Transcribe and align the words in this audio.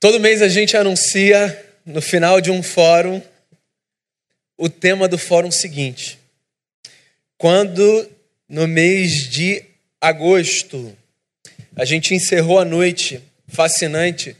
Todo 0.00 0.18
mês 0.18 0.40
a 0.40 0.48
gente 0.48 0.78
anuncia, 0.78 1.62
no 1.84 2.00
final 2.00 2.40
de 2.40 2.50
um 2.50 2.62
fórum, 2.62 3.20
o 4.56 4.66
tema 4.66 5.06
do 5.06 5.18
fórum 5.18 5.50
seguinte. 5.50 6.18
Quando, 7.36 8.10
no 8.48 8.66
mês 8.66 9.28
de 9.28 9.62
agosto, 10.00 10.96
a 11.76 11.84
gente 11.84 12.14
encerrou 12.14 12.58
a 12.58 12.64
noite 12.64 13.22
fascinante 13.46 14.34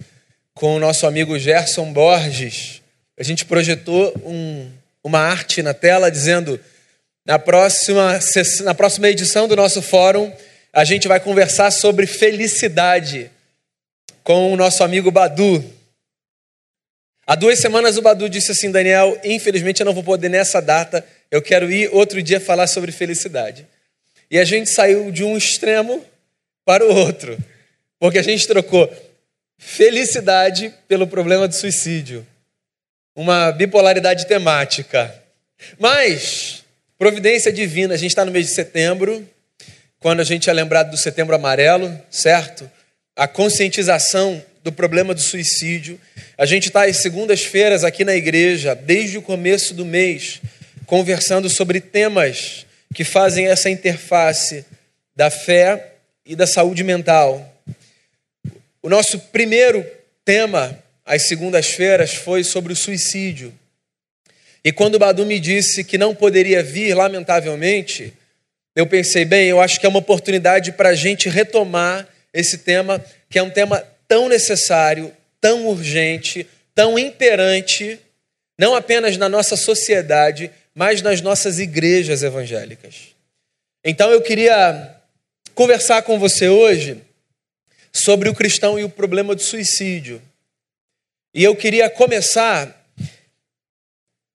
com 0.54 0.76
o 0.76 0.80
nosso 0.80 1.06
amigo 1.06 1.38
Gerson 1.38 1.92
Borges, 1.92 2.80
a 3.18 3.22
gente 3.22 3.44
projetou 3.44 4.14
um, 4.24 4.66
uma 5.04 5.18
arte 5.18 5.62
na 5.62 5.74
tela 5.74 6.10
dizendo: 6.10 6.58
na 7.26 7.38
próxima, 7.38 8.18
na 8.64 8.74
próxima 8.74 9.10
edição 9.10 9.46
do 9.46 9.56
nosso 9.56 9.82
fórum, 9.82 10.32
a 10.72 10.86
gente 10.86 11.06
vai 11.06 11.20
conversar 11.20 11.70
sobre 11.70 12.06
felicidade 12.06 13.30
com 14.22 14.52
o 14.52 14.56
nosso 14.56 14.82
amigo 14.82 15.10
Badu. 15.10 15.64
Há 17.26 17.34
duas 17.34 17.58
semanas 17.58 17.96
o 17.96 18.02
Badu 18.02 18.28
disse 18.28 18.52
assim: 18.52 18.70
Daniel, 18.70 19.18
infelizmente 19.24 19.80
eu 19.80 19.86
não 19.86 19.94
vou 19.94 20.02
poder 20.02 20.28
nessa 20.28 20.60
data, 20.60 21.06
eu 21.30 21.40
quero 21.40 21.70
ir 21.70 21.88
outro 21.92 22.22
dia 22.22 22.40
falar 22.40 22.66
sobre 22.66 22.92
felicidade. 22.92 23.66
E 24.30 24.38
a 24.38 24.44
gente 24.44 24.70
saiu 24.70 25.10
de 25.10 25.24
um 25.24 25.36
extremo 25.36 26.04
para 26.64 26.84
o 26.84 26.94
outro, 26.94 27.38
porque 27.98 28.18
a 28.18 28.22
gente 28.22 28.46
trocou 28.46 28.88
felicidade 29.58 30.72
pelo 30.88 31.06
problema 31.06 31.46
do 31.46 31.54
suicídio, 31.54 32.26
uma 33.14 33.52
bipolaridade 33.52 34.26
temática. 34.26 35.14
Mas, 35.78 36.64
providência 36.98 37.52
divina, 37.52 37.94
a 37.94 37.96
gente 37.96 38.10
está 38.10 38.24
no 38.24 38.32
mês 38.32 38.46
de 38.46 38.54
setembro, 38.54 39.28
quando 39.98 40.20
a 40.20 40.24
gente 40.24 40.48
é 40.48 40.52
lembrado 40.52 40.90
do 40.90 40.96
setembro 40.96 41.34
amarelo, 41.34 42.00
certo? 42.10 42.70
A 43.20 43.28
conscientização 43.28 44.42
do 44.64 44.72
problema 44.72 45.12
do 45.12 45.20
suicídio. 45.20 46.00
A 46.38 46.46
gente 46.46 46.68
está 46.68 46.86
às 46.86 46.96
segundas-feiras 47.02 47.84
aqui 47.84 48.02
na 48.02 48.16
igreja, 48.16 48.74
desde 48.74 49.18
o 49.18 49.22
começo 49.22 49.74
do 49.74 49.84
mês, 49.84 50.40
conversando 50.86 51.50
sobre 51.50 51.82
temas 51.82 52.64
que 52.94 53.04
fazem 53.04 53.46
essa 53.46 53.68
interface 53.68 54.64
da 55.14 55.28
fé 55.28 55.96
e 56.24 56.34
da 56.34 56.46
saúde 56.46 56.82
mental. 56.82 57.62
O 58.82 58.88
nosso 58.88 59.18
primeiro 59.18 59.86
tema, 60.24 60.82
às 61.04 61.28
segundas-feiras, 61.28 62.14
foi 62.14 62.42
sobre 62.42 62.72
o 62.72 62.76
suicídio. 62.76 63.52
E 64.64 64.72
quando 64.72 64.94
o 64.94 64.98
Badu 64.98 65.26
me 65.26 65.38
disse 65.38 65.84
que 65.84 65.98
não 65.98 66.14
poderia 66.14 66.62
vir, 66.62 66.94
lamentavelmente, 66.94 68.14
eu 68.74 68.86
pensei, 68.86 69.26
bem, 69.26 69.46
eu 69.46 69.60
acho 69.60 69.78
que 69.78 69.84
é 69.84 69.90
uma 69.90 69.98
oportunidade 69.98 70.72
para 70.72 70.88
a 70.88 70.94
gente 70.94 71.28
retomar 71.28 72.08
esse 72.32 72.58
tema, 72.58 73.04
que 73.28 73.38
é 73.38 73.42
um 73.42 73.50
tema 73.50 73.84
tão 74.06 74.28
necessário, 74.28 75.14
tão 75.40 75.66
urgente, 75.66 76.46
tão 76.74 76.98
imperante, 76.98 77.98
não 78.58 78.74
apenas 78.74 79.16
na 79.16 79.28
nossa 79.28 79.56
sociedade, 79.56 80.50
mas 80.74 81.02
nas 81.02 81.20
nossas 81.20 81.58
igrejas 81.58 82.22
evangélicas. 82.22 83.14
Então 83.84 84.10
eu 84.10 84.20
queria 84.20 84.96
conversar 85.54 86.02
com 86.02 86.18
você 86.18 86.48
hoje 86.48 87.02
sobre 87.92 88.28
o 88.28 88.34
cristão 88.34 88.78
e 88.78 88.84
o 88.84 88.90
problema 88.90 89.34
do 89.34 89.42
suicídio. 89.42 90.22
E 91.34 91.42
eu 91.42 91.54
queria 91.56 91.88
começar 91.88 92.76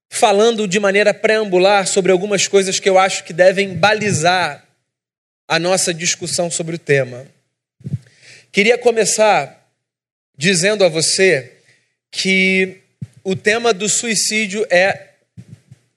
falando 0.09 0.67
de 0.67 0.79
maneira 0.79 1.13
preambular 1.13 1.85
sobre 1.88 2.11
algumas 2.11 2.47
coisas 2.47 2.79
que 2.79 2.89
eu 2.89 2.97
acho 2.97 3.23
que 3.23 3.33
devem 3.33 3.75
balizar 3.75 4.66
a 5.47 5.59
nossa 5.59 5.93
discussão 5.93 6.49
sobre 6.49 6.75
o 6.75 6.79
tema. 6.79 7.27
Queria 8.55 8.77
começar 8.77 9.69
dizendo 10.37 10.85
a 10.85 10.87
você 10.87 11.57
que 12.09 12.77
o 13.21 13.35
tema 13.35 13.73
do 13.73 13.89
suicídio 13.89 14.65
é, 14.69 15.09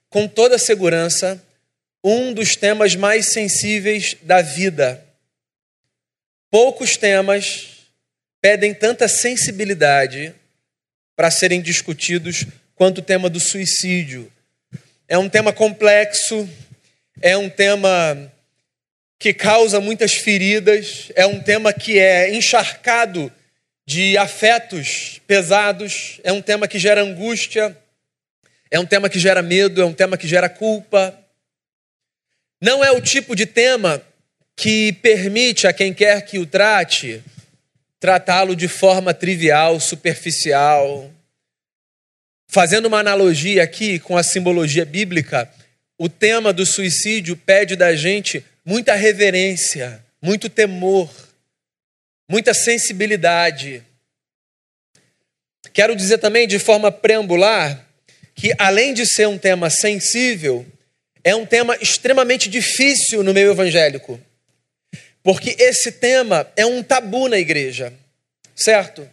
com 0.09 0.27
toda 0.27 0.57
segurança, 0.57 1.41
um 2.03 2.33
dos 2.33 2.57
temas 2.57 2.97
mais 2.97 3.31
sensíveis 3.31 4.17
da 4.23 4.41
vida. 4.41 5.01
Poucos 6.51 6.97
temas 6.97 7.77
pedem 8.41 8.73
tanta 8.73 9.07
sensibilidade 9.07 10.35
para 11.15 11.31
serem 11.31 11.61
discutidos 11.61 12.45
quanto 12.75 12.97
o 12.97 13.01
tema 13.01 13.29
do 13.29 13.39
suicídio. 13.39 14.29
É 15.07 15.17
um 15.17 15.29
tema 15.29 15.53
complexo, 15.53 16.45
é 17.21 17.37
um 17.37 17.49
tema 17.49 18.29
que 19.19 19.33
causa 19.33 19.81
muitas 19.81 20.13
feridas, 20.13 21.11
é 21.13 21.25
um 21.25 21.41
tema 21.41 21.73
que 21.73 21.99
é 21.99 22.33
encharcado 22.33 23.29
de 23.85 24.17
afetos 24.17 25.19
pesados, 25.27 26.21
é 26.23 26.31
um 26.31 26.41
tema 26.41 26.69
que 26.69 26.79
gera 26.79 27.01
angústia, 27.01 27.77
é 28.71 28.79
um 28.79 28.85
tema 28.85 29.09
que 29.09 29.19
gera 29.19 29.41
medo, 29.41 29.81
é 29.81 29.85
um 29.85 29.93
tema 29.93 30.17
que 30.17 30.27
gera 30.27 30.47
culpa. 30.47 31.13
Não 32.61 32.83
é 32.83 32.91
o 32.91 33.01
tipo 33.01 33.35
de 33.35 33.45
tema 33.45 34.01
que 34.55 34.93
permite 34.93 35.67
a 35.67 35.73
quem 35.73 35.93
quer 35.93 36.21
que 36.21 36.39
o 36.39 36.45
trate 36.45 37.21
tratá-lo 37.99 38.55
de 38.55 38.69
forma 38.69 39.13
trivial, 39.13 39.79
superficial. 39.79 41.11
Fazendo 42.47 42.85
uma 42.85 42.99
analogia 42.99 43.63
aqui 43.63 43.99
com 43.99 44.15
a 44.15 44.23
simbologia 44.23 44.85
bíblica, 44.85 45.51
o 45.97 46.07
tema 46.07 46.53
do 46.53 46.65
suicídio 46.65 47.35
pede 47.35 47.75
da 47.75 47.93
gente 47.95 48.45
muita 48.65 48.95
reverência, 48.95 50.03
muito 50.21 50.49
temor, 50.49 51.09
muita 52.29 52.53
sensibilidade. 52.53 53.83
Quero 55.73 55.95
dizer 55.95 56.17
também 56.19 56.47
de 56.47 56.59
forma 56.59 56.91
preambular 56.91 57.85
que, 58.35 58.53
além 58.57 58.93
de 58.93 59.05
ser 59.05 59.27
um 59.27 59.37
tema 59.37 59.69
sensível, 59.69 60.65
é 61.23 61.35
um 61.35 61.45
tema 61.45 61.77
extremamente 61.81 62.49
difícil 62.49 63.23
no 63.23 63.33
meio 63.33 63.51
evangélico, 63.51 64.19
porque 65.21 65.55
esse 65.59 65.91
tema 65.91 66.49
é 66.55 66.65
um 66.65 66.81
tabu 66.81 67.27
na 67.27 67.37
igreja, 67.37 67.93
certo? 68.55 69.09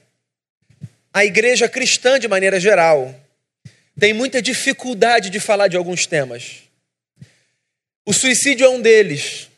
A 1.12 1.24
igreja 1.24 1.68
cristã, 1.68 2.18
de 2.18 2.28
maneira 2.28 2.60
geral, 2.60 3.14
tem 3.98 4.12
muita 4.12 4.42
dificuldade 4.42 5.30
de 5.30 5.40
falar 5.40 5.68
de 5.68 5.76
alguns 5.76 6.06
temas. 6.06 6.66
O 8.06 8.12
suicídio 8.12 8.64
é 8.64 8.70
um 8.70 8.80
deles. 8.80 9.48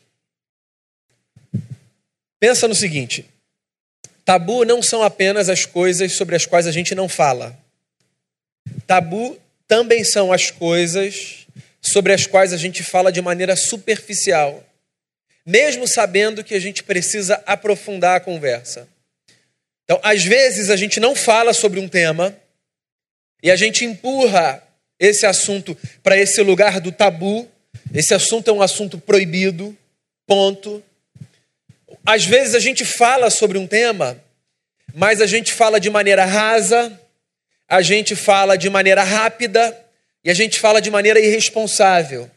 Pensa 2.39 2.67
no 2.67 2.73
seguinte: 2.73 3.23
tabu 4.25 4.65
não 4.65 4.81
são 4.81 5.03
apenas 5.03 5.49
as 5.49 5.65
coisas 5.65 6.13
sobre 6.13 6.35
as 6.35 6.47
quais 6.47 6.65
a 6.65 6.71
gente 6.71 6.95
não 6.95 7.07
fala. 7.07 7.55
Tabu 8.87 9.39
também 9.67 10.03
são 10.03 10.33
as 10.33 10.49
coisas 10.49 11.45
sobre 11.79 12.11
as 12.11 12.25
quais 12.25 12.51
a 12.51 12.57
gente 12.57 12.83
fala 12.83 13.11
de 13.11 13.21
maneira 13.21 13.55
superficial, 13.55 14.63
mesmo 15.45 15.87
sabendo 15.87 16.43
que 16.43 16.55
a 16.55 16.59
gente 16.59 16.83
precisa 16.83 17.35
aprofundar 17.45 18.17
a 18.17 18.19
conversa. 18.19 18.87
Então, 19.83 19.99
às 20.03 20.23
vezes 20.23 20.71
a 20.71 20.75
gente 20.75 20.99
não 20.99 21.15
fala 21.15 21.53
sobre 21.53 21.79
um 21.79 21.87
tema 21.87 22.35
e 23.43 23.51
a 23.51 23.55
gente 23.55 23.85
empurra 23.85 24.63
esse 24.99 25.25
assunto 25.25 25.77
para 26.01 26.17
esse 26.17 26.41
lugar 26.41 26.79
do 26.79 26.91
tabu 26.91 27.49
esse 27.93 28.13
assunto 28.13 28.49
é 28.49 28.53
um 28.53 28.61
assunto 28.61 28.97
proibido, 28.97 29.75
ponto. 30.27 30.83
Às 32.05 32.25
vezes 32.25 32.55
a 32.55 32.59
gente 32.59 32.85
fala 32.85 33.29
sobre 33.29 33.57
um 33.57 33.67
tema, 33.67 34.21
mas 34.93 35.21
a 35.21 35.27
gente 35.27 35.53
fala 35.53 35.79
de 35.79 35.89
maneira 35.89 36.25
rasa, 36.25 36.99
a 37.67 37.81
gente 37.81 38.15
fala 38.15 38.57
de 38.57 38.69
maneira 38.69 39.03
rápida 39.03 39.77
e 40.23 40.29
a 40.29 40.33
gente 40.33 40.59
fala 40.59 40.81
de 40.81 40.91
maneira 40.91 41.19
irresponsável. 41.19 42.29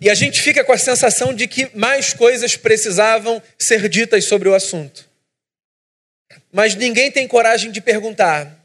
E 0.00 0.08
a 0.08 0.14
gente 0.14 0.40
fica 0.40 0.64
com 0.64 0.72
a 0.72 0.78
sensação 0.78 1.34
de 1.34 1.48
que 1.48 1.70
mais 1.76 2.12
coisas 2.12 2.56
precisavam 2.56 3.42
ser 3.58 3.88
ditas 3.88 4.26
sobre 4.26 4.48
o 4.48 4.54
assunto. 4.54 5.08
Mas 6.52 6.74
ninguém 6.74 7.10
tem 7.10 7.26
coragem 7.26 7.70
de 7.70 7.80
perguntar. 7.80 8.56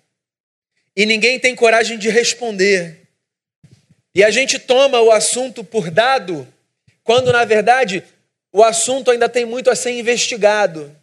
E 0.95 1.05
ninguém 1.05 1.39
tem 1.39 1.55
coragem 1.55 1.97
de 1.97 2.09
responder. 2.09 3.02
E 4.15 4.23
a 4.23 4.29
gente 4.29 4.59
toma 4.59 5.01
o 5.01 5.11
assunto 5.11 5.63
por 5.63 5.89
dado, 5.89 6.47
quando 7.03 7.31
na 7.31 7.43
verdade 7.45 8.03
o 8.51 8.63
assunto 8.63 9.09
ainda 9.09 9.27
tem 9.27 9.45
muito 9.45 9.71
a 9.71 9.75
ser 9.75 9.91
investigado. 9.91 10.95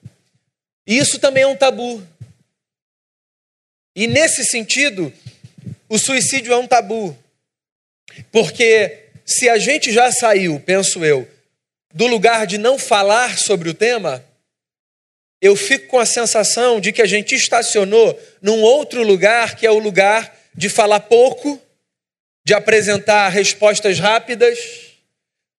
E 0.87 0.97
isso 0.97 1.19
também 1.19 1.43
é 1.43 1.47
um 1.47 1.57
tabu. 1.57 2.07
E 3.97 4.07
nesse 4.07 4.45
sentido, 4.45 5.13
o 5.89 5.99
suicídio 5.99 6.53
é 6.53 6.57
um 6.57 6.67
tabu. 6.67 7.17
Porque 8.31 9.07
se 9.27 9.49
a 9.49 9.59
gente 9.59 9.93
já 9.93 10.11
saiu, 10.13 10.61
penso 10.61 11.05
eu, 11.05 11.29
do 11.93 12.07
lugar 12.07 12.47
de 12.47 12.59
não 12.59 12.79
falar 12.79 13.39
sobre 13.39 13.69
o 13.69 13.75
tema, 13.75 14.25
eu 15.41 15.57
fico 15.57 15.89
com 15.89 15.99
a 15.99 16.07
sensação 16.07 16.81
de 16.81 16.93
que 16.93 17.03
a 17.03 17.07
gente 17.07 17.35
estacionou 17.35 18.19
num 18.41 18.63
outro 18.63 19.03
lugar, 19.03 19.57
que 19.57 19.67
é 19.67 19.71
o 19.71 19.79
lugar 19.79 20.37
de 20.55 20.69
falar 20.69 21.01
pouco 21.01 21.61
de 22.51 22.55
apresentar 22.55 23.29
respostas 23.29 24.01
rápidas, 24.01 24.59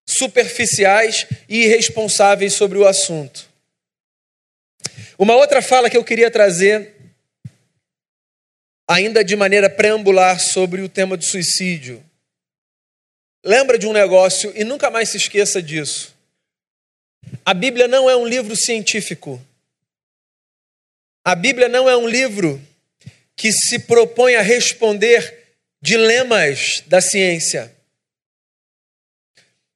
superficiais 0.06 1.26
e 1.48 1.64
irresponsáveis 1.64 2.52
sobre 2.52 2.78
o 2.78 2.86
assunto. 2.86 3.50
Uma 5.18 5.38
outra 5.38 5.62
fala 5.62 5.90
que 5.90 5.96
eu 5.96 6.04
queria 6.04 6.30
trazer, 6.30 6.94
ainda 8.90 9.24
de 9.24 9.38
maneira 9.38 9.70
preambular, 9.70 10.38
sobre 10.38 10.82
o 10.82 10.90
tema 10.90 11.16
do 11.16 11.24
suicídio. 11.24 12.04
Lembra 13.42 13.80
de 13.80 13.88
um 13.88 13.94
negócio 13.94 14.52
e 14.54 14.66
nunca 14.66 14.90
mais 14.90 15.08
se 15.08 15.16
esqueça 15.16 15.62
disso. 15.62 16.14
A 17.46 17.54
Bíblia 17.54 17.88
não 17.88 18.10
é 18.10 18.18
um 18.18 18.28
livro 18.28 18.54
científico. 18.58 19.42
A 21.24 21.36
Bíblia 21.36 21.70
não 21.70 21.90
é 21.90 21.96
um 21.96 22.06
livro 22.06 22.62
que 23.38 23.50
se 23.50 23.80
propõe 23.80 24.36
a 24.36 24.42
responder 24.42 25.41
dilemas 25.82 26.84
da 26.88 27.02
ciência. 27.02 27.76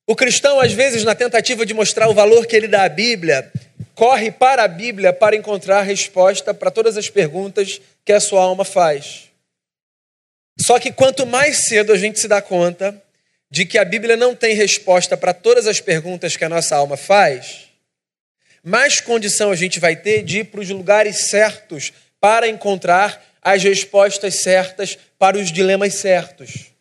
O 0.08 0.16
cristão, 0.16 0.60
às 0.60 0.72
vezes, 0.72 1.04
na 1.04 1.16
tentativa 1.16 1.66
de 1.66 1.74
mostrar 1.74 2.08
o 2.08 2.14
valor 2.14 2.46
que 2.46 2.56
ele 2.56 2.68
dá 2.68 2.84
à 2.84 2.90
Bíblia, 2.90 3.52
corre 3.96 4.30
para 4.30 4.64
a 4.64 4.68
Bíblia 4.68 5.12
para 5.12 5.36
encontrar 5.36 5.82
resposta 5.82 6.54
para 6.54 6.70
todas 6.70 6.96
as 6.96 7.10
perguntas 7.10 7.82
que 8.04 8.14
a 8.14 8.20
sua 8.20 8.44
alma 8.44 8.64
faz. 8.64 9.32
Só 10.60 10.80
que 10.80 10.92
quanto 10.92 11.26
mais 11.26 11.66
cedo 11.68 11.92
a 11.92 11.98
gente 11.98 12.20
se 12.20 12.28
dá 12.28 12.42
conta 12.42 13.02
de 13.50 13.66
que 13.66 13.78
a 13.78 13.86
Bíblia 13.86 14.16
não 14.16 14.36
tem 14.36 14.54
resposta 14.54 15.18
para 15.18 15.34
todas 15.34 15.66
as 15.66 15.80
perguntas 15.80 16.38
que 16.38 16.46
a 16.46 16.50
nossa 16.50 16.76
alma 16.76 16.96
faz, 16.96 17.66
mais 18.64 19.00
condição 19.00 19.52
a 19.52 19.56
gente 19.56 19.80
vai 19.80 19.96
ter 19.96 20.24
de 20.24 20.40
ir 20.40 20.46
para 20.46 20.60
os 20.60 20.70
lugares 20.70 21.30
certos 21.30 21.92
para 22.20 22.48
encontrar 22.48 23.24
as 23.46 23.62
respostas 23.62 24.42
certas 24.42 24.98
para 25.20 25.38
os 25.38 25.52
dilemas 25.52 25.94
certos. 25.94 26.72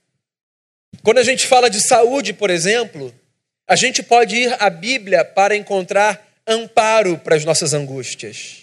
Quando 1.02 1.18
a 1.18 1.22
gente 1.22 1.46
fala 1.46 1.68
de 1.68 1.78
saúde, 1.78 2.32
por 2.32 2.48
exemplo, 2.48 3.14
a 3.68 3.76
gente 3.76 4.02
pode 4.02 4.34
ir 4.34 4.56
à 4.58 4.70
Bíblia 4.70 5.26
para 5.26 5.54
encontrar 5.54 6.26
amparo 6.46 7.18
para 7.18 7.36
as 7.36 7.44
nossas 7.44 7.74
angústias, 7.74 8.62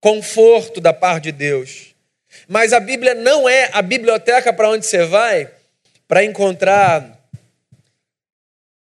conforto 0.00 0.80
da 0.80 0.92
parte 0.92 1.24
de 1.24 1.32
Deus. 1.32 1.92
Mas 2.46 2.72
a 2.72 2.78
Bíblia 2.78 3.16
não 3.16 3.48
é 3.48 3.68
a 3.72 3.82
biblioteca 3.82 4.52
para 4.52 4.70
onde 4.70 4.86
você 4.86 5.04
vai 5.04 5.50
para 6.06 6.22
encontrar 6.22 7.18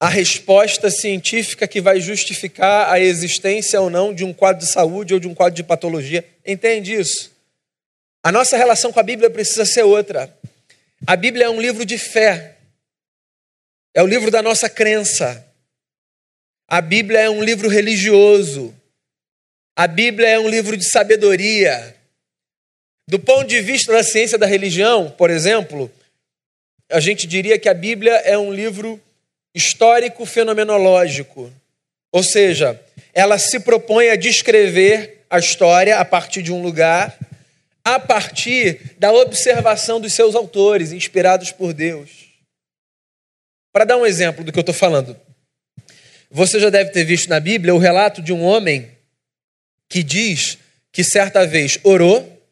a 0.00 0.08
resposta 0.08 0.90
científica 0.90 1.68
que 1.68 1.82
vai 1.82 2.00
justificar 2.00 2.90
a 2.90 2.98
existência 2.98 3.78
ou 3.82 3.90
não 3.90 4.14
de 4.14 4.24
um 4.24 4.32
quadro 4.32 4.64
de 4.64 4.72
saúde 4.72 5.12
ou 5.12 5.20
de 5.20 5.28
um 5.28 5.34
quadro 5.34 5.54
de 5.54 5.62
patologia. 5.62 6.24
Entende 6.44 6.94
isso? 6.94 7.35
A 8.26 8.32
nossa 8.32 8.56
relação 8.56 8.92
com 8.92 8.98
a 8.98 9.04
Bíblia 9.04 9.30
precisa 9.30 9.64
ser 9.64 9.84
outra. 9.84 10.36
A 11.06 11.14
Bíblia 11.14 11.44
é 11.44 11.48
um 11.48 11.60
livro 11.60 11.86
de 11.86 11.96
fé, 11.96 12.56
é 13.94 14.02
o 14.02 14.06
livro 14.06 14.32
da 14.32 14.42
nossa 14.42 14.68
crença. 14.68 15.46
A 16.66 16.80
Bíblia 16.80 17.20
é 17.20 17.30
um 17.30 17.40
livro 17.40 17.68
religioso. 17.68 18.74
A 19.76 19.86
Bíblia 19.86 20.28
é 20.28 20.40
um 20.40 20.48
livro 20.48 20.76
de 20.76 20.84
sabedoria. 20.84 21.94
Do 23.06 23.20
ponto 23.20 23.46
de 23.46 23.60
vista 23.60 23.92
da 23.92 24.02
ciência 24.02 24.36
da 24.36 24.46
religião, 24.46 25.08
por 25.08 25.30
exemplo, 25.30 25.88
a 26.90 26.98
gente 26.98 27.28
diria 27.28 27.60
que 27.60 27.68
a 27.68 27.74
Bíblia 27.74 28.14
é 28.24 28.36
um 28.36 28.52
livro 28.52 29.00
histórico-fenomenológico. 29.54 31.48
Ou 32.10 32.24
seja, 32.24 32.82
ela 33.14 33.38
se 33.38 33.60
propõe 33.60 34.08
a 34.08 34.16
descrever 34.16 35.24
a 35.30 35.38
história 35.38 35.96
a 36.00 36.04
partir 36.04 36.42
de 36.42 36.52
um 36.52 36.60
lugar, 36.60 37.16
a 37.86 38.00
partir 38.00 38.96
da 38.98 39.12
observação 39.12 40.00
dos 40.00 40.12
seus 40.12 40.34
autores, 40.34 40.90
inspirados 40.90 41.52
por 41.52 41.72
Deus. 41.72 42.26
Para 43.72 43.84
dar 43.84 43.96
um 43.96 44.04
exemplo 44.04 44.42
do 44.42 44.50
que 44.50 44.58
eu 44.58 44.62
estou 44.62 44.74
falando, 44.74 45.16
você 46.28 46.58
já 46.58 46.68
deve 46.68 46.90
ter 46.90 47.04
visto 47.04 47.28
na 47.28 47.38
Bíblia 47.38 47.72
o 47.72 47.78
relato 47.78 48.20
de 48.20 48.32
um 48.32 48.42
homem 48.42 48.90
que 49.88 50.02
diz 50.02 50.58
que 50.90 51.04
certa 51.04 51.46
vez 51.46 51.78
orou 51.84 52.42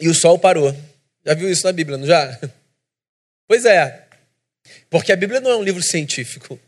e 0.00 0.08
o 0.08 0.14
sol 0.14 0.36
parou. 0.36 0.74
Já 1.24 1.34
viu 1.34 1.48
isso 1.48 1.64
na 1.64 1.72
Bíblia, 1.72 1.96
não 1.96 2.06
já? 2.06 2.36
Pois 3.46 3.66
é. 3.66 4.08
Porque 4.88 5.12
a 5.12 5.16
Bíblia 5.16 5.38
não 5.38 5.50
é 5.50 5.56
um 5.56 5.62
livro 5.62 5.82
científico. 5.82 6.58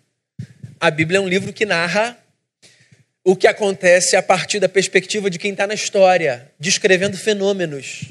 A 0.78 0.90
Bíblia 0.90 1.18
é 1.18 1.22
um 1.22 1.28
livro 1.28 1.54
que 1.54 1.64
narra 1.64 2.16
o 3.26 3.34
que 3.34 3.48
acontece 3.48 4.14
a 4.14 4.22
partir 4.22 4.60
da 4.60 4.68
perspectiva 4.68 5.28
de 5.28 5.36
quem 5.36 5.50
está 5.50 5.66
na 5.66 5.74
história, 5.74 6.48
descrevendo 6.60 7.18
fenômenos. 7.18 8.02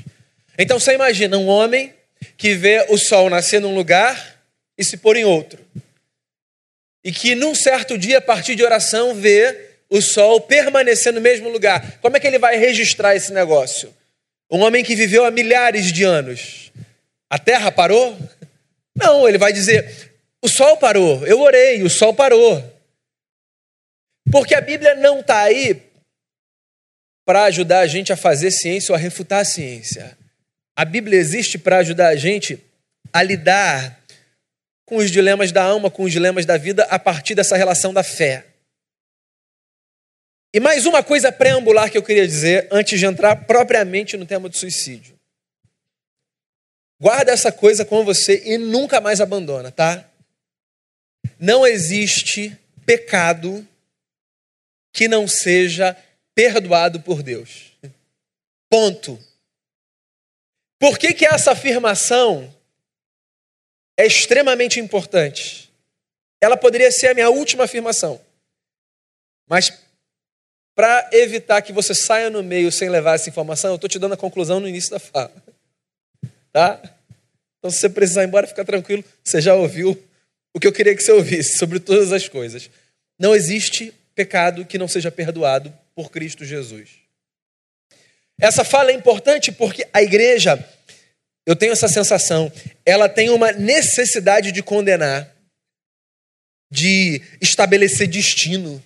Então 0.60 0.78
você 0.78 0.94
imagina 0.94 1.38
um 1.38 1.48
homem 1.48 1.94
que 2.36 2.54
vê 2.54 2.86
o 2.90 2.98
sol 2.98 3.30
nascer 3.30 3.62
num 3.62 3.74
lugar 3.74 4.42
e 4.78 4.84
se 4.84 4.98
pôr 4.98 5.16
em 5.16 5.24
outro. 5.24 5.58
E 7.02 7.14
que 7.14 7.34
num 7.34 7.56
certo 7.56 7.98
dia, 7.98 8.18
a 8.18 8.22
partir 8.22 8.56
de 8.56 8.64
oração, 8.64 9.16
vê 9.16 9.70
o 9.90 10.02
sol 10.02 10.42
permanecer 10.42 11.14
no 11.14 11.22
mesmo 11.22 11.48
lugar. 11.48 11.98
Como 12.02 12.18
é 12.18 12.20
que 12.20 12.28
ele 12.28 12.38
vai 12.38 12.58
registrar 12.58 13.16
esse 13.16 13.32
negócio? 13.32 13.96
Um 14.52 14.60
homem 14.64 14.84
que 14.84 14.98
viveu 14.98 15.24
há 15.24 15.32
milhares 15.32 15.94
de 15.94 16.04
anos. 16.04 16.74
A 17.30 17.40
terra 17.40 17.72
parou? 17.72 18.18
Não, 18.94 19.26
ele 19.26 19.38
vai 19.38 19.54
dizer: 19.54 20.12
o 20.42 20.50
sol 20.50 20.76
parou, 20.76 21.26
eu 21.26 21.40
orei, 21.40 21.84
o 21.84 21.90
sol 21.90 22.14
parou. 22.14 22.75
Porque 24.32 24.56
a 24.56 24.62
Bíblia 24.62 24.96
não 24.96 25.20
está 25.20 25.42
aí 25.42 25.82
para 27.26 27.44
ajudar 27.46 27.80
a 27.80 27.88
gente 27.88 28.14
a 28.14 28.18
fazer 28.18 28.52
ciência 28.52 28.92
ou 28.92 28.96
a 28.96 29.00
refutar 29.00 29.42
a 29.42 29.46
ciência. 29.46 30.18
A 30.76 30.86
Bíblia 30.86 31.20
existe 31.20 31.58
para 31.58 31.78
ajudar 31.78 32.10
a 32.10 32.16
gente 32.16 32.64
a 33.12 33.24
lidar 33.24 34.00
com 34.86 34.98
os 34.98 35.10
dilemas 35.10 35.52
da 35.52 35.64
alma, 35.64 35.90
com 35.90 36.04
os 36.04 36.12
dilemas 36.12 36.46
da 36.46 36.58
vida, 36.58 36.84
a 36.86 37.00
partir 37.00 37.34
dessa 37.34 37.58
relação 37.58 37.94
da 37.94 38.04
fé. 38.04 38.46
E 40.54 40.60
mais 40.60 40.86
uma 40.86 41.04
coisa 41.04 41.32
preambular 41.32 41.90
que 41.90 41.98
eu 41.98 42.04
queria 42.04 42.28
dizer 42.28 42.68
antes 42.72 43.00
de 43.00 43.06
entrar 43.06 43.36
propriamente 43.46 44.16
no 44.16 44.26
tema 44.26 44.48
do 44.48 44.56
suicídio. 44.56 45.16
Guarda 47.00 47.32
essa 47.32 47.52
coisa 47.52 47.84
com 47.84 48.06
você 48.06 48.42
e 48.46 48.58
nunca 48.58 49.02
mais 49.02 49.20
abandona, 49.20 49.72
tá? 49.72 50.10
Não 51.40 51.66
existe 51.68 52.58
pecado 52.86 53.68
que 54.96 55.10
não 55.10 55.28
seja 55.28 55.96
perdoado 56.34 57.02
por 57.02 57.22
Deus. 57.22 57.74
Ponto. 58.70 59.20
Por 60.80 60.98
que, 60.98 61.14
que 61.14 61.26
essa 61.26 61.52
afirmação 61.52 62.52
é 63.98 64.06
extremamente 64.08 64.80
importante? 64.80 65.70
Ela 66.42 66.56
poderia 66.56 66.90
ser 66.92 67.08
a 67.08 67.14
minha 67.14 67.30
última 67.30 67.66
afirmação. 67.66 68.22
Mas 69.50 69.70
para 70.74 71.10
evitar 71.12 71.62
que 71.62 71.74
você 71.74 71.94
saia 71.94 72.30
no 72.30 72.42
meio 72.42 72.72
sem 72.72 72.90
levar 72.90 73.16
essa 73.16 73.30
informação, 73.30 73.72
eu 73.72 73.76
estou 73.76 73.90
te 73.90 74.00
dando 74.00 74.14
a 74.14 74.18
conclusão 74.18 74.62
no 74.62 74.68
início 74.68 74.92
da 74.92 75.00
fala. 75.00 75.34
Tá? 76.54 76.82
Então, 77.60 77.70
se 77.70 77.80
você 77.80 77.90
precisar 77.90 78.24
ir 78.24 78.28
embora, 78.28 78.48
fica 78.48 78.64
tranquilo, 78.64 79.04
você 79.22 79.42
já 79.42 79.54
ouviu 79.56 80.02
o 80.54 80.60
que 80.60 80.68
eu 80.68 80.72
queria 80.72 80.96
que 80.96 81.04
você 81.04 81.12
ouvisse 81.12 81.58
sobre 81.58 81.82
todas 81.82 82.14
as 82.14 82.30
coisas. 82.30 82.70
Não 83.20 83.36
existe 83.36 83.94
pecado 84.16 84.66
que 84.66 84.78
não 84.78 84.88
seja 84.88 85.12
perdoado 85.12 85.72
por 85.94 86.10
Cristo 86.10 86.46
Jesus. 86.46 86.90
Essa 88.40 88.64
fala 88.64 88.92
é 88.92 88.94
importante 88.94 89.52
porque 89.52 89.88
a 89.94 90.02
igreja, 90.02 90.58
eu 91.46 91.56
tenho 91.56 91.74
essa 91.74 91.88
sensação, 91.88 92.52
ela 92.86 93.08
tem 93.08 93.30
uma 93.30 93.52
necessidade 93.52 94.52
de 94.52 94.64
condenar, 94.64 95.34
de 96.72 97.22
estabelecer 97.42 98.08
destino, 98.08 98.84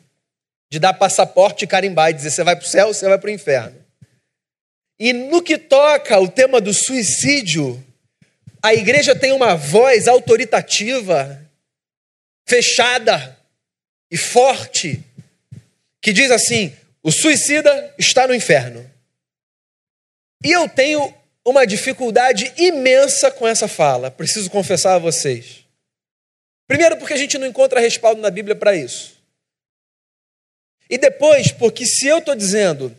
de 0.72 0.80
dar 0.80 0.94
passaporte 0.94 1.66
e 1.66 1.68
carimbar 1.68 2.10
e 2.10 2.14
dizer 2.14 2.32
você 2.32 2.44
vai 2.44 2.56
para 2.56 2.66
o 2.66 2.68
céu, 2.68 2.94
você 2.94 3.08
vai 3.08 3.18
para 3.18 3.28
o 3.28 3.34
inferno. 3.34 3.80
E 5.00 5.14
no 5.14 5.42
que 5.42 5.58
toca 5.58 6.20
o 6.20 6.28
tema 6.28 6.60
do 6.60 6.74
suicídio, 6.74 7.84
a 8.62 8.74
igreja 8.74 9.16
tem 9.16 9.32
uma 9.32 9.56
voz 9.56 10.08
autoritativa, 10.08 11.42
fechada 12.48 13.38
e 14.12 14.18
forte, 14.18 15.02
que 16.02 16.14
diz 16.14 16.32
assim: 16.32 16.76
o 17.04 17.12
suicida 17.12 17.94
está 17.98 18.28
no 18.28 18.36
inferno. 18.36 18.90
E 20.44 20.52
eu 20.52 20.68
tenho 20.70 21.14
uma 21.46 21.66
dificuldade 21.66 22.54
imensa 22.58 23.32
com 23.32 23.48
essa 23.48 23.68
fala, 23.68 24.12
preciso 24.12 24.50
confessar 24.50 24.96
a 24.96 25.00
vocês. 25.00 25.66
Primeiro, 26.68 26.98
porque 26.98 27.14
a 27.14 27.18
gente 27.18 27.38
não 27.38 27.48
encontra 27.48 27.80
respaldo 27.80 28.22
na 28.22 28.30
Bíblia 28.30 28.56
para 28.56 28.76
isso. 28.76 29.18
E 30.90 30.98
depois, 30.98 31.52
porque 31.52 31.86
se 31.86 32.08
eu 32.08 32.20
estou 32.20 32.36
dizendo 32.36 32.96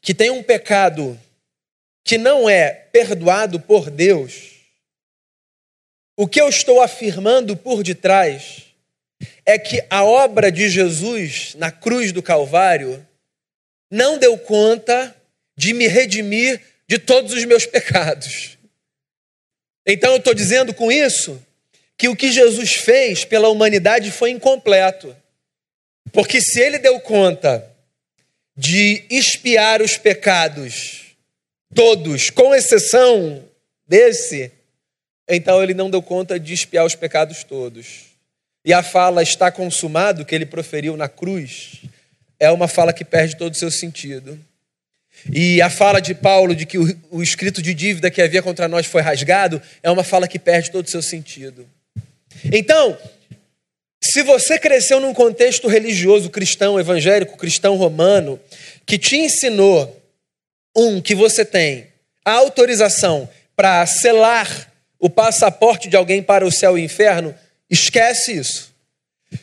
que 0.00 0.14
tem 0.14 0.30
um 0.30 0.42
pecado 0.42 1.18
que 2.04 2.18
não 2.18 2.48
é 2.48 2.70
perdoado 2.70 3.58
por 3.58 3.90
Deus, 3.90 4.50
o 6.16 6.28
que 6.28 6.40
eu 6.40 6.48
estou 6.48 6.80
afirmando 6.80 7.56
por 7.56 7.82
detrás 7.82 8.63
é 9.46 9.58
que 9.58 9.84
a 9.90 10.04
obra 10.04 10.50
de 10.50 10.68
Jesus 10.68 11.54
na 11.56 11.70
cruz 11.70 12.12
do 12.12 12.22
Calvário 12.22 13.06
não 13.90 14.18
deu 14.18 14.38
conta 14.38 15.14
de 15.56 15.72
me 15.72 15.86
redimir 15.86 16.60
de 16.88 16.98
todos 16.98 17.32
os 17.32 17.44
meus 17.44 17.66
pecados. 17.66 18.58
Então 19.86 20.12
eu 20.12 20.18
estou 20.18 20.34
dizendo 20.34 20.72
com 20.72 20.90
isso 20.90 21.40
que 21.96 22.08
o 22.08 22.16
que 22.16 22.32
Jesus 22.32 22.72
fez 22.72 23.24
pela 23.24 23.48
humanidade 23.48 24.10
foi 24.10 24.30
incompleto. 24.30 25.14
Porque 26.12 26.40
se 26.40 26.60
ele 26.60 26.78
deu 26.78 26.98
conta 27.00 27.70
de 28.56 29.04
espiar 29.10 29.82
os 29.82 29.96
pecados, 29.96 31.16
todos, 31.74 32.30
com 32.30 32.54
exceção 32.54 33.44
desse, 33.86 34.50
então 35.28 35.62
ele 35.62 35.74
não 35.74 35.90
deu 35.90 36.02
conta 36.02 36.38
de 36.38 36.52
espiar 36.54 36.84
os 36.84 36.94
pecados 36.94 37.44
todos. 37.44 38.13
E 38.64 38.72
a 38.72 38.82
fala 38.82 39.22
está 39.22 39.50
consumado 39.50 40.24
que 40.24 40.34
ele 40.34 40.46
proferiu 40.46 40.96
na 40.96 41.08
cruz 41.08 41.82
é 42.40 42.50
uma 42.50 42.66
fala 42.66 42.92
que 42.92 43.04
perde 43.04 43.36
todo 43.36 43.52
o 43.52 43.56
seu 43.56 43.70
sentido. 43.70 44.38
E 45.32 45.62
a 45.62 45.70
fala 45.70 46.00
de 46.00 46.14
Paulo 46.14 46.54
de 46.54 46.66
que 46.66 46.78
o, 46.78 47.22
escrito 47.22 47.62
de 47.62 47.72
dívida 47.72 48.10
que 48.10 48.20
havia 48.20 48.42
contra 48.42 48.66
nós 48.68 48.86
foi 48.86 49.00
rasgado 49.00 49.60
é 49.82 49.90
uma 49.90 50.04
fala 50.04 50.26
que 50.26 50.38
perde 50.38 50.70
todo 50.70 50.86
o 50.86 50.90
seu 50.90 51.02
sentido. 51.02 51.66
Então, 52.52 52.98
se 54.02 54.22
você 54.22 54.58
cresceu 54.58 55.00
num 55.00 55.14
contexto 55.14 55.68
religioso 55.68 56.28
cristão, 56.28 56.78
evangélico, 56.78 57.38
cristão 57.38 57.76
romano, 57.76 58.38
que 58.84 58.98
te 58.98 59.16
ensinou, 59.16 60.02
um, 60.76 61.00
que 61.00 61.14
você 61.14 61.44
tem 61.44 61.86
a 62.24 62.32
autorização 62.32 63.28
para 63.56 63.86
selar 63.86 64.70
o 64.98 65.08
passaporte 65.08 65.88
de 65.88 65.96
alguém 65.96 66.22
para 66.22 66.46
o 66.46 66.52
céu 66.52 66.76
e 66.76 66.82
inferno, 66.82 67.34
esquece 67.74 68.32
isso. 68.32 68.72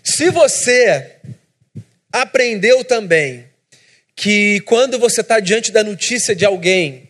Se 0.03 0.29
você 0.31 1.17
aprendeu 2.11 2.83
também 2.83 3.45
que 4.15 4.61
quando 4.61 4.97
você 4.97 5.21
está 5.21 5.39
diante 5.39 5.71
da 5.71 5.83
notícia 5.83 6.35
de 6.35 6.45
alguém 6.45 7.09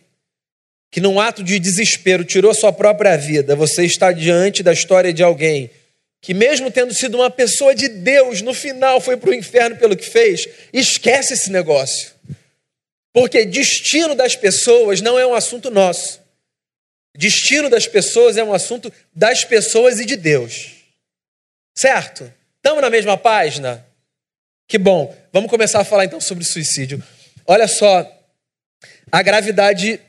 que, 0.90 1.00
num 1.00 1.18
ato 1.18 1.42
de 1.42 1.58
desespero, 1.58 2.24
tirou 2.24 2.52
sua 2.52 2.72
própria 2.72 3.16
vida, 3.16 3.56
você 3.56 3.84
está 3.84 4.12
diante 4.12 4.62
da 4.62 4.72
história 4.72 5.12
de 5.12 5.22
alguém 5.22 5.70
que, 6.20 6.34
mesmo 6.34 6.70
tendo 6.70 6.92
sido 6.92 7.16
uma 7.16 7.30
pessoa 7.30 7.74
de 7.74 7.88
Deus, 7.88 8.42
no 8.42 8.52
final 8.52 9.00
foi 9.00 9.16
para 9.16 9.30
o 9.30 9.34
inferno 9.34 9.76
pelo 9.76 9.96
que 9.96 10.04
fez, 10.04 10.46
esquece 10.72 11.34
esse 11.34 11.50
negócio. 11.50 12.12
Porque 13.12 13.44
destino 13.44 14.14
das 14.14 14.36
pessoas 14.36 15.00
não 15.00 15.18
é 15.18 15.26
um 15.26 15.34
assunto 15.34 15.70
nosso. 15.70 16.20
Destino 17.16 17.68
das 17.68 17.86
pessoas 17.86 18.36
é 18.36 18.44
um 18.44 18.54
assunto 18.54 18.92
das 19.14 19.44
pessoas 19.44 20.00
e 20.00 20.04
de 20.04 20.16
Deus. 20.16 20.81
Certo? 21.74 22.32
Estamos 22.56 22.82
na 22.82 22.90
mesma 22.90 23.16
página? 23.16 23.84
Que 24.68 24.78
bom. 24.78 25.14
Vamos 25.32 25.50
começar 25.50 25.80
a 25.80 25.84
falar 25.84 26.04
então 26.04 26.20
sobre 26.20 26.44
suicídio. 26.44 27.02
Olha 27.46 27.66
só 27.66 28.06
a 29.10 29.22
gravidade 29.22 30.00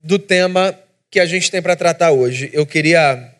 do 0.00 0.18
tema 0.18 0.78
que 1.10 1.18
a 1.18 1.26
gente 1.26 1.50
tem 1.50 1.60
para 1.60 1.76
tratar 1.76 2.12
hoje. 2.12 2.50
Eu 2.52 2.66
queria 2.66 3.34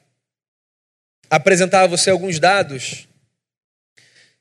apresentar 1.30 1.82
a 1.82 1.86
você 1.86 2.10
alguns 2.10 2.38
dados 2.38 3.06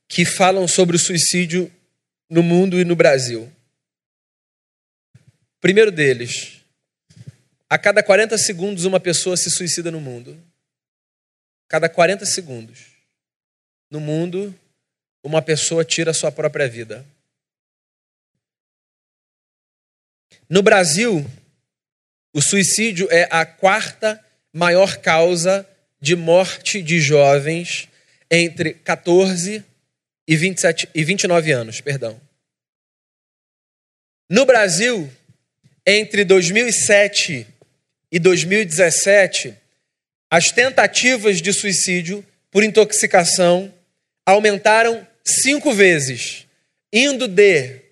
que 0.07 0.25
falam 0.25 0.67
sobre 0.67 0.95
o 0.95 0.99
suicídio 0.99 1.71
no 2.29 2.41
mundo 2.41 2.79
e 2.79 2.85
no 2.85 2.95
Brasil. 2.95 3.51
Primeiro 5.59 5.91
deles, 5.91 6.61
a 7.69 7.77
cada 7.77 8.03
40 8.03 8.37
segundos 8.37 8.85
uma 8.85 8.99
pessoa 8.99 9.35
se 9.35 9.49
suicida 9.49 9.89
no 9.89 9.99
mundo. 9.99 10.41
Cada 11.67 11.89
40 11.89 12.25
segundos. 12.25 12.94
No 13.89 13.99
mundo, 13.99 14.53
uma 15.23 15.41
pessoa 15.41 15.83
tira 15.83 16.11
a 16.11 16.13
sua 16.13 16.31
própria 16.31 16.67
vida. 16.67 17.05
No 20.49 20.61
Brasil, 20.61 21.25
o 22.33 22.41
suicídio 22.41 23.07
é 23.11 23.27
a 23.31 23.45
quarta 23.45 24.23
maior 24.53 24.97
causa 24.97 25.67
de 25.99 26.15
morte 26.15 26.81
de 26.81 26.99
jovens 26.99 27.89
entre 28.29 28.73
14 28.73 29.63
e, 30.27 30.35
27, 30.35 30.89
e 30.93 31.03
29 31.03 31.51
anos. 31.51 31.81
Perdão. 31.81 32.19
No 34.29 34.45
Brasil, 34.45 35.11
entre 35.85 36.23
2007 36.23 37.47
e 38.11 38.19
2017, 38.19 39.55
as 40.29 40.51
tentativas 40.51 41.41
de 41.41 41.53
suicídio 41.53 42.25
por 42.51 42.63
intoxicação 42.63 43.73
aumentaram 44.25 45.07
cinco 45.23 45.71
vezes, 45.71 46.47
indo 46.91 47.27
de 47.27 47.85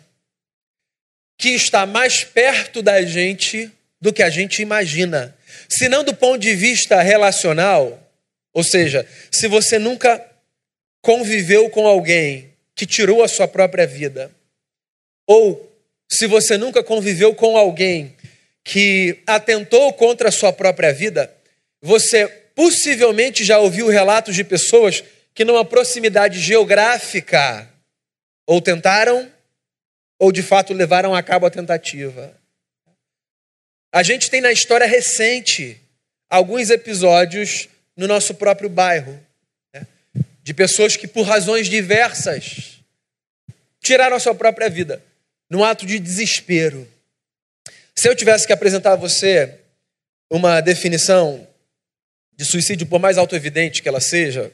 que 1.37 1.49
está 1.49 1.85
mais 1.85 2.23
perto 2.23 2.81
da 2.81 3.01
gente 3.01 3.71
do 4.01 4.13
que 4.13 4.23
a 4.23 4.29
gente 4.29 4.61
imagina. 4.61 5.35
Se 5.67 5.89
não 5.89 6.03
do 6.03 6.13
ponto 6.13 6.39
de 6.39 6.55
vista 6.55 7.01
relacional, 7.01 8.01
ou 8.53 8.63
seja, 8.63 9.05
se 9.29 9.47
você 9.47 9.77
nunca 9.77 10.25
conviveu 11.01 11.69
com 11.69 11.85
alguém 11.85 12.49
que 12.75 12.85
tirou 12.85 13.23
a 13.23 13.27
sua 13.27 13.47
própria 13.47 13.85
vida, 13.85 14.31
ou 15.27 15.69
se 16.09 16.25
você 16.25 16.57
nunca 16.57 16.81
conviveu 16.81 17.35
com 17.35 17.57
alguém 17.57 18.15
que 18.63 19.19
atentou 19.27 19.93
contra 19.93 20.29
a 20.29 20.31
sua 20.31 20.51
própria 20.51 20.93
vida, 20.93 21.33
você 21.81 22.27
possivelmente 22.55 23.43
já 23.43 23.59
ouviu 23.59 23.87
relatos 23.87 24.35
de 24.35 24.43
pessoas 24.43 25.03
que, 25.39 25.45
numa 25.45 25.63
proximidade 25.63 26.37
geográfica 26.37 27.65
ou 28.45 28.61
tentaram, 28.61 29.31
ou 30.19 30.33
de 30.33 30.43
fato 30.43 30.73
levaram 30.73 31.15
a 31.15 31.23
cabo 31.23 31.45
a 31.45 31.49
tentativa. 31.49 32.35
A 33.89 34.03
gente 34.03 34.29
tem 34.29 34.41
na 34.41 34.51
história 34.51 34.85
recente 34.85 35.79
alguns 36.29 36.69
episódios 36.69 37.69
no 37.95 38.05
nosso 38.05 38.35
próprio 38.35 38.67
bairro, 38.69 39.17
né? 39.73 39.87
de 40.43 40.53
pessoas 40.53 40.97
que, 40.97 41.07
por 41.07 41.23
razões 41.23 41.69
diversas, 41.69 42.81
tiraram 43.79 44.17
a 44.17 44.19
sua 44.19 44.35
própria 44.35 44.69
vida, 44.69 45.01
num 45.49 45.63
ato 45.63 45.85
de 45.85 45.99
desespero. 45.99 46.85
Se 47.95 48.09
eu 48.09 48.13
tivesse 48.13 48.45
que 48.45 48.51
apresentar 48.51 48.91
a 48.91 48.97
você 48.97 49.57
uma 50.29 50.59
definição 50.59 51.47
de 52.35 52.43
suicídio, 52.43 52.85
por 52.87 52.99
mais 52.99 53.17
autoevidente 53.17 53.81
que 53.81 53.87
ela 53.87 54.01
seja, 54.01 54.51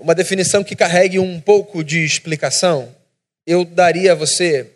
uma 0.00 0.14
definição 0.14 0.64
que 0.64 0.74
carregue 0.74 1.18
um 1.18 1.40
pouco 1.40 1.84
de 1.84 2.02
explicação, 2.04 2.94
eu 3.46 3.64
daria 3.64 4.12
a 4.12 4.14
você 4.14 4.70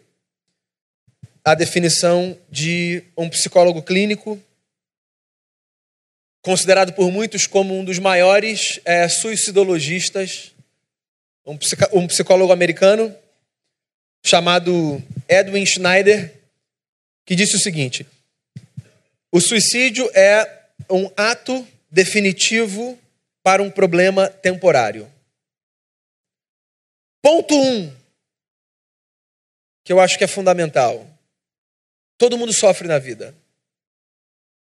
a 1.43 1.55
definição 1.55 2.39
de 2.51 3.03
um 3.17 3.29
psicólogo 3.29 3.83
clínico, 3.83 4.41
considerado 6.43 6.93
por 6.93 7.11
muitos 7.11 7.47
como 7.47 7.79
um 7.79 7.85
dos 7.85 7.99
maiores 7.99 8.81
é, 8.85 9.09
suicidologistas, 9.09 10.53
um, 11.45 11.59
um 11.93 12.07
psicólogo 12.07 12.53
americano 12.53 13.15
chamado 14.25 15.03
Edwin 15.29 15.67
Schneider, 15.67 16.33
que 17.27 17.35
disse 17.35 17.57
o 17.57 17.61
seguinte: 17.61 18.07
o 19.33 19.41
suicídio 19.41 20.11
é 20.15 20.47
um 20.91 21.11
ato 21.17 21.67
definitivo 21.91 22.99
para 23.43 23.63
um 23.63 23.71
problema 23.71 24.29
temporário. 24.29 25.14
Ponto 27.25 27.59
um, 27.59 27.91
que 29.83 29.91
eu 29.91 29.99
acho 29.99 30.19
que 30.19 30.25
é 30.25 30.27
fundamental. 30.27 31.09
Todo 32.19 32.37
mundo 32.37 32.53
sofre 32.53 32.87
na 32.87 32.99
vida. 32.99 33.35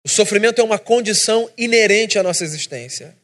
O 0.01 0.07
sofrimento 0.07 0.61
é 0.61 0.63
uma 0.63 0.79
condição 0.79 1.51
inerente 1.57 2.17
à 2.17 2.23
nossa 2.23 2.41
existência. 2.41 3.17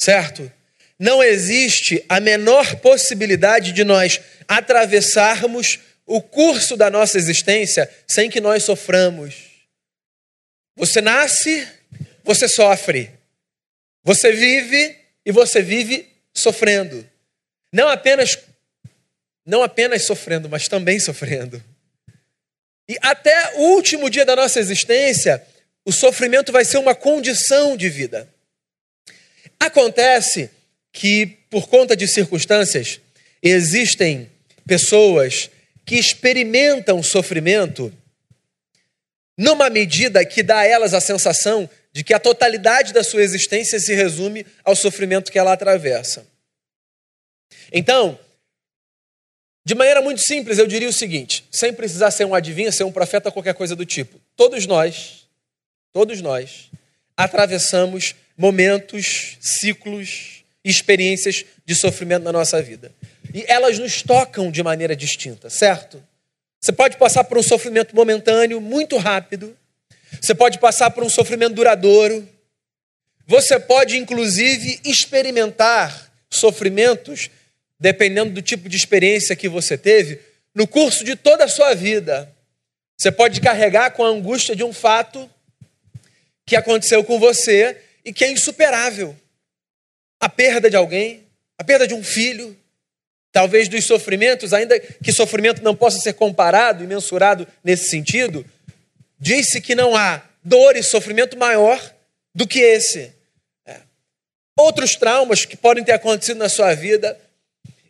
Certo? 0.00 0.50
Não 0.98 1.22
existe 1.22 2.02
a 2.08 2.20
menor 2.20 2.76
possibilidade 2.76 3.70
de 3.72 3.84
nós 3.84 4.18
atravessarmos 4.48 5.80
o 6.06 6.22
curso 6.22 6.74
da 6.74 6.88
nossa 6.88 7.18
existência 7.18 7.86
sem 8.06 8.30
que 8.30 8.40
nós 8.40 8.64
soframos. 8.64 9.34
Você 10.74 11.02
nasce, 11.02 11.68
você 12.24 12.48
sofre. 12.48 13.10
Você 14.04 14.32
vive 14.32 14.98
e 15.26 15.32
você 15.32 15.60
vive 15.60 16.10
sofrendo. 16.34 17.07
Não 17.72 17.88
apenas 17.88 18.38
não 19.48 19.62
apenas 19.62 20.02
sofrendo, 20.02 20.46
mas 20.46 20.68
também 20.68 21.00
sofrendo. 21.00 21.64
E 22.86 22.98
até 23.00 23.54
o 23.56 23.74
último 23.74 24.10
dia 24.10 24.24
da 24.24 24.36
nossa 24.36 24.60
existência, 24.60 25.42
o 25.86 25.92
sofrimento 25.92 26.52
vai 26.52 26.66
ser 26.66 26.76
uma 26.76 26.94
condição 26.94 27.74
de 27.74 27.88
vida. 27.88 28.28
Acontece 29.58 30.50
que, 30.92 31.38
por 31.48 31.66
conta 31.66 31.96
de 31.96 32.06
circunstâncias, 32.06 33.00
existem 33.42 34.30
pessoas 34.66 35.48
que 35.86 35.96
experimentam 35.96 37.02
sofrimento 37.02 37.90
numa 39.34 39.70
medida 39.70 40.26
que 40.26 40.42
dá 40.42 40.58
a 40.58 40.66
elas 40.66 40.92
a 40.92 41.00
sensação 41.00 41.70
de 41.90 42.04
que 42.04 42.12
a 42.12 42.18
totalidade 42.18 42.92
da 42.92 43.02
sua 43.02 43.22
existência 43.22 43.80
se 43.80 43.94
resume 43.94 44.44
ao 44.62 44.76
sofrimento 44.76 45.32
que 45.32 45.38
ela 45.38 45.54
atravessa. 45.54 46.26
Então, 47.72 48.18
de 49.64 49.74
maneira 49.74 50.00
muito 50.00 50.22
simples, 50.22 50.58
eu 50.58 50.66
diria 50.66 50.88
o 50.88 50.92
seguinte, 50.92 51.44
sem 51.52 51.72
precisar 51.72 52.10
ser 52.10 52.24
um 52.24 52.34
adivinho, 52.34 52.72
ser 52.72 52.84
um 52.84 52.92
profeta, 52.92 53.30
qualquer 53.30 53.54
coisa 53.54 53.76
do 53.76 53.84
tipo. 53.84 54.18
Todos 54.34 54.66
nós, 54.66 55.26
todos 55.92 56.22
nós, 56.22 56.70
atravessamos 57.16 58.14
momentos, 58.36 59.36
ciclos, 59.40 60.42
experiências 60.64 61.44
de 61.66 61.74
sofrimento 61.74 62.22
na 62.22 62.32
nossa 62.32 62.62
vida. 62.62 62.92
E 63.34 63.44
elas 63.46 63.78
nos 63.78 64.02
tocam 64.02 64.50
de 64.50 64.62
maneira 64.62 64.96
distinta, 64.96 65.50
certo? 65.50 66.02
Você 66.60 66.72
pode 66.72 66.96
passar 66.96 67.24
por 67.24 67.36
um 67.36 67.42
sofrimento 67.42 67.94
momentâneo, 67.94 68.60
muito 68.60 68.96
rápido. 68.96 69.56
Você 70.20 70.34
pode 70.34 70.58
passar 70.58 70.90
por 70.90 71.04
um 71.04 71.08
sofrimento 71.10 71.54
duradouro. 71.54 72.28
Você 73.26 73.60
pode, 73.60 73.96
inclusive, 73.96 74.80
experimentar 74.84 76.10
sofrimentos, 76.30 77.30
dependendo 77.78 78.32
do 78.32 78.42
tipo 78.42 78.68
de 78.68 78.76
experiência 78.76 79.36
que 79.36 79.48
você 79.48 79.78
teve, 79.78 80.20
no 80.54 80.66
curso 80.66 81.04
de 81.04 81.14
toda 81.14 81.44
a 81.44 81.48
sua 81.48 81.74
vida. 81.74 82.34
Você 82.96 83.12
pode 83.12 83.40
carregar 83.40 83.92
com 83.92 84.04
a 84.04 84.08
angústia 84.08 84.56
de 84.56 84.64
um 84.64 84.72
fato 84.72 85.30
que 86.44 86.56
aconteceu 86.56 87.04
com 87.04 87.18
você 87.18 87.76
e 88.04 88.12
que 88.12 88.24
é 88.24 88.30
insuperável. 88.30 89.14
A 90.18 90.28
perda 90.28 90.68
de 90.68 90.76
alguém, 90.76 91.22
a 91.56 91.62
perda 91.62 91.86
de 91.86 91.94
um 91.94 92.02
filho, 92.02 92.56
talvez 93.30 93.68
dos 93.68 93.84
sofrimentos, 93.84 94.52
ainda 94.52 94.80
que 94.80 95.12
sofrimento 95.12 95.62
não 95.62 95.76
possa 95.76 96.00
ser 96.00 96.14
comparado 96.14 96.82
e 96.82 96.86
mensurado 96.86 97.46
nesse 97.62 97.88
sentido, 97.88 98.44
disse 99.20 99.60
que 99.60 99.74
não 99.74 99.94
há 99.94 100.22
dor 100.42 100.74
e 100.74 100.82
sofrimento 100.82 101.36
maior 101.36 101.80
do 102.34 102.46
que 102.46 102.58
esse. 102.58 103.12
É. 103.66 103.76
Outros 104.56 104.96
traumas 104.96 105.44
que 105.44 105.56
podem 105.56 105.84
ter 105.84 105.92
acontecido 105.92 106.38
na 106.38 106.48
sua 106.48 106.74
vida, 106.74 107.16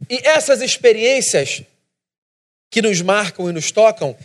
e 0.09 0.26
essas 0.26 0.61
experiências 0.61 1.62
que 2.71 2.83
nos 2.83 3.00
marcam 3.00 3.49
e 3.49 3.52
nos 3.52 3.71
tocam, 3.71 4.17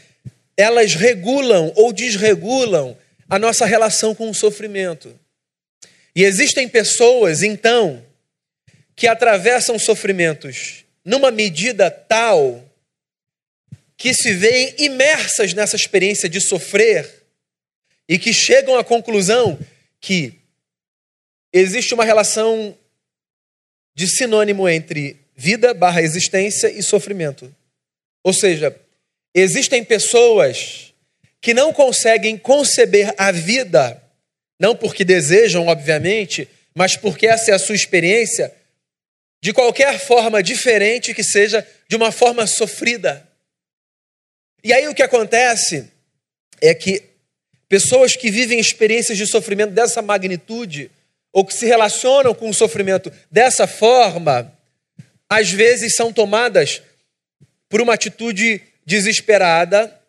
elas 0.58 0.94
regulam 0.94 1.72
ou 1.76 1.94
desregulam 1.94 2.98
a 3.30 3.40
nossa 3.40 3.66
relação 3.66 4.14
com 4.14 4.30
o 4.30 4.36
sofrimento. 4.36 5.18
E 6.16 6.24
existem 6.24 6.68
pessoas, 6.68 7.42
então, 7.42 8.06
que 8.96 9.08
atravessam 9.08 9.80
sofrimentos 9.80 10.86
numa 11.04 11.32
medida 11.32 11.90
tal 11.90 12.64
que 13.98 14.14
se 14.14 14.34
veem 14.34 14.76
imersas 14.78 15.54
nessa 15.54 15.76
experiência 15.76 16.30
de 16.30 16.40
sofrer 16.40 17.24
e 18.08 18.20
que 18.20 18.34
chegam 18.34 18.78
à 18.78 18.84
conclusão 18.84 19.58
que 20.00 20.40
existe 21.52 21.94
uma 21.94 22.04
relação 22.04 22.78
de 23.96 24.08
sinônimo 24.08 24.68
entre 24.68 25.23
vida 25.36 25.74
barra 25.74 26.02
existência 26.02 26.70
e 26.70 26.82
sofrimento. 26.82 27.54
Ou 28.24 28.34
seja, 28.34 28.76
existem 29.34 29.84
pessoas 29.84 30.94
que 31.42 31.54
não 31.54 31.74
conseguem 31.74 32.38
conceber 32.38 33.14
a 33.18 33.32
vida, 33.32 34.02
não 34.60 34.76
porque 34.76 35.04
desejam, 35.04 35.68
obviamente, 35.68 36.48
mas 36.74 36.96
porque 36.96 37.28
essa 37.28 37.52
é 37.52 37.54
a 37.54 37.60
sua 37.60 37.76
experiência, 37.76 38.54
de 39.42 39.52
qualquer 39.52 40.00
forma 40.00 40.42
diferente 40.42 41.14
que 41.14 41.24
seja 41.24 41.68
de 41.90 41.96
uma 41.98 42.12
forma 42.12 42.48
sofrida. 42.48 43.28
E 44.64 44.72
aí 44.72 44.88
o 44.88 44.96
que 44.96 45.04
acontece 45.04 45.92
é 46.62 46.74
que 46.74 47.04
pessoas 47.68 48.16
que 48.16 48.32
vivem 48.32 48.58
experiências 48.58 49.18
de 49.18 49.28
sofrimento 49.28 49.72
dessa 49.72 50.02
magnitude, 50.02 50.90
ou 51.34 51.44
que 51.44 51.54
se 51.54 51.66
relacionam 51.66 52.34
com 52.34 52.50
o 52.50 52.54
sofrimento 52.54 53.12
dessa 53.30 53.68
forma, 53.68 54.58
às 55.40 55.50
vezes 55.52 55.96
são 55.96 56.14
tomadas 56.14 56.82
por 57.68 57.82
uma 57.82 57.94
atitude 57.96 58.62
desesperada 58.86 60.00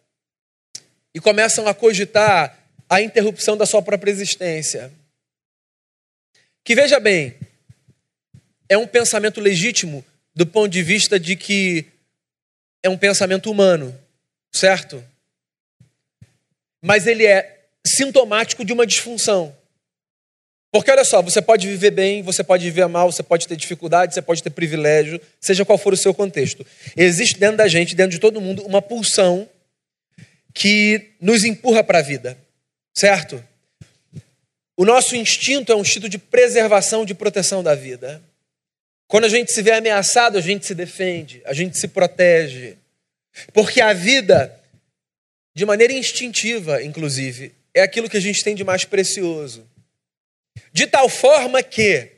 e 1.14 1.20
começam 1.20 1.66
a 1.66 1.74
cogitar 1.74 2.58
a 2.88 3.00
interrupção 3.00 3.56
da 3.56 3.64
sua 3.64 3.80
própria 3.80 4.10
existência. 4.10 4.92
Que 6.62 6.74
veja 6.74 7.00
bem, 7.00 7.34
é 8.68 8.76
um 8.76 8.86
pensamento 8.86 9.40
legítimo 9.40 10.04
do 10.34 10.46
ponto 10.46 10.68
de 10.68 10.82
vista 10.82 11.18
de 11.18 11.36
que 11.36 11.86
é 12.82 12.90
um 12.90 12.98
pensamento 12.98 13.50
humano, 13.50 13.98
certo? 14.52 15.02
Mas 16.82 17.06
ele 17.06 17.24
é 17.24 17.64
sintomático 17.86 18.64
de 18.64 18.72
uma 18.72 18.86
disfunção. 18.86 19.56
Porque 20.74 20.90
olha 20.90 21.04
só, 21.04 21.22
você 21.22 21.40
pode 21.40 21.68
viver 21.68 21.92
bem, 21.92 22.20
você 22.20 22.42
pode 22.42 22.64
viver 22.64 22.88
mal, 22.88 23.12
você 23.12 23.22
pode 23.22 23.46
ter 23.46 23.54
dificuldade, 23.54 24.12
você 24.12 24.20
pode 24.20 24.42
ter 24.42 24.50
privilégio, 24.50 25.20
seja 25.40 25.64
qual 25.64 25.78
for 25.78 25.92
o 25.92 25.96
seu 25.96 26.12
contexto. 26.12 26.66
Existe 26.96 27.38
dentro 27.38 27.58
da 27.58 27.68
gente, 27.68 27.94
dentro 27.94 28.10
de 28.10 28.18
todo 28.18 28.40
mundo, 28.40 28.64
uma 28.66 28.82
pulsão 28.82 29.48
que 30.52 31.12
nos 31.20 31.44
empurra 31.44 31.84
para 31.84 32.00
a 32.00 32.02
vida, 32.02 32.36
certo? 32.92 33.40
O 34.76 34.84
nosso 34.84 35.14
instinto 35.14 35.70
é 35.70 35.76
um 35.76 35.82
instinto 35.82 36.08
de 36.08 36.18
preservação, 36.18 37.04
de 37.04 37.14
proteção 37.14 37.62
da 37.62 37.76
vida. 37.76 38.20
Quando 39.06 39.26
a 39.26 39.28
gente 39.28 39.52
se 39.52 39.62
vê 39.62 39.70
ameaçado, 39.70 40.36
a 40.36 40.40
gente 40.40 40.66
se 40.66 40.74
defende, 40.74 41.40
a 41.44 41.54
gente 41.54 41.78
se 41.78 41.86
protege. 41.86 42.74
Porque 43.52 43.80
a 43.80 43.92
vida, 43.92 44.52
de 45.54 45.64
maneira 45.64 45.92
instintiva, 45.92 46.82
inclusive, 46.82 47.54
é 47.72 47.80
aquilo 47.80 48.10
que 48.10 48.16
a 48.16 48.20
gente 48.20 48.42
tem 48.42 48.56
de 48.56 48.64
mais 48.64 48.84
precioso. 48.84 49.72
De 50.72 50.86
tal 50.86 51.08
forma 51.08 51.62
que, 51.62 52.10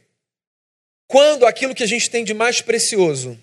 quando 1.07 1.47
aquilo 1.47 1.75
que 1.75 1.83
a 1.83 1.87
gente 1.87 2.11
tem 2.11 2.25
de 2.25 2.35
mais 2.35 2.61
precioso 2.61 3.39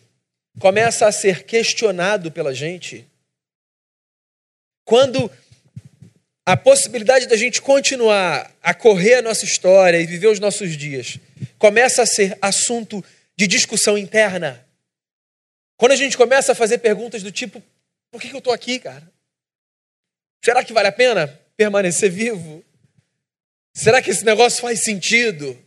começa 0.60 1.08
a 1.08 1.12
ser 1.12 1.44
questionado 1.44 2.32
pela 2.32 2.54
gente, 2.54 3.08
quando 4.86 5.32
a 6.46 6.58
possibilidade 6.58 7.28
da 7.28 7.38
gente 7.38 7.62
continuar 7.62 8.54
a 8.62 8.74
correr 8.74 9.16
a 9.16 9.22
nossa 9.22 9.46
história 9.46 10.00
e 10.00 10.06
viver 10.06 10.28
os 10.28 10.40
nossos 10.40 10.76
dias 10.76 11.18
começa 11.58 12.02
a 12.02 12.06
ser 12.06 12.38
assunto 12.42 13.04
de 13.36 13.48
discussão 13.48 13.98
interna. 13.98 14.66
Quando 15.78 15.94
a 15.94 15.96
gente 15.96 16.18
começa 16.18 16.52
a 16.52 16.56
fazer 16.56 16.80
perguntas 16.80 17.24
do 17.24 17.32
tipo: 17.32 17.64
por 18.12 18.22
que, 18.22 18.30
eu 18.30 18.40
estou 18.40 18.54
aqui, 18.54 18.80
cara? 18.80 19.10
Será 20.44 20.64
que 20.64 20.74
vale 20.74 20.90
a 20.90 20.92
pena 20.92 21.28
permanecer 21.56 22.12
vivo? 22.12 22.64
Será 23.74 24.02
que 24.02 24.12
esse 24.12 24.24
negócio 24.24 24.62
faz 24.62 24.84
sentido? 24.84 25.58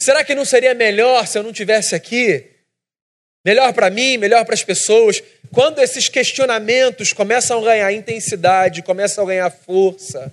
Será 0.00 0.24
que 0.24 0.34
não 0.34 0.44
seria 0.44 0.74
melhor 0.74 1.26
se 1.26 1.38
eu 1.38 1.42
não 1.42 1.52
tivesse 1.52 1.94
aqui? 1.94 2.46
Melhor 3.44 3.72
para 3.72 3.88
mim, 3.90 4.16
melhor 4.16 4.44
para 4.44 4.54
as 4.54 4.64
pessoas. 4.64 5.22
Quando 5.52 5.80
esses 5.80 6.08
questionamentos 6.08 7.12
começam 7.12 7.60
a 7.60 7.64
ganhar 7.64 7.92
intensidade, 7.92 8.82
começam 8.82 9.24
a 9.24 9.26
ganhar 9.26 9.50
força, 9.50 10.32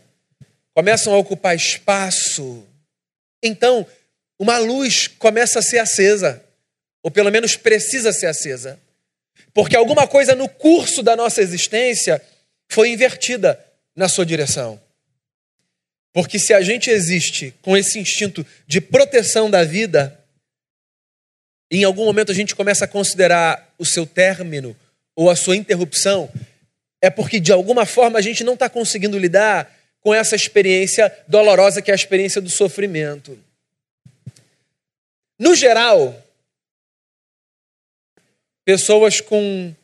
começam 0.74 1.14
a 1.14 1.18
ocupar 1.18 1.56
espaço, 1.56 2.68
então 3.42 3.88
uma 4.38 4.58
luz 4.58 5.08
começa 5.08 5.60
a 5.60 5.62
ser 5.62 5.80
acesa, 5.80 6.44
ou 7.02 7.10
pelo 7.10 7.32
menos 7.32 7.56
precisa 7.56 8.12
ser 8.12 8.26
acesa, 8.26 8.78
porque 9.54 9.76
alguma 9.76 10.08
coisa 10.08 10.36
no 10.36 10.50
curso 10.50 11.02
da 11.02 11.16
nossa 11.16 11.42
existência 11.42 12.22
foi 12.70 12.90
invertida 12.90 13.64
na 13.96 14.10
sua 14.10 14.26
direção. 14.26 14.82
Porque 16.16 16.40
se 16.40 16.54
a 16.54 16.62
gente 16.62 16.90
existe 16.90 17.54
com 17.62 17.76
esse 17.76 18.00
instinto 18.00 18.48
de 18.66 18.80
proteção 18.80 19.52
da 19.52 19.66
vida, 19.66 20.18
em 21.70 21.84
algum 21.84 22.06
momento 22.06 22.32
a 22.32 22.34
gente 22.34 22.56
começa 22.56 22.86
a 22.86 22.88
considerar 22.88 23.76
o 23.78 23.86
seu 23.86 24.06
término 24.06 24.74
ou 25.14 25.30
a 25.30 25.36
sua 25.36 25.58
interrupção, 25.58 26.32
é 27.02 27.10
porque 27.10 27.38
de 27.38 27.52
alguma 27.52 27.86
forma 27.86 28.18
a 28.18 28.22
gente 28.22 28.46
não 28.46 28.54
está 28.54 28.70
conseguindo 28.70 29.20
lidar 29.20 29.70
com 30.00 30.14
essa 30.14 30.38
experiência 30.38 31.14
dolorosa 31.28 31.82
que 31.82 31.92
é 31.92 31.94
a 31.94 31.96
experiência 31.96 32.40
do 32.40 32.50
sofrimento. 32.50 33.38
No 35.38 35.54
geral, 35.54 36.26
pessoas 38.64 39.20
com 39.20 39.76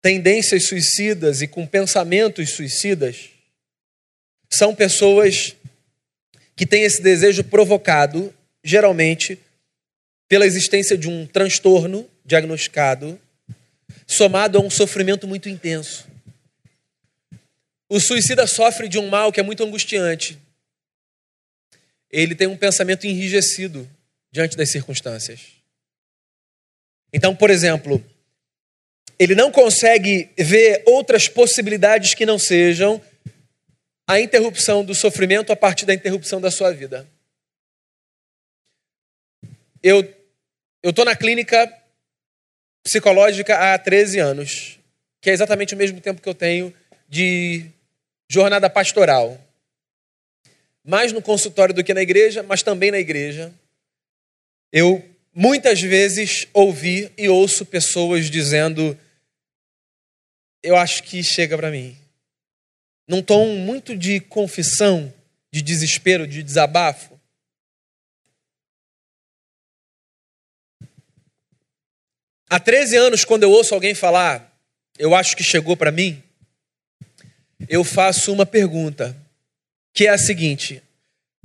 tendências 0.00 0.68
suicidas 0.68 1.42
e 1.42 1.48
com 1.48 1.66
pensamentos 1.66 2.52
suicidas 2.52 3.31
são 4.52 4.74
pessoas 4.74 5.56
que 6.54 6.66
têm 6.66 6.82
esse 6.82 7.00
desejo 7.00 7.42
provocado, 7.42 8.32
geralmente, 8.62 9.40
pela 10.28 10.46
existência 10.46 10.96
de 10.96 11.08
um 11.08 11.26
transtorno 11.26 12.08
diagnosticado, 12.22 13.18
somado 14.06 14.58
a 14.58 14.60
um 14.60 14.68
sofrimento 14.68 15.26
muito 15.26 15.48
intenso. 15.48 16.06
O 17.88 17.98
suicida 17.98 18.46
sofre 18.46 18.88
de 18.88 18.98
um 18.98 19.08
mal 19.08 19.32
que 19.32 19.40
é 19.40 19.42
muito 19.42 19.64
angustiante. 19.64 20.38
Ele 22.10 22.34
tem 22.34 22.46
um 22.46 22.56
pensamento 22.56 23.06
enrijecido 23.06 23.88
diante 24.30 24.54
das 24.54 24.70
circunstâncias. 24.70 25.40
Então, 27.10 27.34
por 27.34 27.48
exemplo, 27.48 28.04
ele 29.18 29.34
não 29.34 29.50
consegue 29.50 30.30
ver 30.36 30.82
outras 30.86 31.26
possibilidades 31.26 32.12
que 32.12 32.26
não 32.26 32.38
sejam 32.38 33.02
a 34.12 34.20
interrupção 34.20 34.84
do 34.84 34.94
sofrimento 34.94 35.52
a 35.52 35.56
partir 35.56 35.86
da 35.86 35.94
interrupção 35.94 36.40
da 36.40 36.50
sua 36.50 36.72
vida. 36.72 37.08
Eu 39.82 40.92
tô 40.94 41.04
na 41.04 41.16
clínica 41.16 41.72
psicológica 42.84 43.56
há 43.56 43.78
13 43.78 44.18
anos, 44.18 44.78
que 45.20 45.30
é 45.30 45.32
exatamente 45.32 45.74
o 45.74 45.78
mesmo 45.78 46.00
tempo 46.00 46.20
que 46.20 46.28
eu 46.28 46.34
tenho 46.34 46.74
de 47.08 47.70
jornada 48.28 48.68
pastoral. 48.68 49.40
Mais 50.84 51.12
no 51.12 51.22
consultório 51.22 51.74
do 51.74 51.82
que 51.82 51.94
na 51.94 52.02
igreja, 52.02 52.42
mas 52.42 52.62
também 52.62 52.90
na 52.90 52.98
igreja. 52.98 53.52
Eu 54.70 55.02
muitas 55.32 55.80
vezes 55.80 56.46
ouvi 56.52 57.10
e 57.16 57.28
ouço 57.28 57.64
pessoas 57.64 58.28
dizendo: 58.28 58.98
Eu 60.62 60.76
acho 60.76 61.02
que 61.04 61.22
chega 61.22 61.56
para 61.56 61.70
mim. 61.70 62.01
Num 63.12 63.22
tom 63.22 63.56
muito 63.56 63.94
de 63.94 64.20
confissão, 64.20 65.12
de 65.52 65.60
desespero, 65.60 66.26
de 66.26 66.42
desabafo. 66.42 67.20
Há 72.48 72.58
13 72.58 72.96
anos, 72.96 73.22
quando 73.22 73.42
eu 73.42 73.50
ouço 73.50 73.74
alguém 73.74 73.94
falar, 73.94 74.58
eu 74.98 75.14
acho 75.14 75.36
que 75.36 75.44
chegou 75.44 75.76
para 75.76 75.92
mim, 75.92 76.22
eu 77.68 77.84
faço 77.84 78.32
uma 78.32 78.46
pergunta, 78.46 79.14
que 79.92 80.06
é 80.06 80.08
a 80.08 80.16
seguinte: 80.16 80.82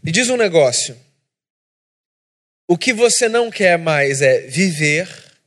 me 0.01 0.09
diz 0.09 0.29
um 0.29 0.37
negócio. 0.37 0.97
O 2.65 2.77
que 2.77 2.93
você 2.93 3.27
não 3.27 3.51
quer 3.51 3.77
mais 3.77 4.21
é 4.21 4.39
viver 4.47 5.37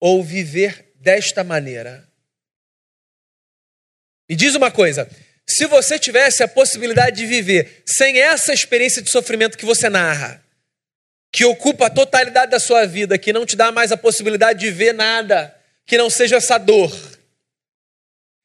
ou 0.00 0.20
viver 0.20 0.92
desta 0.96 1.44
maneira? 1.44 2.08
Me 4.28 4.34
diz 4.34 4.56
uma 4.56 4.72
coisa: 4.72 5.08
se 5.48 5.66
você 5.66 5.98
tivesse 5.98 6.42
a 6.42 6.48
possibilidade 6.48 7.16
de 7.16 7.26
viver 7.26 7.82
sem 7.86 8.18
essa 8.18 8.52
experiência 8.52 9.00
de 9.00 9.10
sofrimento 9.10 9.56
que 9.56 9.64
você 9.64 9.88
narra, 9.88 10.44
que 11.32 11.44
ocupa 11.44 11.86
a 11.86 11.90
totalidade 11.90 12.50
da 12.50 12.60
sua 12.60 12.86
vida, 12.86 13.16
que 13.16 13.32
não 13.32 13.46
te 13.46 13.56
dá 13.56 13.72
mais 13.72 13.90
a 13.90 13.96
possibilidade 13.96 14.60
de 14.60 14.70
ver 14.70 14.92
nada 14.92 15.54
que 15.86 15.96
não 15.96 16.10
seja 16.10 16.36
essa 16.36 16.58
dor, 16.58 16.92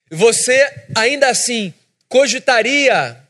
você 0.09 0.85
ainda 0.95 1.29
assim 1.29 1.73
cogitaria 2.07 3.21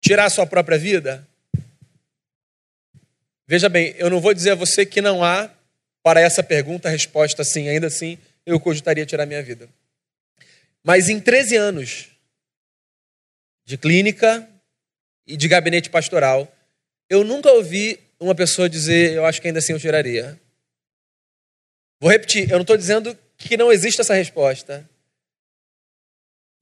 tirar 0.00 0.30
sua 0.30 0.46
própria 0.46 0.78
vida? 0.78 1.26
Veja 3.48 3.68
bem, 3.68 3.96
eu 3.98 4.08
não 4.10 4.20
vou 4.20 4.32
dizer 4.32 4.50
a 4.52 4.54
você 4.54 4.86
que 4.86 5.00
não 5.00 5.24
há 5.24 5.50
para 6.04 6.20
essa 6.20 6.42
pergunta 6.42 6.88
resposta 6.88 7.42
sim, 7.42 7.68
ainda 7.68 7.88
assim 7.88 8.16
eu 8.46 8.60
cogitaria 8.60 9.04
tirar 9.04 9.26
minha 9.26 9.42
vida. 9.42 9.68
Mas 10.84 11.08
em 11.08 11.18
13 11.18 11.56
anos 11.56 12.17
de 13.68 13.76
clínica 13.76 14.48
e 15.26 15.36
de 15.36 15.46
gabinete 15.46 15.90
pastoral, 15.90 16.50
eu 17.06 17.22
nunca 17.22 17.52
ouvi 17.52 18.00
uma 18.18 18.34
pessoa 18.34 18.66
dizer, 18.66 19.12
eu 19.12 19.26
acho 19.26 19.42
que 19.42 19.46
ainda 19.46 19.58
assim 19.58 19.74
eu 19.74 19.78
tiraria. 19.78 20.40
Vou 22.00 22.10
repetir, 22.10 22.44
eu 22.44 22.56
não 22.56 22.62
estou 22.62 22.78
dizendo 22.78 23.16
que 23.36 23.58
não 23.58 23.70
existe 23.70 24.00
essa 24.00 24.14
resposta. 24.14 24.88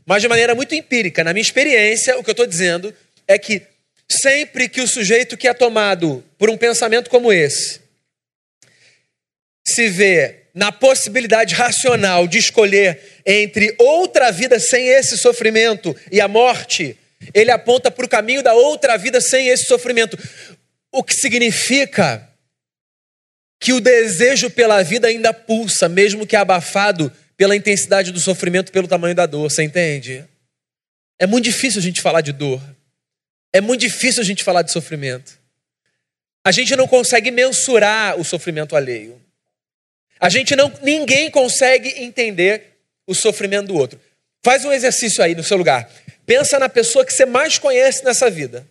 Mas 0.05 0.21
de 0.21 0.27
maneira 0.27 0.53
muito 0.53 0.75
empírica, 0.75 1.23
na 1.23 1.33
minha 1.33 1.43
experiência, 1.43 2.19
o 2.19 2.25
que 2.25 2.31
eu 2.31 2.33
estou 2.33 2.47
dizendo 2.47 2.93
é 3.29 3.39
que 3.39 3.65
sempre 4.11 4.69
que 4.69 4.81
o 4.81 4.89
sujeito 4.89 5.37
que 5.37 5.47
é 5.47 5.55
tomado 5.55 6.25
por 6.37 6.51
um 6.51 6.59
pensamento 6.59 7.09
como 7.09 7.33
esse 7.33 7.81
se 9.65 9.89
vê 9.89 10.46
na 10.57 10.73
possibilidade 10.73 11.55
racional 11.55 12.27
de 12.27 12.39
escolher 12.39 13.21
entre 13.27 13.77
outra 13.79 14.33
vida 14.33 14.59
sem 14.59 14.89
esse 14.89 15.19
sofrimento 15.19 15.95
e 16.11 16.19
a 16.19 16.27
morte, 16.27 16.97
ele 17.35 17.51
aponta 17.51 17.91
para 17.91 18.07
o 18.07 18.09
caminho 18.09 18.43
da 18.43 18.55
outra 18.55 18.97
vida 18.97 19.21
sem 19.21 19.49
esse 19.49 19.67
sofrimento. 19.67 20.19
O 20.91 21.05
que 21.05 21.15
significa 21.15 22.27
que 23.61 23.75
o 23.75 23.83
desejo 23.83 24.49
pela 24.49 24.83
vida 24.83 25.09
ainda 25.09 25.35
pulsa, 25.35 25.91
mesmo 25.91 26.27
que 26.27 26.35
abafado 26.35 27.13
pela 27.37 27.55
intensidade 27.55 28.11
do 28.11 28.19
sofrimento, 28.19 28.73
pelo 28.73 28.89
tamanho 28.89 29.15
da 29.15 29.27
dor, 29.27 29.51
você 29.51 29.63
entende? 29.63 30.25
É 31.19 31.27
muito 31.27 31.45
difícil 31.45 31.81
a 31.81 31.83
gente 31.83 32.01
falar 32.01 32.23
de 32.23 32.33
dor. 32.33 32.63
É 33.53 33.61
muito 33.61 33.83
difícil 33.83 34.23
a 34.23 34.25
gente 34.25 34.43
falar 34.43 34.63
de 34.63 34.73
sofrimento. 34.73 35.39
A 36.43 36.51
gente 36.51 36.75
não 36.75 36.89
consegue 36.89 37.31
mensurar 37.31 38.19
o 38.19 38.25
sofrimento 38.25 38.75
alheio. 38.75 39.26
A 40.19 40.29
gente 40.29 40.57
não, 40.57 40.73
ninguém 40.83 41.31
consegue 41.31 42.03
entender 42.03 42.79
o 43.07 43.15
sofrimento 43.15 43.69
do 43.69 43.77
outro. 43.77 44.01
Faz 44.45 44.65
um 44.65 44.73
exercício 44.73 45.23
aí 45.23 45.35
no 45.35 45.45
seu 45.45 45.57
lugar. 45.57 45.91
Pensa 46.25 46.59
na 46.59 46.69
pessoa 46.69 47.05
que 47.05 47.13
você 47.13 47.27
mais 47.27 47.59
conhece 47.59 48.05
nessa 48.05 48.31
vida 48.31 48.67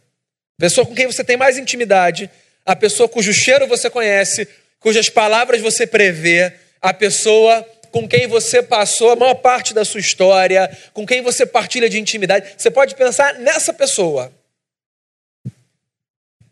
pessoa 0.57 0.85
com 0.85 0.95
quem 0.95 1.07
você 1.07 1.23
tem 1.23 1.37
mais 1.37 1.57
intimidade, 1.57 2.29
a 2.65 2.75
pessoa 2.75 3.09
cujo 3.09 3.33
cheiro 3.33 3.67
você 3.67 3.89
conhece, 3.89 4.47
cujas 4.79 5.09
palavras 5.09 5.61
você 5.61 5.85
prevê, 5.85 6.53
a 6.81 6.93
pessoa 6.93 7.63
com 7.91 8.07
quem 8.07 8.27
você 8.27 8.61
passou 8.61 9.11
a 9.11 9.15
maior 9.15 9.35
parte 9.35 9.73
da 9.73 9.85
sua 9.85 9.99
história, 9.99 10.69
com 10.93 11.05
quem 11.05 11.21
você 11.21 11.45
partilha 11.45 11.89
de 11.89 11.99
intimidade. 11.99 12.53
Você 12.57 12.69
pode 12.69 12.95
pensar 12.95 13.35
nessa 13.35 13.73
pessoa. 13.73 14.33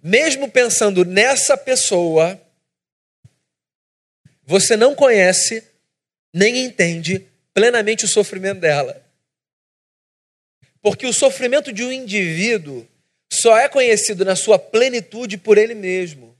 Mesmo 0.01 0.49
pensando 0.49 1.03
nessa 1.03 1.57
pessoa, 1.57 2.39
você 4.45 4.75
não 4.75 4.95
conhece 4.95 5.63
nem 6.33 6.65
entende 6.65 7.25
plenamente 7.53 8.05
o 8.05 8.07
sofrimento 8.07 8.59
dela. 8.59 9.01
Porque 10.81 11.05
o 11.05 11.13
sofrimento 11.13 11.71
de 11.71 11.83
um 11.83 11.91
indivíduo 11.91 12.87
só 13.31 13.57
é 13.57 13.69
conhecido 13.69 14.25
na 14.25 14.35
sua 14.35 14.59
plenitude 14.59 15.37
por 15.37 15.57
ele 15.57 15.73
mesmo. 15.73 16.35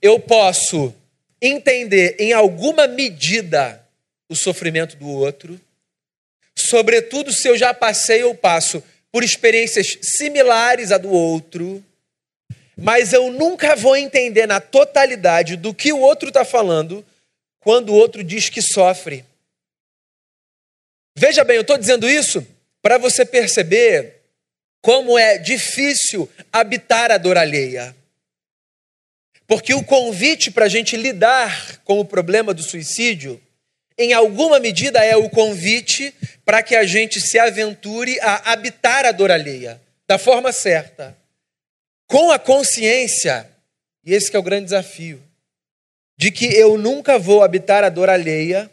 Eu 0.00 0.20
posso 0.20 0.94
entender 1.40 2.16
em 2.18 2.32
alguma 2.32 2.86
medida 2.86 3.84
o 4.28 4.36
sofrimento 4.36 4.96
do 4.96 5.08
outro, 5.08 5.60
sobretudo 6.56 7.32
se 7.32 7.48
eu 7.48 7.56
já 7.56 7.74
passei 7.74 8.22
ou 8.22 8.34
passo 8.34 8.82
por 9.10 9.24
experiências 9.24 9.98
similares 10.02 10.92
à 10.92 10.98
do 10.98 11.10
outro, 11.10 11.84
mas 12.80 13.12
eu 13.12 13.30
nunca 13.30 13.76
vou 13.76 13.94
entender 13.94 14.46
na 14.46 14.58
totalidade 14.58 15.54
do 15.54 15.74
que 15.74 15.92
o 15.92 16.00
outro 16.00 16.28
está 16.28 16.46
falando 16.46 17.04
quando 17.60 17.90
o 17.90 17.94
outro 17.94 18.24
diz 18.24 18.48
que 18.48 18.62
sofre. 18.62 19.22
Veja 21.14 21.44
bem, 21.44 21.56
eu 21.56 21.60
estou 21.60 21.76
dizendo 21.76 22.08
isso 22.08 22.46
para 22.80 22.96
você 22.96 23.26
perceber 23.26 24.22
como 24.80 25.18
é 25.18 25.36
difícil 25.36 26.26
habitar 26.50 27.10
a 27.10 27.18
dor 27.18 27.36
alheia. 27.36 27.94
Porque 29.46 29.74
o 29.74 29.84
convite 29.84 30.50
para 30.50 30.64
a 30.64 30.68
gente 30.68 30.96
lidar 30.96 31.82
com 31.84 32.00
o 32.00 32.04
problema 32.04 32.54
do 32.54 32.62
suicídio, 32.62 33.38
em 33.98 34.14
alguma 34.14 34.58
medida, 34.58 35.04
é 35.04 35.14
o 35.14 35.28
convite 35.28 36.14
para 36.46 36.62
que 36.62 36.74
a 36.74 36.84
gente 36.84 37.20
se 37.20 37.38
aventure 37.38 38.18
a 38.20 38.52
habitar 38.52 39.04
a 39.04 39.12
dor 39.12 39.30
alheia, 39.30 39.78
da 40.06 40.16
forma 40.16 40.50
certa, 40.50 41.19
com 42.10 42.32
a 42.32 42.40
consciência, 42.40 43.48
e 44.04 44.12
esse 44.12 44.34
é 44.34 44.38
o 44.38 44.42
grande 44.42 44.64
desafio, 44.64 45.22
de 46.18 46.32
que 46.32 46.44
eu 46.44 46.76
nunca 46.76 47.20
vou 47.20 47.44
habitar 47.44 47.84
a 47.84 47.88
dor 47.88 48.10
alheia 48.10 48.68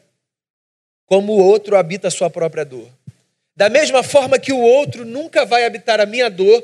como 1.06 1.34
o 1.34 1.46
outro 1.46 1.78
habita 1.78 2.08
a 2.08 2.12
sua 2.12 2.32
própria 2.32 2.66
dor. 2.66 2.90
Da 3.56 3.70
mesma 3.70 4.02
forma 4.02 4.40
que 4.40 4.52
o 4.52 4.60
outro 4.60 5.06
nunca 5.06 5.46
vai 5.46 5.66
habitar 5.66 6.02
a 6.02 6.06
minha 6.08 6.32
dor 6.32 6.64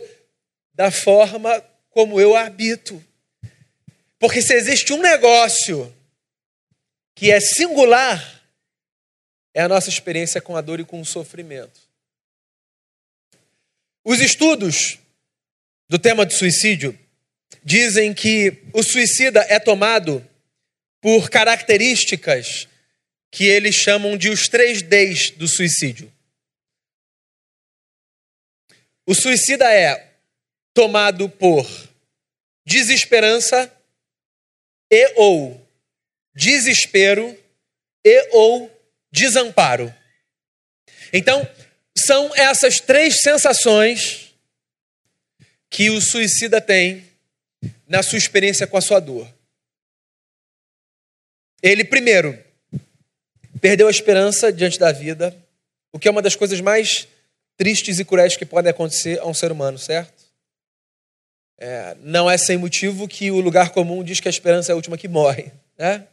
da 0.73 0.89
forma 0.89 1.63
como 1.91 2.19
eu 2.19 2.35
habito. 2.35 3.01
Porque 4.17 4.41
se 4.41 4.55
existe 4.55 4.93
um 4.93 4.99
negócio 4.99 5.95
que 7.13 7.31
é 7.31 7.39
singular, 7.39 8.43
é 9.53 9.61
a 9.61 9.69
nossa 9.69 9.89
experiência 9.89 10.41
com 10.41 10.57
a 10.57 10.61
dor 10.61 10.79
e 10.79 10.85
com 10.85 10.99
o 10.99 11.05
sofrimento. 11.05 11.79
Os 14.03 14.19
estudos 14.19 14.97
do 15.93 15.99
tema 15.99 16.25
do 16.25 16.33
suicídio 16.33 16.97
dizem 17.63 18.15
que 18.15 18.63
o 18.73 18.81
suicida 18.81 19.45
é 19.47 19.59
tomado 19.59 20.27
por 20.99 21.29
características 21.29 22.67
que 23.29 23.43
eles 23.43 23.75
chamam 23.75 24.17
de 24.17 24.27
os 24.29 24.47
três 24.47 24.81
Ds 24.81 25.29
do 25.37 25.47
suicídio. 25.47 26.11
O 29.05 29.13
suicida 29.13 29.71
é 29.71 30.15
tomado 30.73 31.29
por 31.29 31.63
desesperança 32.65 33.71
e 34.91 35.13
ou 35.15 35.63
desespero 36.33 37.37
e 38.03 38.29
ou 38.31 38.83
desamparo. 39.11 39.93
Então, 41.13 41.47
são 41.95 42.33
essas 42.33 42.79
três 42.79 43.21
sensações 43.21 44.32
que 45.73 45.89
o 45.89 45.99
suicida 45.99 46.61
tem 46.61 47.03
na 47.87 48.03
sua 48.03 48.19
experiência 48.19 48.67
com 48.67 48.77
a 48.77 48.81
sua 48.81 48.99
dor. 48.99 49.27
Ele, 51.63 51.83
primeiro, 51.83 52.37
perdeu 53.59 53.87
a 53.87 53.91
esperança 53.91 54.53
diante 54.53 54.77
da 54.77 54.91
vida, 54.91 55.35
o 55.91 55.97
que 55.97 56.07
é 56.07 56.11
uma 56.11 56.21
das 56.21 56.35
coisas 56.35 56.61
mais 56.61 57.07
tristes 57.57 57.97
e 57.97 58.05
cruéis 58.05 58.37
que 58.37 58.45
podem 58.45 58.69
acontecer 58.69 59.19
a 59.19 59.25
um 59.25 59.33
ser 59.33 59.51
humano, 59.51 59.79
certo? 59.79 60.23
É, 61.57 61.97
não 62.01 62.29
é 62.29 62.37
sem 62.37 62.55
motivo 62.55 63.07
que 63.07 63.31
o 63.31 63.41
lugar 63.41 63.71
comum 63.71 64.03
diz 64.03 64.19
que 64.19 64.27
a 64.27 64.31
esperança 64.31 64.71
é 64.71 64.73
a 64.73 64.75
última 64.75 64.95
que 64.97 65.07
morre. 65.07 65.51
Né? 65.75 66.05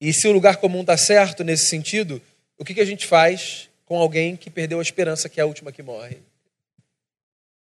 E 0.00 0.12
se 0.12 0.26
o 0.26 0.32
lugar 0.32 0.56
comum 0.56 0.80
está 0.80 0.96
certo 0.96 1.44
nesse 1.44 1.66
sentido, 1.66 2.20
o 2.58 2.64
que, 2.64 2.74
que 2.74 2.80
a 2.80 2.86
gente 2.86 3.06
faz 3.06 3.68
com 3.84 3.96
alguém 3.96 4.34
que 4.34 4.50
perdeu 4.50 4.80
a 4.80 4.82
esperança, 4.82 5.28
que 5.28 5.38
é 5.38 5.44
a 5.44 5.46
última 5.46 5.70
que 5.70 5.84
morre? 5.84 6.18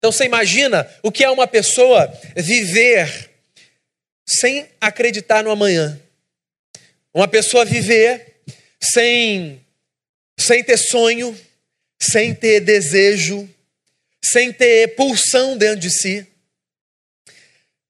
Então 0.05 0.11
você 0.11 0.25
imagina 0.25 0.87
o 1.01 1.11
que 1.11 1.23
é 1.23 1.31
uma 1.31 1.47
pessoa 1.47 2.05
viver 2.37 3.31
sem 4.23 4.69
acreditar 4.79 5.43
no 5.43 5.49
amanhã. 5.49 5.99
Uma 7.11 7.27
pessoa 7.27 7.65
viver 7.65 8.35
sem, 8.79 9.59
sem 10.39 10.63
ter 10.63 10.77
sonho, 10.77 11.35
sem 11.99 12.35
ter 12.35 12.59
desejo, 12.59 13.49
sem 14.23 14.53
ter 14.53 14.89
pulsão 14.95 15.57
dentro 15.57 15.79
de 15.79 15.89
si. 15.89 16.27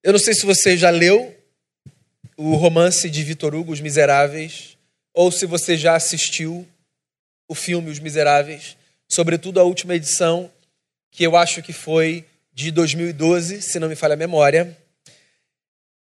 Eu 0.01 0.13
não 0.13 0.19
sei 0.19 0.33
se 0.33 0.45
você 0.45 0.77
já 0.77 0.91
leu 0.91 1.35
o 2.37 2.55
romance 2.55 3.09
de 3.09 3.23
Vitor 3.25 3.53
Hugo, 3.53 3.73
Os 3.73 3.81
Miseráveis, 3.81 4.77
ou 5.13 5.33
se 5.33 5.45
você 5.45 5.75
já 5.75 5.97
assistiu 5.97 6.65
o 7.45 7.53
filme 7.53 7.91
Os 7.91 7.99
Miseráveis, 7.99 8.77
sobretudo 9.05 9.59
a 9.59 9.63
última 9.63 9.95
edição, 9.95 10.49
que 11.15 11.23
eu 11.23 11.37
acho 11.37 11.63
que 11.63 11.71
foi 11.71 12.25
de 12.53 12.71
2012, 12.71 13.61
se 13.61 13.79
não 13.79 13.87
me 13.87 13.95
falha 13.95 14.15
a 14.15 14.17
memória. 14.17 14.77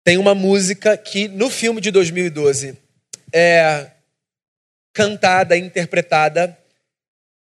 Tem 0.05 0.17
uma 0.17 0.33
música 0.33 0.97
que 0.97 1.27
no 1.27 1.49
filme 1.49 1.81
de 1.81 1.91
2012 1.91 2.77
é 3.33 3.87
cantada, 4.93 5.57
interpretada 5.57 6.57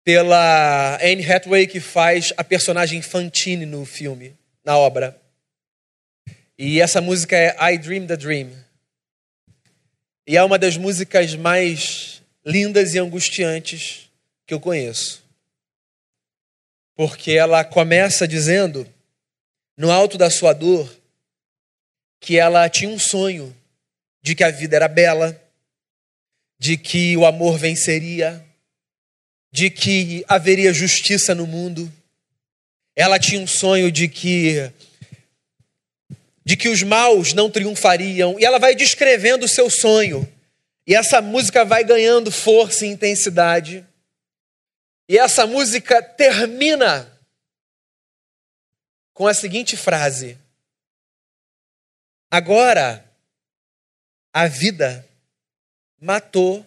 pela 0.03 0.97
Anne 1.03 1.31
Hathaway, 1.31 1.67
que 1.67 1.79
faz 1.79 2.33
a 2.39 2.43
personagem 2.43 3.03
Fantine 3.03 3.67
no 3.67 3.85
filme, 3.85 4.35
na 4.65 4.79
obra. 4.79 5.21
E 6.59 6.81
essa 6.81 7.03
música 7.03 7.37
é 7.37 7.55
I 7.75 7.77
Dream 7.77 8.07
the 8.07 8.17
Dream. 8.17 8.51
E 10.27 10.39
é 10.39 10.43
uma 10.43 10.59
das 10.59 10.79
músicas 10.79 11.35
mais 11.35 12.23
lindas 12.45 12.95
e 12.95 12.99
angustiantes 12.99 14.11
que 14.47 14.55
eu 14.55 14.61
conheço. 14.61 15.28
Porque 16.99 17.31
ela 17.31 17.63
começa 17.63 18.27
dizendo, 18.27 18.85
no 19.77 19.89
alto 19.89 20.19
da 20.19 20.29
sua 20.29 20.53
dor, 20.53 20.93
que 22.19 22.37
ela 22.37 22.69
tinha 22.69 22.91
um 22.91 22.99
sonho 22.99 23.57
de 24.21 24.35
que 24.35 24.43
a 24.43 24.51
vida 24.51 24.75
era 24.75 24.89
bela, 24.89 25.41
de 26.59 26.77
que 26.77 27.17
o 27.17 27.25
amor 27.25 27.57
venceria, 27.57 28.45
de 29.53 29.71
que 29.71 30.25
haveria 30.27 30.73
justiça 30.73 31.37
no 31.37 31.47
mundo. 31.47 31.89
Ela 32.97 33.17
tinha 33.17 33.41
um 33.41 33.47
sonho 33.47 33.93
de 33.93 34.09
que 34.09 34.69
de 36.45 36.57
que 36.57 36.69
os 36.69 36.83
maus 36.83 37.33
não 37.33 37.49
triunfariam, 37.49 38.41
e 38.41 38.45
ela 38.45 38.59
vai 38.59 38.75
descrevendo 38.75 39.45
o 39.45 39.49
seu 39.49 39.71
sonho. 39.71 40.29
E 40.85 40.97
essa 40.97 41.23
música 41.23 41.65
vai 41.65 41.85
ganhando 41.85 42.33
força 42.33 42.85
e 42.85 42.89
intensidade. 42.89 43.87
E 45.09 45.17
essa 45.17 45.47
música 45.47 46.03
termina 46.03 47.11
com 49.15 49.27
a 49.27 49.33
seguinte 49.33 49.77
frase: 49.77 50.39
Agora 52.31 53.05
a 54.33 54.47
vida 54.47 55.09
matou 55.99 56.65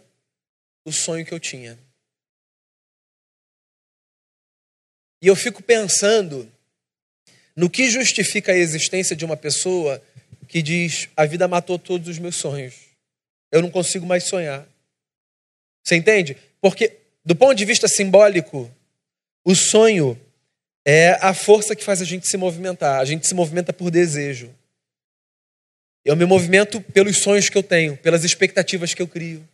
o 0.84 0.91
sonho 0.91 1.25
que 1.25 1.34
eu 1.34 1.39
tinha. 1.39 1.77
E 5.21 5.27
eu 5.27 5.36
fico 5.36 5.62
pensando 5.62 6.51
no 7.56 7.69
que 7.69 7.89
justifica 7.89 8.51
a 8.51 8.58
existência 8.58 9.15
de 9.15 9.23
uma 9.23 9.38
pessoa 9.38 10.04
que 10.47 10.62
diz: 10.62 11.10
a 11.15 11.25
vida 11.25 11.47
matou 11.47 11.77
todos 11.77 12.08
os 12.08 12.17
meus 12.17 12.38
sonhos. 12.38 12.75
Eu 13.51 13.62
não 13.62 13.69
consigo 13.69 14.06
mais 14.06 14.23
sonhar. 14.23 14.67
Você 15.84 15.95
entende? 15.95 16.36
Porque, 16.60 17.00
do 17.23 17.36
ponto 17.36 17.55
de 17.55 17.65
vista 17.65 17.88
simbólico, 17.88 18.69
o 19.43 19.55
sonho 19.55 20.19
é 20.86 21.17
a 21.21 21.34
força 21.34 21.75
que 21.75 21.84
faz 21.84 22.01
a 22.01 22.05
gente 22.05 22.27
se 22.27 22.38
movimentar. 22.38 22.99
A 22.99 23.05
gente 23.05 23.27
se 23.27 23.34
movimenta 23.34 23.71
por 23.71 23.91
desejo. 23.91 24.53
Eu 26.03 26.15
me 26.15 26.25
movimento 26.25 26.81
pelos 26.81 27.17
sonhos 27.17 27.47
que 27.47 27.57
eu 27.57 27.63
tenho, 27.63 27.95
pelas 27.97 28.23
expectativas 28.23 28.93
que 28.93 29.01
eu 29.01 29.07
crio. 29.07 29.47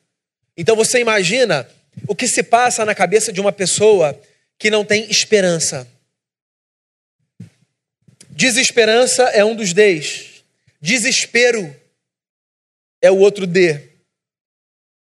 Então 0.55 0.75
você 0.75 0.99
imagina 0.99 1.69
o 2.07 2.15
que 2.15 2.27
se 2.27 2.41
passa 2.41 2.85
na 2.85 2.95
cabeça 2.95 3.33
de 3.33 3.41
uma 3.41 3.51
pessoa 3.51 4.19
que 4.57 4.71
não 4.71 4.85
tem 4.85 5.09
esperança. 5.09 5.87
Desesperança 8.29 9.23
é 9.23 9.43
um 9.43 9.55
dos 9.55 9.73
Ds. 9.73 10.43
Desespero 10.79 11.75
é 13.01 13.11
o 13.11 13.17
outro 13.17 13.45
D. 13.45 13.89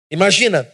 Imagina 0.10 0.72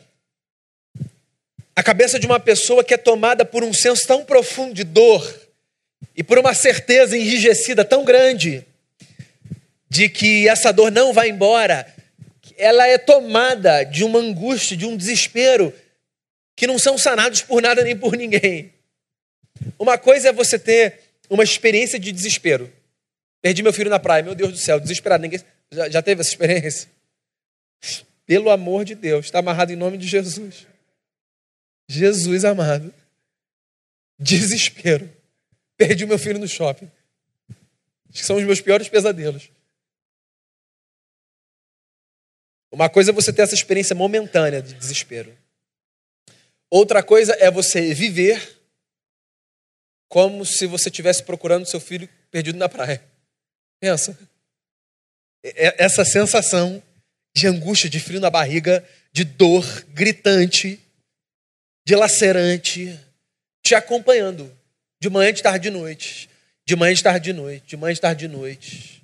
a 1.76 1.84
cabeça 1.84 2.20
de 2.20 2.26
uma 2.26 2.40
pessoa 2.40 2.84
que 2.84 2.94
é 2.94 2.98
tomada 2.98 3.46
por 3.46 3.64
um 3.64 3.74
senso 3.74 4.06
tão 4.06 4.26
profundo 4.26 4.74
de 4.74 4.84
dor 4.84 5.42
e 6.16 6.24
por 6.24 6.38
uma 6.38 6.54
certeza 6.54 7.18
enrijecida 7.18 7.86
tão 7.86 8.04
grande 8.04 8.66
de 9.90 10.10
que 10.10 10.48
essa 10.48 10.72
dor 10.72 10.92
não 10.92 11.14
vai 11.14 11.30
embora. 11.30 11.86
Ela 12.58 12.88
é 12.88 12.98
tomada 12.98 13.84
de 13.84 14.04
uma 14.04 14.20
angústia, 14.20 14.78
de 14.78 14.86
um 14.86 14.96
desespero 14.96 15.74
que 16.56 16.68
não 16.68 16.78
são 16.78 16.98
sanados 16.98 17.42
por 17.42 17.62
nada 17.62 17.84
nem 17.84 17.96
por 17.96 18.16
ninguém. 18.16 18.72
Uma 19.80 19.98
coisa 19.98 20.30
é 20.30 20.34
você 20.34 20.60
ter 20.60 21.00
uma 21.30 21.44
experiência 21.44 22.00
de 22.00 22.12
desespero. 22.12 22.72
Perdi 23.42 23.64
meu 23.64 23.74
filho 23.74 23.90
na 23.90 24.00
praia, 24.00 24.24
meu 24.24 24.36
Deus 24.36 24.52
do 24.52 24.58
céu, 24.58 24.80
desesperado. 24.80 25.24
Ninguém 25.24 25.42
já, 25.72 25.90
já 25.90 26.02
teve 26.02 26.22
essa 26.22 26.30
experiência? 26.30 26.88
Pelo 28.26 28.50
amor 28.50 28.86
de 28.86 28.94
Deus, 28.94 29.26
está 29.26 29.40
amarrado 29.40 29.72
em 29.72 29.76
nome 29.76 29.98
de 29.98 30.08
Jesus. 30.08 30.68
Jesus 31.92 32.46
amado. 32.46 32.94
Desespero. 34.18 35.12
Perdi 35.76 36.06
meu 36.06 36.18
filho 36.18 36.40
no 36.40 36.48
shopping. 36.48 36.90
Acho 38.10 38.20
que 38.20 38.26
são 38.26 38.38
os 38.38 38.44
meus 38.44 38.62
piores 38.62 38.88
pesadelos. 38.88 39.50
Uma 42.72 42.90
coisa 42.90 43.12
é 43.12 43.14
você 43.14 43.34
ter 43.34 43.42
essa 43.42 43.56
experiência 43.56 43.94
momentânea 43.94 44.62
de 44.62 44.74
desespero. 44.74 45.38
Outra 46.70 47.04
coisa 47.04 47.36
é 47.40 47.52
você 47.52 47.94
viver 47.94 48.58
como 50.08 50.46
se 50.46 50.66
você 50.66 50.88
estivesse 50.88 51.24
procurando 51.24 51.66
seu 51.66 51.82
filho 51.82 52.08
perdido 52.30 52.58
na 52.58 52.70
praia. 52.70 53.04
Pensa. 53.82 54.18
Essa 55.44 56.06
sensação 56.06 56.82
de 57.36 57.48
angústia, 57.48 57.90
de 57.90 58.00
frio 58.00 58.22
na 58.22 58.30
barriga, 58.30 58.88
de 59.12 59.26
dor 59.26 59.66
gritante, 59.90 60.80
dilacerante, 61.84 63.00
te 63.64 63.76
acompanhando, 63.76 64.52
de 65.00 65.10
manhã, 65.10 65.34
de 65.34 65.42
tarde, 65.42 65.70
de 65.70 65.70
noite, 65.70 66.30
de 66.66 66.76
manhã, 66.76 66.94
de 66.94 67.04
tarde, 67.04 67.26
de 67.26 67.34
noite, 67.34 67.64
de 67.68 67.78
manhã, 67.78 67.94
de 67.94 68.02
tarde, 68.02 68.28
de 68.28 68.34
noite. 68.34 69.04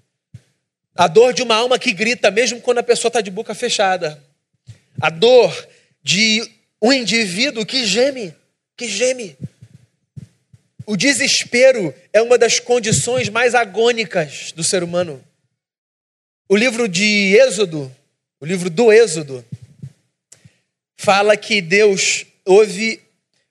A 0.96 1.08
dor 1.08 1.34
de 1.34 1.44
uma 1.44 1.56
alma 1.56 1.78
que 1.78 1.94
grita, 1.94 2.32
mesmo 2.32 2.62
quando 2.62 2.80
a 2.80 2.84
pessoa 2.84 3.10
está 3.10 3.22
de 3.22 3.30
boca 3.30 3.54
fechada. 3.54 4.22
A 5.00 5.10
dor 5.10 5.68
de 6.02 6.50
um 6.82 6.92
indivíduo 6.92 7.66
que 7.66 7.86
geme, 7.86 8.34
que 8.76 8.88
geme 8.88 9.38
o 10.88 10.96
desespero 10.96 11.94
é 12.14 12.22
uma 12.22 12.38
das 12.38 12.62
condições 12.62 13.28
mais 13.28 13.54
agônicas 13.54 14.54
do 14.54 14.64
ser 14.64 14.84
humano. 14.84 15.22
O 16.48 16.56
livro 16.56 16.88
de 16.88 17.36
Êxodo, 17.36 17.94
o 18.40 18.46
livro 18.46 18.70
do 18.70 18.90
Êxodo, 18.90 19.44
fala 20.96 21.36
que 21.36 21.60
Deus 21.60 22.26
ouve 22.48 23.02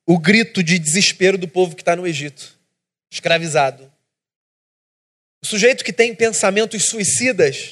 o 0.04 0.18
grito 0.18 0.62
de 0.62 0.78
desespero 0.78 1.38
do 1.38 1.46
povo 1.46 1.76
que 1.76 1.82
está 1.82 1.94
no 1.94 2.06
Egito, 2.06 2.58
escravizado. 3.10 3.92
O 5.44 5.46
sujeito 5.46 5.84
que 5.84 5.92
tem 5.92 6.14
pensamentos 6.14 6.86
suicidas, 6.86 7.70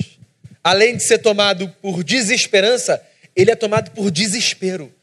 além 0.63 0.97
de 0.97 1.03
ser 1.03 1.19
tomado 1.19 1.69
por 1.83 2.05
desesperança, 2.05 3.05
ele 3.35 3.51
é 3.51 3.57
tomado 3.57 3.91
por 3.91 4.11
desespero. 4.11 4.95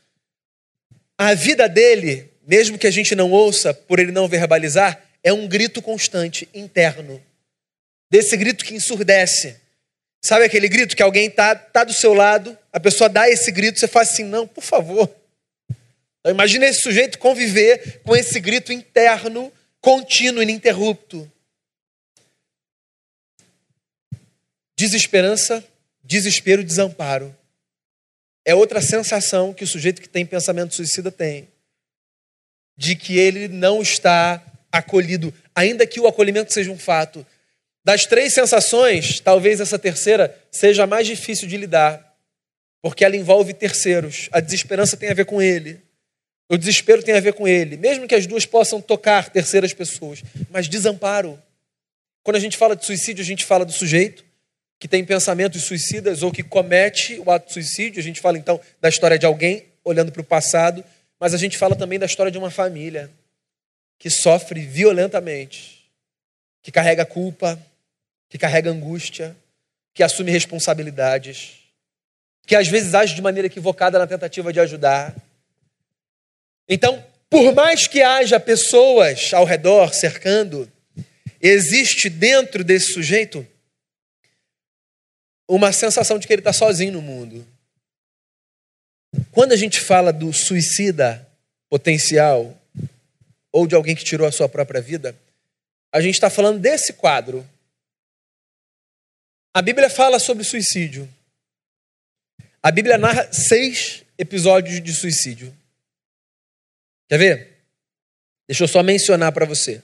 A 1.17 1.33
vida 1.33 1.67
dele 1.67 2.31
mesmo 2.45 2.77
que 2.77 2.87
a 2.87 2.91
gente 2.91 3.15
não 3.15 3.31
ouça, 3.31 3.73
por 3.73 3.99
ele 3.99 4.11
não 4.11 4.27
verbalizar, 4.27 5.01
é 5.23 5.31
um 5.31 5.47
grito 5.47 5.81
constante, 5.81 6.49
interno. 6.53 7.21
Desse 8.09 8.35
grito 8.35 8.65
que 8.65 8.73
ensurdece. 8.73 9.55
Sabe 10.21 10.45
aquele 10.45 10.67
grito 10.67 10.95
que 10.95 11.01
alguém 11.01 11.27
está 11.27 11.55
tá 11.55 11.83
do 11.83 11.93
seu 11.93 12.13
lado, 12.13 12.57
a 12.71 12.79
pessoa 12.79 13.09
dá 13.09 13.29
esse 13.29 13.51
grito, 13.51 13.79
você 13.79 13.87
faz 13.87 14.09
assim, 14.09 14.23
não, 14.23 14.47
por 14.47 14.63
favor. 14.63 15.09
Então, 16.21 16.31
imagina 16.31 16.67
esse 16.67 16.81
sujeito 16.81 17.17
conviver 17.17 18.01
com 18.03 18.15
esse 18.15 18.39
grito 18.39 18.71
interno, 18.71 19.51
contínuo, 19.81 20.41
ininterrupto. 20.41 21.29
Desesperança, 24.77 25.63
desespero, 26.03 26.63
desamparo. 26.63 27.35
é 28.43 28.55
outra 28.55 28.81
sensação 28.81 29.53
que 29.53 29.63
o 29.63 29.67
sujeito 29.67 30.01
que 30.01 30.09
tem 30.09 30.25
pensamento 30.25 30.73
suicida 30.73 31.11
tem. 31.11 31.47
De 32.77 32.95
que 32.95 33.17
ele 33.17 33.47
não 33.47 33.81
está 33.81 34.43
acolhido, 34.71 35.33
ainda 35.53 35.85
que 35.85 35.99
o 35.99 36.07
acolhimento 36.07 36.53
seja 36.53 36.71
um 36.71 36.77
fato. 36.77 37.25
Das 37.83 38.05
três 38.05 38.33
sensações, 38.33 39.19
talvez 39.19 39.59
essa 39.59 39.77
terceira 39.77 40.35
seja 40.51 40.83
a 40.83 40.87
mais 40.87 41.05
difícil 41.05 41.47
de 41.47 41.57
lidar, 41.57 42.15
porque 42.81 43.03
ela 43.03 43.15
envolve 43.15 43.53
terceiros. 43.53 44.29
A 44.31 44.39
desesperança 44.39 44.97
tem 44.97 45.09
a 45.09 45.15
ver 45.15 45.25
com 45.25 45.41
ele. 45.41 45.81
O 46.51 46.57
desespero 46.57 47.01
tem 47.01 47.15
a 47.15 47.21
ver 47.21 47.31
com 47.31 47.47
ele, 47.47 47.77
mesmo 47.77 48.05
que 48.05 48.13
as 48.13 48.27
duas 48.27 48.45
possam 48.45 48.81
tocar 48.81 49.29
terceiras 49.29 49.73
pessoas, 49.73 50.21
mas 50.49 50.67
desamparo. 50.67 51.41
Quando 52.23 52.35
a 52.35 52.39
gente 52.41 52.57
fala 52.57 52.75
de 52.75 52.85
suicídio, 52.85 53.23
a 53.23 53.25
gente 53.25 53.45
fala 53.45 53.63
do 53.63 53.71
sujeito 53.71 54.25
que 54.77 54.85
tem 54.85 55.05
pensamentos 55.05 55.63
suicidas 55.63 56.23
ou 56.23 56.29
que 56.29 56.43
comete 56.43 57.17
o 57.19 57.31
ato 57.31 57.47
de 57.47 57.53
suicídio. 57.53 58.01
A 58.01 58.03
gente 58.03 58.19
fala 58.19 58.37
então 58.37 58.59
da 58.81 58.89
história 58.89 59.17
de 59.17 59.25
alguém 59.25 59.63
olhando 59.81 60.11
para 60.11 60.21
o 60.21 60.25
passado, 60.25 60.83
mas 61.17 61.33
a 61.33 61.37
gente 61.37 61.57
fala 61.57 61.73
também 61.73 61.97
da 61.97 62.05
história 62.05 62.29
de 62.29 62.37
uma 62.37 62.51
família 62.51 63.09
que 63.97 64.09
sofre 64.09 64.59
violentamente, 64.59 65.89
que 66.61 66.69
carrega 66.69 67.05
culpa, 67.05 67.57
que 68.27 68.37
carrega 68.37 68.69
angústia, 68.69 69.37
que 69.93 70.03
assume 70.03 70.31
responsabilidades, 70.31 71.59
que 72.45 72.57
às 72.57 72.67
vezes 72.67 72.93
age 72.93 73.15
de 73.15 73.21
maneira 73.21 73.47
equivocada 73.47 73.97
na 73.97 74.05
tentativa 74.05 74.51
de 74.51 74.59
ajudar. 74.59 75.15
Então, 76.73 77.05
por 77.29 77.53
mais 77.53 77.85
que 77.85 78.01
haja 78.01 78.39
pessoas 78.39 79.33
ao 79.33 79.43
redor 79.43 79.93
cercando, 79.93 80.71
existe 81.41 82.09
dentro 82.09 82.63
desse 82.63 82.93
sujeito 82.93 83.45
uma 85.49 85.73
sensação 85.73 86.17
de 86.17 86.25
que 86.25 86.31
ele 86.31 86.39
está 86.39 86.53
sozinho 86.53 86.93
no 86.93 87.01
mundo. 87.01 87.45
Quando 89.33 89.51
a 89.51 89.57
gente 89.57 89.81
fala 89.81 90.13
do 90.13 90.31
suicida 90.31 91.27
potencial, 91.69 92.57
ou 93.51 93.67
de 93.67 93.75
alguém 93.75 93.93
que 93.93 94.05
tirou 94.05 94.25
a 94.25 94.31
sua 94.31 94.47
própria 94.47 94.79
vida, 94.79 95.13
a 95.91 95.99
gente 95.99 96.13
está 96.13 96.29
falando 96.29 96.57
desse 96.57 96.93
quadro. 96.93 97.45
A 99.53 99.61
Bíblia 99.61 99.89
fala 99.89 100.19
sobre 100.19 100.45
suicídio. 100.45 101.13
A 102.63 102.71
Bíblia 102.71 102.97
narra 102.97 103.29
seis 103.33 104.05
episódios 104.17 104.81
de 104.81 104.93
suicídio. 104.93 105.53
Quer 107.11 107.17
ver? 107.17 107.57
Deixa 108.47 108.63
eu 108.63 108.69
só 108.69 108.81
mencionar 108.81 109.33
para 109.33 109.45
você. 109.45 109.83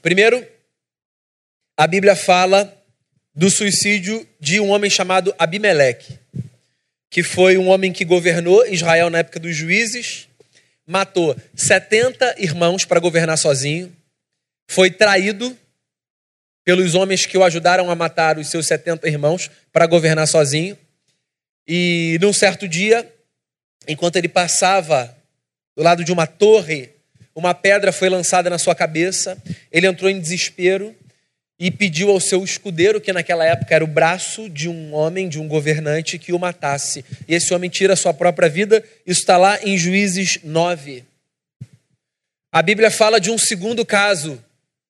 Primeiro, 0.00 0.46
a 1.76 1.84
Bíblia 1.88 2.14
fala 2.14 2.72
do 3.34 3.50
suicídio 3.50 4.24
de 4.38 4.60
um 4.60 4.70
homem 4.70 4.88
chamado 4.88 5.34
Abimeleque, 5.36 6.16
que 7.10 7.24
foi 7.24 7.58
um 7.58 7.66
homem 7.66 7.92
que 7.92 8.04
governou 8.04 8.64
Israel 8.68 9.10
na 9.10 9.18
época 9.18 9.40
dos 9.40 9.56
juízes, 9.56 10.28
matou 10.86 11.36
70 11.56 12.36
irmãos 12.38 12.84
para 12.84 13.00
governar 13.00 13.36
sozinho, 13.36 13.92
foi 14.70 14.92
traído 14.92 15.58
pelos 16.62 16.94
homens 16.94 17.26
que 17.26 17.36
o 17.36 17.42
ajudaram 17.42 17.90
a 17.90 17.96
matar 17.96 18.38
os 18.38 18.48
seus 18.48 18.68
70 18.68 19.08
irmãos 19.08 19.50
para 19.72 19.88
governar 19.88 20.28
sozinho. 20.28 20.78
E 21.66 22.18
num 22.20 22.32
certo 22.32 22.68
dia, 22.68 23.10
enquanto 23.88 24.16
ele 24.16 24.28
passava 24.28 25.16
do 25.76 25.82
lado 25.82 26.04
de 26.04 26.12
uma 26.12 26.26
torre, 26.26 26.90
uma 27.34 27.54
pedra 27.54 27.92
foi 27.92 28.08
lançada 28.08 28.48
na 28.48 28.58
sua 28.58 28.74
cabeça, 28.74 29.36
ele 29.72 29.86
entrou 29.86 30.10
em 30.10 30.20
desespero 30.20 30.94
e 31.58 31.70
pediu 31.70 32.10
ao 32.10 32.20
seu 32.20 32.42
escudeiro, 32.44 33.00
que 33.00 33.12
naquela 33.12 33.44
época 33.44 33.74
era 33.74 33.84
o 33.84 33.88
braço 33.88 34.48
de 34.50 34.68
um 34.68 34.92
homem, 34.92 35.28
de 35.28 35.38
um 35.38 35.46
governante, 35.46 36.18
que 36.18 36.32
o 36.32 36.38
matasse. 36.38 37.04
E 37.26 37.34
esse 37.34 37.54
homem 37.54 37.70
tira 37.70 37.94
a 37.94 37.96
sua 37.96 38.12
própria 38.12 38.48
vida, 38.48 38.84
isso 39.06 39.20
está 39.20 39.36
lá 39.36 39.58
em 39.62 39.78
Juízes 39.78 40.40
9. 40.42 41.04
A 42.52 42.62
Bíblia 42.62 42.90
fala 42.90 43.20
de 43.20 43.30
um 43.30 43.38
segundo 43.38 43.84
caso 43.84 44.42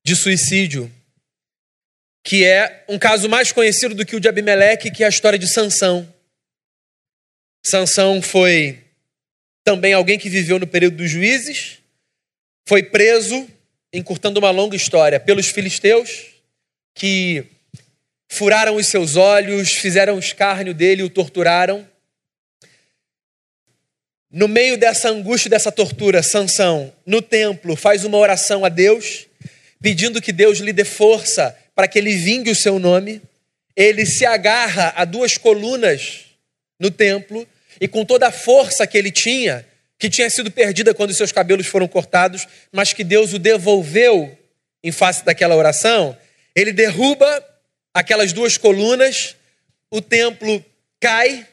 de 0.04 0.16
suicídio, 0.16 0.90
que 2.22 2.44
é 2.44 2.84
um 2.88 2.98
caso 2.98 3.28
mais 3.28 3.52
conhecido 3.52 3.94
do 3.94 4.04
que 4.04 4.16
o 4.16 4.20
de 4.20 4.28
Abimeleque, 4.28 4.90
que 4.90 5.02
é 5.02 5.06
a 5.06 5.10
história 5.10 5.38
de 5.38 5.46
Sansão. 5.46 6.13
Sansão 7.66 8.20
foi 8.20 8.78
também 9.64 9.94
alguém 9.94 10.18
que 10.18 10.28
viveu 10.28 10.58
no 10.58 10.66
período 10.66 10.98
dos 10.98 11.10
juízes, 11.10 11.78
foi 12.68 12.82
preso, 12.82 13.48
encurtando 13.90 14.38
uma 14.38 14.50
longa 14.50 14.76
história, 14.76 15.18
pelos 15.18 15.48
filisteus, 15.48 16.26
que 16.94 17.46
furaram 18.28 18.76
os 18.76 18.86
seus 18.88 19.16
olhos, 19.16 19.72
fizeram 19.72 20.18
escárnio 20.18 20.74
dele, 20.74 21.02
o 21.02 21.08
torturaram. 21.08 21.88
No 24.30 24.46
meio 24.46 24.76
dessa 24.76 25.08
angústia, 25.08 25.48
dessa 25.48 25.72
tortura, 25.72 26.22
Sansão, 26.22 26.92
no 27.06 27.22
templo, 27.22 27.76
faz 27.76 28.04
uma 28.04 28.18
oração 28.18 28.62
a 28.64 28.68
Deus, 28.68 29.26
pedindo 29.80 30.20
que 30.20 30.32
Deus 30.32 30.58
lhe 30.58 30.72
dê 30.72 30.84
força 30.84 31.56
para 31.74 31.88
que 31.88 31.98
ele 31.98 32.14
vingue 32.14 32.50
o 32.50 32.56
seu 32.56 32.78
nome. 32.78 33.22
Ele 33.74 34.04
se 34.04 34.26
agarra 34.26 34.92
a 34.96 35.04
duas 35.04 35.38
colunas 35.38 36.24
no 36.78 36.90
templo 36.90 37.46
e 37.80 37.88
com 37.88 38.04
toda 38.04 38.28
a 38.28 38.32
força 38.32 38.86
que 38.86 38.96
ele 38.96 39.10
tinha, 39.10 39.66
que 39.98 40.10
tinha 40.10 40.28
sido 40.28 40.50
perdida 40.50 40.94
quando 40.94 41.14
seus 41.14 41.32
cabelos 41.32 41.66
foram 41.66 41.88
cortados, 41.88 42.46
mas 42.72 42.92
que 42.92 43.04
Deus 43.04 43.32
o 43.32 43.38
devolveu 43.38 44.36
em 44.82 44.92
face 44.92 45.24
daquela 45.24 45.56
oração, 45.56 46.16
ele 46.54 46.72
derruba 46.72 47.44
aquelas 47.92 48.32
duas 48.32 48.58
colunas, 48.58 49.34
o 49.90 50.02
templo 50.02 50.64
cai 51.00 51.46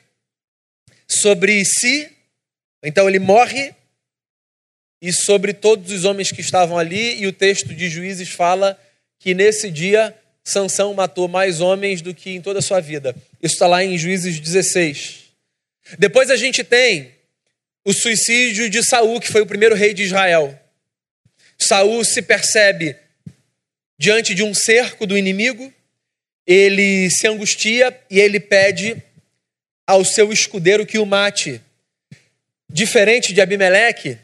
sobre 1.08 1.64
si, 1.64 2.10
então 2.84 3.08
ele 3.08 3.20
morre 3.20 3.74
e 5.02 5.12
sobre 5.14 5.54
todos 5.54 5.92
os 5.92 6.04
homens 6.06 6.32
que 6.32 6.42
estavam 6.42 6.78
ali, 6.78 7.22
e 7.22 7.28
o 7.28 7.34
texto 7.34 7.74
de 7.74 7.90
Juízes 7.90 8.30
fala 8.30 8.80
que 9.20 9.34
nesse 9.34 9.72
dia 9.72 10.16
Sansão 10.44 10.94
matou 10.94 11.28
mais 11.28 11.62
homens 11.62 12.02
do 12.02 12.14
que 12.14 12.32
em 12.32 12.42
toda 12.42 12.60
a 12.60 12.62
sua 12.62 12.80
vida. 12.80 13.16
Isso 13.42 13.54
está 13.54 13.68
lá 13.68 13.84
em 13.84 13.98
Juízes 13.98 14.40
16. 14.40 15.21
Depois 15.98 16.30
a 16.30 16.36
gente 16.36 16.64
tem 16.64 17.14
o 17.84 17.94
suicídio 17.94 18.70
de 18.70 18.84
Saul, 18.84 19.20
que 19.20 19.32
foi 19.32 19.42
o 19.42 19.46
primeiro 19.46 19.76
rei 19.76 19.94
de 19.94 20.04
Israel. 20.04 20.58
Saul 21.58 22.04
se 22.04 22.22
percebe 22.22 22.96
diante 23.98 24.34
de 24.34 24.44
um 24.44 24.54
cerco 24.54 25.06
do 25.06 25.18
inimigo, 25.18 25.72
ele 26.46 27.10
se 27.12 27.28
angustia 27.28 27.96
e 28.10 28.20
ele 28.20 28.40
pede 28.40 29.02
ao 29.86 30.04
seu 30.04 30.32
escudeiro 30.32 30.86
que 30.86 30.98
o 30.98 31.06
mate. 31.06 31.62
Diferente 32.68 33.34
de 33.34 33.42
Abimeleque, 33.42 34.18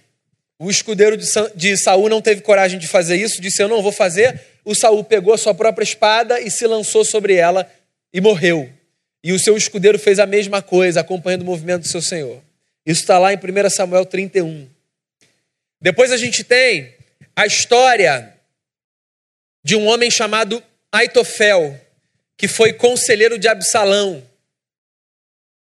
o 0.60 0.72
escudeiro 0.72 1.16
de 1.56 1.78
Saul 1.78 2.10
não 2.10 2.22
teve 2.22 2.42
coragem 2.42 2.80
de 2.80 2.88
fazer 2.88 3.18
isso, 3.18 3.42
disse: 3.42 3.62
Eu 3.62 3.68
não 3.68 3.84
vou 3.84 3.92
fazer. 3.92 4.42
O 4.66 4.74
Saul 4.74 5.04
pegou 5.04 5.34
a 5.34 5.38
sua 5.38 5.54
própria 5.54 5.84
espada 5.84 6.40
e 6.40 6.50
se 6.50 6.66
lançou 6.66 7.06
sobre 7.06 7.36
ela 7.36 7.70
e 8.12 8.20
morreu. 8.20 8.77
E 9.28 9.34
o 9.34 9.38
seu 9.38 9.58
escudeiro 9.58 10.00
fez 10.00 10.20
a 10.20 10.26
mesma 10.26 10.62
coisa, 10.62 11.02
acompanhando 11.02 11.42
o 11.42 11.46
movimento 11.46 11.82
do 11.82 11.90
seu 11.90 12.02
senhor. 12.02 12.42
Isso 12.86 13.02
está 13.02 13.20
lá 13.20 13.34
em 13.34 13.36
1 13.36 13.70
Samuel 13.70 14.06
31. 14.06 14.70
Depois 15.82 16.14
a 16.14 16.18
gente 16.18 16.46
tem 16.46 16.96
a 17.36 17.46
história 17.46 18.34
de 19.66 19.76
um 19.76 19.86
homem 19.86 20.10
chamado 20.10 20.64
Aitofel, 20.90 21.78
que 22.38 22.48
foi 22.48 22.72
conselheiro 22.72 23.38
de 23.38 23.50
Absalão. 23.50 24.26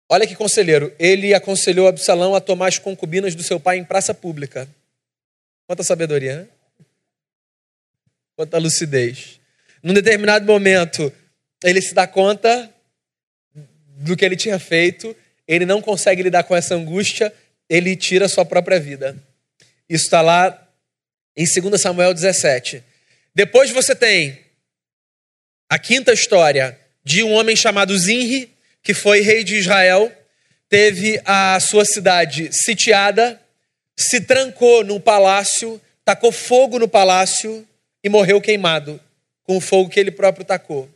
Olha 0.08 0.26
que 0.26 0.34
conselheiro, 0.34 0.90
ele 0.98 1.34
aconselhou 1.34 1.86
Absalão 1.86 2.34
a 2.34 2.40
tomar 2.40 2.68
as 2.68 2.78
concubinas 2.78 3.34
do 3.34 3.42
seu 3.42 3.60
pai 3.60 3.76
em 3.76 3.84
praça 3.84 4.14
pública. 4.14 4.66
Quanta 5.66 5.82
sabedoria, 5.82 6.34
né? 6.34 6.48
Quanta 8.36 8.56
lucidez. 8.56 9.38
Num 9.82 9.92
determinado 9.92 10.46
momento, 10.46 11.12
ele 11.62 11.82
se 11.82 11.92
dá 11.92 12.06
conta 12.06 12.74
do 14.00 14.16
que 14.16 14.24
ele 14.24 14.36
tinha 14.36 14.58
feito, 14.58 15.14
ele 15.46 15.66
não 15.66 15.82
consegue 15.82 16.22
lidar 16.22 16.44
com 16.44 16.56
essa 16.56 16.74
angústia, 16.74 17.32
ele 17.68 17.94
tira 17.94 18.26
a 18.26 18.28
sua 18.28 18.44
própria 18.44 18.80
vida. 18.80 19.16
Isso 19.88 20.04
está 20.04 20.22
lá 20.22 20.68
em 21.36 21.44
2 21.44 21.80
Samuel 21.80 22.14
17. 22.14 22.82
Depois 23.34 23.70
você 23.70 23.94
tem 23.94 24.38
a 25.68 25.78
quinta 25.78 26.12
história 26.12 26.78
de 27.04 27.22
um 27.22 27.32
homem 27.32 27.54
chamado 27.54 27.96
Zinri, 27.96 28.50
que 28.82 28.94
foi 28.94 29.20
rei 29.20 29.44
de 29.44 29.56
Israel, 29.56 30.10
teve 30.68 31.20
a 31.24 31.58
sua 31.60 31.84
cidade 31.84 32.48
sitiada, 32.52 33.40
se 33.96 34.20
trancou 34.22 34.82
num 34.82 34.98
palácio, 34.98 35.80
tacou 36.04 36.32
fogo 36.32 36.78
no 36.78 36.88
palácio 36.88 37.66
e 38.02 38.08
morreu 38.08 38.40
queimado 38.40 38.98
com 39.44 39.58
o 39.58 39.60
fogo 39.60 39.90
que 39.90 40.00
ele 40.00 40.10
próprio 40.10 40.44
tacou. 40.44 40.88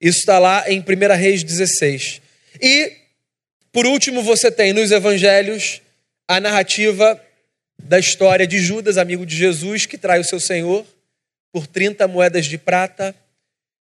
Isso 0.00 0.20
está 0.20 0.38
lá 0.38 0.70
em 0.70 0.80
1 0.80 1.16
Reis 1.16 1.42
16. 1.42 2.22
E, 2.60 2.96
por 3.72 3.86
último, 3.86 4.22
você 4.22 4.50
tem 4.50 4.72
nos 4.72 4.90
evangelhos 4.90 5.80
a 6.28 6.40
narrativa 6.40 7.20
da 7.78 7.98
história 7.98 8.46
de 8.46 8.58
Judas, 8.58 8.98
amigo 8.98 9.24
de 9.24 9.36
Jesus, 9.36 9.86
que 9.86 9.98
trai 9.98 10.20
o 10.20 10.24
seu 10.24 10.40
Senhor 10.40 10.86
por 11.52 11.66
30 11.66 12.08
moedas 12.08 12.46
de 12.46 12.58
prata 12.58 13.14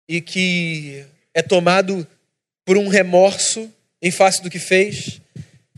e 0.08 0.22
que 0.22 1.06
é 1.34 1.42
tomado 1.42 2.08
por 2.66 2.78
um 2.78 2.88
remorso 2.88 3.72
em 4.02 4.12
face 4.12 4.42
do 4.42 4.50
que 4.50 4.60
fez, 4.60 5.20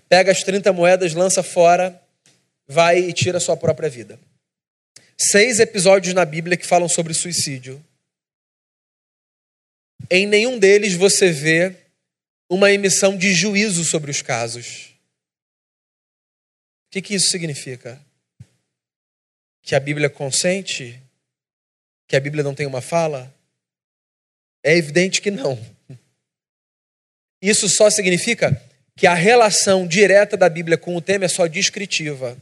pega 0.08 0.32
as 0.32 0.44
30 0.44 0.74
moedas, 0.74 1.14
lança 1.14 1.42
fora, 1.42 2.02
vai 2.68 3.00
e 3.00 3.14
tira 3.14 3.38
a 3.38 3.42
sua 3.42 3.56
própria 3.56 3.90
vida. 3.90 4.20
Seis 5.18 5.60
episódios 5.60 6.14
na 6.14 6.26
Bíblia 6.26 6.58
que 6.58 6.66
falam 6.66 6.88
sobre 6.88 7.14
suicídio. 7.14 7.84
Em 10.10 10.26
nenhum 10.26 10.58
deles 10.58 10.94
você 10.94 11.32
vê 11.32 11.76
uma 12.50 12.72
emissão 12.72 13.16
de 13.16 13.32
juízo 13.32 13.86
sobre 13.86 14.10
os 14.10 14.22
casos. 14.22 14.90
O 16.88 16.92
que, 16.92 17.02
que 17.02 17.14
isso 17.14 17.30
significa? 17.30 18.02
Que 19.62 19.76
a 19.76 19.80
Bíblia 19.80 20.10
consente? 20.10 21.00
Que 22.08 22.16
a 22.16 22.20
Bíblia 22.20 22.44
não 22.44 22.56
tem 22.56 22.66
uma 22.66 22.82
fala? 22.82 23.32
É 24.64 24.76
evidente 24.76 25.22
que 25.22 25.30
não. 25.30 25.64
Isso 27.40 27.70
só 27.70 27.90
significa 27.90 28.60
que 28.98 29.06
a 29.06 29.14
relação 29.14 29.88
direta 29.88 30.36
da 30.36 30.50
Bíblia 30.50 30.78
com 30.78 30.96
o 30.96 31.02
tema 31.02 31.26
é 31.26 31.30
só 31.30 31.46
descritiva. 31.46 32.36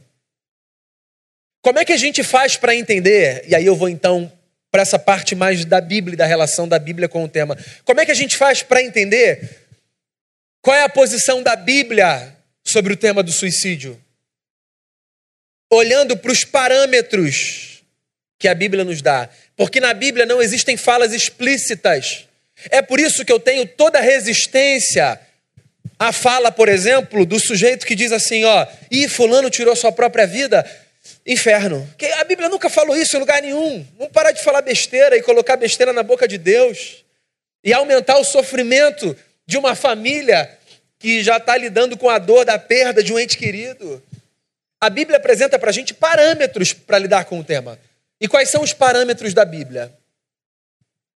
Como 1.60 1.78
é 1.78 1.84
que 1.84 1.92
a 1.92 1.96
gente 1.98 2.24
faz 2.24 2.56
para 2.56 2.74
entender? 2.74 3.44
E 3.46 3.54
aí 3.54 3.66
eu 3.66 3.76
vou 3.76 3.88
então 3.88 4.32
para 4.70 4.82
essa 4.82 4.98
parte 4.98 5.34
mais 5.34 5.64
da 5.64 5.80
Bíblia, 5.80 6.16
da 6.16 6.26
relação 6.26 6.66
da 6.66 6.78
Bíblia 6.78 7.08
com 7.08 7.22
o 7.24 7.28
tema. 7.28 7.56
Como 7.84 8.00
é 8.00 8.06
que 8.06 8.10
a 8.10 8.14
gente 8.14 8.36
faz 8.36 8.62
para 8.62 8.82
entender 8.82 9.67
qual 10.60 10.76
é 10.76 10.82
a 10.82 10.88
posição 10.88 11.42
da 11.42 11.56
Bíblia 11.56 12.36
sobre 12.66 12.92
o 12.92 12.96
tema 12.96 13.22
do 13.22 13.32
suicídio? 13.32 14.00
Olhando 15.70 16.16
para 16.16 16.32
os 16.32 16.44
parâmetros 16.44 17.82
que 18.38 18.48
a 18.48 18.54
Bíblia 18.54 18.84
nos 18.84 19.02
dá. 19.02 19.28
Porque 19.56 19.80
na 19.80 19.92
Bíblia 19.92 20.24
não 20.24 20.40
existem 20.40 20.76
falas 20.76 21.12
explícitas. 21.12 22.26
É 22.70 22.80
por 22.80 22.98
isso 22.98 23.24
que 23.24 23.32
eu 23.32 23.40
tenho 23.40 23.66
toda 23.66 23.98
a 23.98 24.02
resistência 24.02 25.20
à 25.98 26.12
fala, 26.12 26.52
por 26.52 26.68
exemplo, 26.68 27.26
do 27.26 27.38
sujeito 27.38 27.86
que 27.86 27.94
diz 27.94 28.12
assim: 28.12 28.44
ó, 28.44 28.66
e 28.90 29.08
fulano 29.08 29.50
tirou 29.50 29.74
sua 29.76 29.92
própria 29.92 30.26
vida. 30.26 30.64
Inferno. 31.26 31.88
A 32.18 32.24
Bíblia 32.24 32.48
nunca 32.48 32.68
falou 32.68 32.96
isso 32.96 33.16
em 33.16 33.20
lugar 33.20 33.42
nenhum. 33.42 33.86
Vamos 33.96 34.12
parar 34.12 34.32
de 34.32 34.42
falar 34.42 34.62
besteira 34.62 35.16
e 35.16 35.22
colocar 35.22 35.56
besteira 35.56 35.92
na 35.92 36.02
boca 36.02 36.26
de 36.26 36.38
Deus 36.38 37.04
e 37.62 37.72
aumentar 37.72 38.18
o 38.18 38.24
sofrimento 38.24 39.16
de 39.48 39.56
uma 39.56 39.74
família 39.74 40.58
que 40.98 41.22
já 41.22 41.38
está 41.38 41.56
lidando 41.56 41.96
com 41.96 42.10
a 42.10 42.18
dor 42.18 42.44
da 42.44 42.58
perda 42.58 43.02
de 43.02 43.14
um 43.14 43.18
ente 43.18 43.38
querido. 43.38 44.02
A 44.78 44.90
Bíblia 44.90 45.16
apresenta 45.16 45.58
para 45.58 45.70
a 45.70 45.72
gente 45.72 45.94
parâmetros 45.94 46.74
para 46.74 46.98
lidar 46.98 47.24
com 47.24 47.40
o 47.40 47.44
tema. 47.44 47.78
E 48.20 48.28
quais 48.28 48.50
são 48.50 48.62
os 48.62 48.74
parâmetros 48.74 49.32
da 49.32 49.46
Bíblia? 49.46 49.90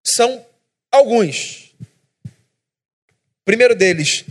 São 0.06 0.46
alguns. 0.92 1.74
Primeiro 3.44 3.74
deles, 3.74 4.24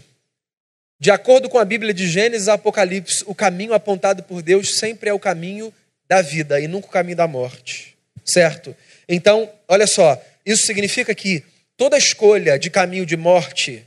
de 0.97 1.12
acordo 1.12 1.50
com 1.50 1.60
a 1.60 1.66
Bíblia 1.66 1.93
de 1.93 2.08
Gênesis 2.08 2.47
a 2.47 2.54
Apocalipse, 2.54 3.24
o 3.28 3.36
caminho 3.36 3.74
apontado 3.74 4.24
por 4.24 4.41
Deus 4.41 4.78
sempre 4.78 5.10
é 5.10 5.14
o 5.14 5.20
caminho 5.20 5.74
da 6.08 6.22
vida 6.22 6.58
e 6.60 6.70
nunca 6.70 6.88
o 6.88 6.91
caminho 6.91 7.18
da 7.18 7.28
morte. 7.28 7.97
Certo? 8.24 8.74
Então, 9.10 9.52
olha 9.68 9.88
só, 9.88 10.22
isso 10.45 10.66
significa 10.66 11.14
que 11.14 11.43
toda 11.76 11.97
escolha 11.97 12.58
de 12.58 12.70
caminho 12.70 13.06
de 13.06 13.18
morte 13.18 13.86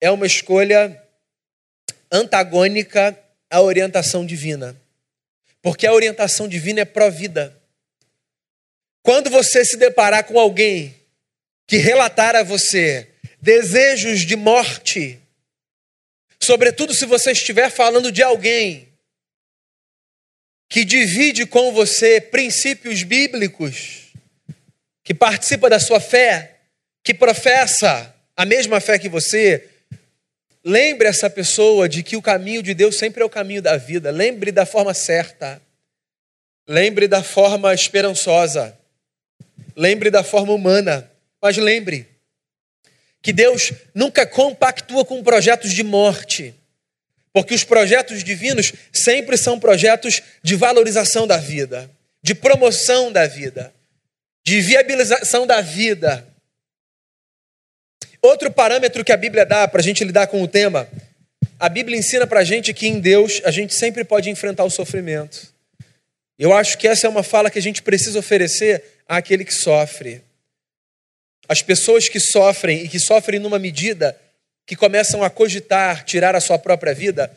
é 0.00 0.10
uma 0.10 0.26
escolha 0.26 1.00
antagônica 2.10 3.18
à 3.50 3.60
orientação 3.60 4.24
divina. 4.24 4.80
Porque 5.62 5.86
a 5.86 5.92
orientação 5.92 6.48
divina 6.48 6.80
é 6.80 6.84
pró-vida. 6.84 7.56
Quando 9.02 9.30
você 9.30 9.64
se 9.64 9.76
deparar 9.76 10.24
com 10.24 10.38
alguém 10.38 10.94
que 11.66 11.76
relatar 11.76 12.34
a 12.34 12.42
você 12.42 13.08
desejos 13.40 14.20
de 14.20 14.36
morte, 14.36 15.18
sobretudo 16.38 16.94
se 16.94 17.06
você 17.06 17.32
estiver 17.32 17.70
falando 17.70 18.10
de 18.10 18.22
alguém 18.22 18.88
que 20.68 20.84
divide 20.84 21.46
com 21.46 21.72
você 21.72 22.20
princípios 22.20 23.02
bíblicos, 23.02 24.12
que 25.02 25.12
participa 25.12 25.68
da 25.68 25.80
sua 25.80 26.00
fé, 26.00 26.58
que 27.02 27.12
professa 27.12 28.14
a 28.36 28.44
mesma 28.44 28.80
fé 28.80 28.98
que 28.98 29.08
você, 29.08 29.69
lembre 30.64 31.08
essa 31.08 31.28
pessoa 31.30 31.88
de 31.88 32.02
que 32.02 32.16
o 32.16 32.22
caminho 32.22 32.62
de 32.62 32.74
Deus 32.74 32.96
sempre 32.96 33.22
é 33.22 33.24
o 33.24 33.30
caminho 33.30 33.62
da 33.62 33.76
vida. 33.76 34.10
Lembre 34.10 34.52
da 34.52 34.66
forma 34.66 34.94
certa. 34.94 35.60
Lembre 36.66 37.08
da 37.08 37.22
forma 37.22 37.74
esperançosa. 37.74 38.78
Lembre 39.76 40.10
da 40.10 40.22
forma 40.22 40.52
humana, 40.52 41.10
mas 41.40 41.56
lembre 41.56 42.06
que 43.22 43.32
Deus 43.32 43.72
nunca 43.94 44.26
compactua 44.26 45.04
com 45.04 45.22
projetos 45.22 45.72
de 45.72 45.82
morte, 45.82 46.54
porque 47.32 47.54
os 47.54 47.64
projetos 47.64 48.24
divinos 48.24 48.72
sempre 48.92 49.36
são 49.36 49.60
projetos 49.60 50.22
de 50.42 50.56
valorização 50.56 51.26
da 51.26 51.36
vida, 51.36 51.90
de 52.22 52.34
promoção 52.34 53.12
da 53.12 53.26
vida, 53.26 53.72
de 54.44 54.60
viabilização 54.60 55.46
da 55.46 55.60
vida. 55.60 56.26
Outro 58.22 58.50
parâmetro 58.50 59.04
que 59.04 59.12
a 59.12 59.16
Bíblia 59.16 59.46
dá 59.46 59.66
para 59.66 59.80
a 59.80 59.84
gente 59.84 60.04
lidar 60.04 60.26
com 60.26 60.42
o 60.42 60.48
tema, 60.48 60.88
a 61.58 61.68
Bíblia 61.68 61.98
ensina 61.98 62.26
para 62.26 62.40
a 62.40 62.44
gente 62.44 62.72
que 62.74 62.86
em 62.86 63.00
Deus 63.00 63.40
a 63.44 63.50
gente 63.50 63.74
sempre 63.74 64.04
pode 64.04 64.28
enfrentar 64.28 64.64
o 64.64 64.70
sofrimento. 64.70 65.48
Eu 66.38 66.54
acho 66.54 66.78
que 66.78 66.88
essa 66.88 67.06
é 67.06 67.10
uma 67.10 67.22
fala 67.22 67.50
que 67.50 67.58
a 67.58 67.62
gente 67.62 67.82
precisa 67.82 68.18
oferecer 68.18 68.82
àquele 69.08 69.44
que 69.44 69.54
sofre. 69.54 70.22
As 71.48 71.62
pessoas 71.62 72.08
que 72.08 72.20
sofrem 72.20 72.84
e 72.84 72.88
que 72.88 72.98
sofrem 72.98 73.40
numa 73.40 73.58
medida 73.58 74.18
que 74.66 74.76
começam 74.76 75.22
a 75.22 75.30
cogitar 75.30 76.04
tirar 76.04 76.36
a 76.36 76.40
sua 76.40 76.58
própria 76.58 76.94
vida, 76.94 77.30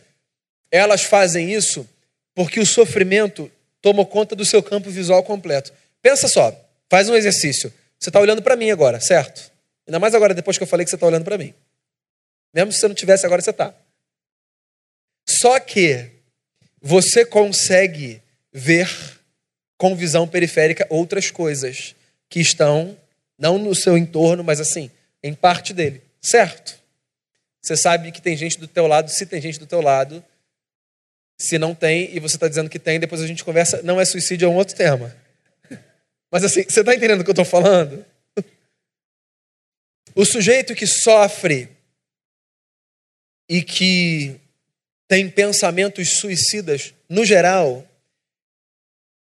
elas 0.71 1.03
fazem 1.03 1.51
isso 1.53 1.87
porque 2.35 2.59
o 2.59 2.65
sofrimento 2.65 3.51
tomou 3.81 4.05
conta 4.05 4.35
do 4.35 4.45
seu 4.45 4.61
campo 4.63 4.89
visual 4.89 5.23
completo. 5.23 5.73
Pensa 6.01 6.27
só, 6.27 6.53
faz 6.89 7.09
um 7.09 7.15
exercício. 7.15 7.73
Você 7.99 8.09
está 8.09 8.19
olhando 8.19 8.41
para 8.41 8.55
mim 8.55 8.71
agora, 8.71 8.99
certo? 8.99 9.52
Ainda 9.87 9.99
mais 9.99 10.15
agora, 10.15 10.33
depois 10.33 10.57
que 10.57 10.63
eu 10.63 10.67
falei 10.67 10.85
que 10.85 10.89
você 10.89 10.95
está 10.95 11.07
olhando 11.07 11.25
para 11.25 11.37
mim. 11.37 11.53
Mesmo 12.53 12.71
se 12.71 12.79
você 12.79 12.87
não 12.87 12.95
tivesse, 12.95 13.25
agora 13.25 13.41
você 13.41 13.49
está. 13.49 13.73
Só 15.27 15.59
que 15.59 16.09
você 16.81 17.25
consegue 17.25 18.21
ver 18.51 18.89
com 19.77 19.95
visão 19.95 20.27
periférica 20.27 20.85
outras 20.89 21.31
coisas 21.31 21.95
que 22.29 22.39
estão 22.39 22.97
não 23.37 23.57
no 23.57 23.73
seu 23.75 23.97
entorno, 23.97 24.43
mas 24.43 24.59
assim, 24.59 24.89
em 25.21 25.33
parte 25.33 25.73
dele. 25.73 26.01
Certo? 26.21 26.79
Você 27.61 27.75
sabe 27.75 28.11
que 28.11 28.21
tem 28.21 28.37
gente 28.37 28.59
do 28.59 28.67
teu 28.67 28.87
lado, 28.87 29.09
se 29.09 29.25
tem 29.25 29.41
gente 29.41 29.59
do 29.59 29.65
teu 29.65 29.81
lado. 29.81 30.23
Se 31.37 31.57
não 31.57 31.73
tem 31.73 32.15
e 32.15 32.19
você 32.19 32.35
está 32.35 32.47
dizendo 32.47 32.69
que 32.69 32.79
tem, 32.79 32.99
depois 32.99 33.21
a 33.21 33.27
gente 33.27 33.43
conversa. 33.43 33.81
Não 33.81 33.99
é 33.99 34.05
suicídio, 34.05 34.45
é 34.45 34.49
um 34.49 34.55
outro 34.55 34.75
tema. 34.75 35.15
Mas 36.31 36.43
assim, 36.43 36.63
você 36.63 36.79
está 36.79 36.93
entendendo 36.93 37.21
o 37.21 37.23
que 37.23 37.29
eu 37.29 37.33
estou 37.33 37.45
falando? 37.45 38.05
O 40.15 40.25
sujeito 40.25 40.75
que 40.75 40.85
sofre 40.85 41.69
e 43.49 43.63
que 43.63 44.39
tem 45.07 45.29
pensamentos 45.29 46.17
suicidas, 46.19 46.93
no 47.09 47.25
geral, 47.25 47.87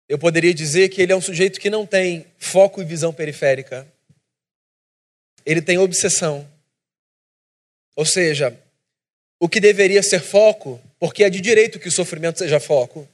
eu 0.10 0.20
poderia 0.20 0.54
dizer 0.54 0.90
que 0.90 1.02
ele 1.02 1.12
é 1.12 1.16
um 1.16 1.22
sujeito 1.22 1.60
que 1.60 1.70
não 1.70 1.86
tem 1.86 2.26
foco 2.38 2.82
e 2.82 2.86
visão 2.86 3.14
periférica. 3.14 3.88
Ele 5.46 5.62
tem 5.62 5.78
obsessão. 5.78 6.50
Ou 7.96 8.06
seja, 8.06 8.58
o 9.40 9.48
que 9.48 9.60
deveria 9.60 10.04
ser 10.04 10.20
foco, 10.20 10.82
porque 11.00 11.24
é 11.24 11.30
de 11.30 11.40
direito 11.40 11.80
que 11.80 11.88
o 11.88 11.92
sofrimento 11.92 12.40
seja 12.40 12.60
foco. 12.60 13.08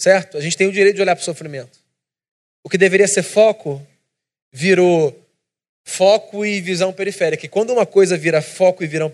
Certo? 0.00 0.36
A 0.36 0.40
gente 0.40 0.56
tem 0.56 0.66
o 0.66 0.72
direito 0.72 0.96
de 0.96 1.02
olhar 1.02 1.14
para 1.16 1.22
o 1.22 1.24
sofrimento. 1.24 1.78
O 2.62 2.68
que 2.68 2.78
deveria 2.78 3.08
ser 3.08 3.22
foco 3.22 3.84
virou 4.52 5.27
foco 5.88 6.44
e 6.44 6.60
visão 6.60 6.92
periférica. 6.92 7.46
E 7.46 7.48
quando 7.48 7.70
uma 7.70 7.86
coisa 7.86 8.16
vira 8.16 8.42
foco 8.42 8.84
e 8.84 8.86
virão, 8.86 9.10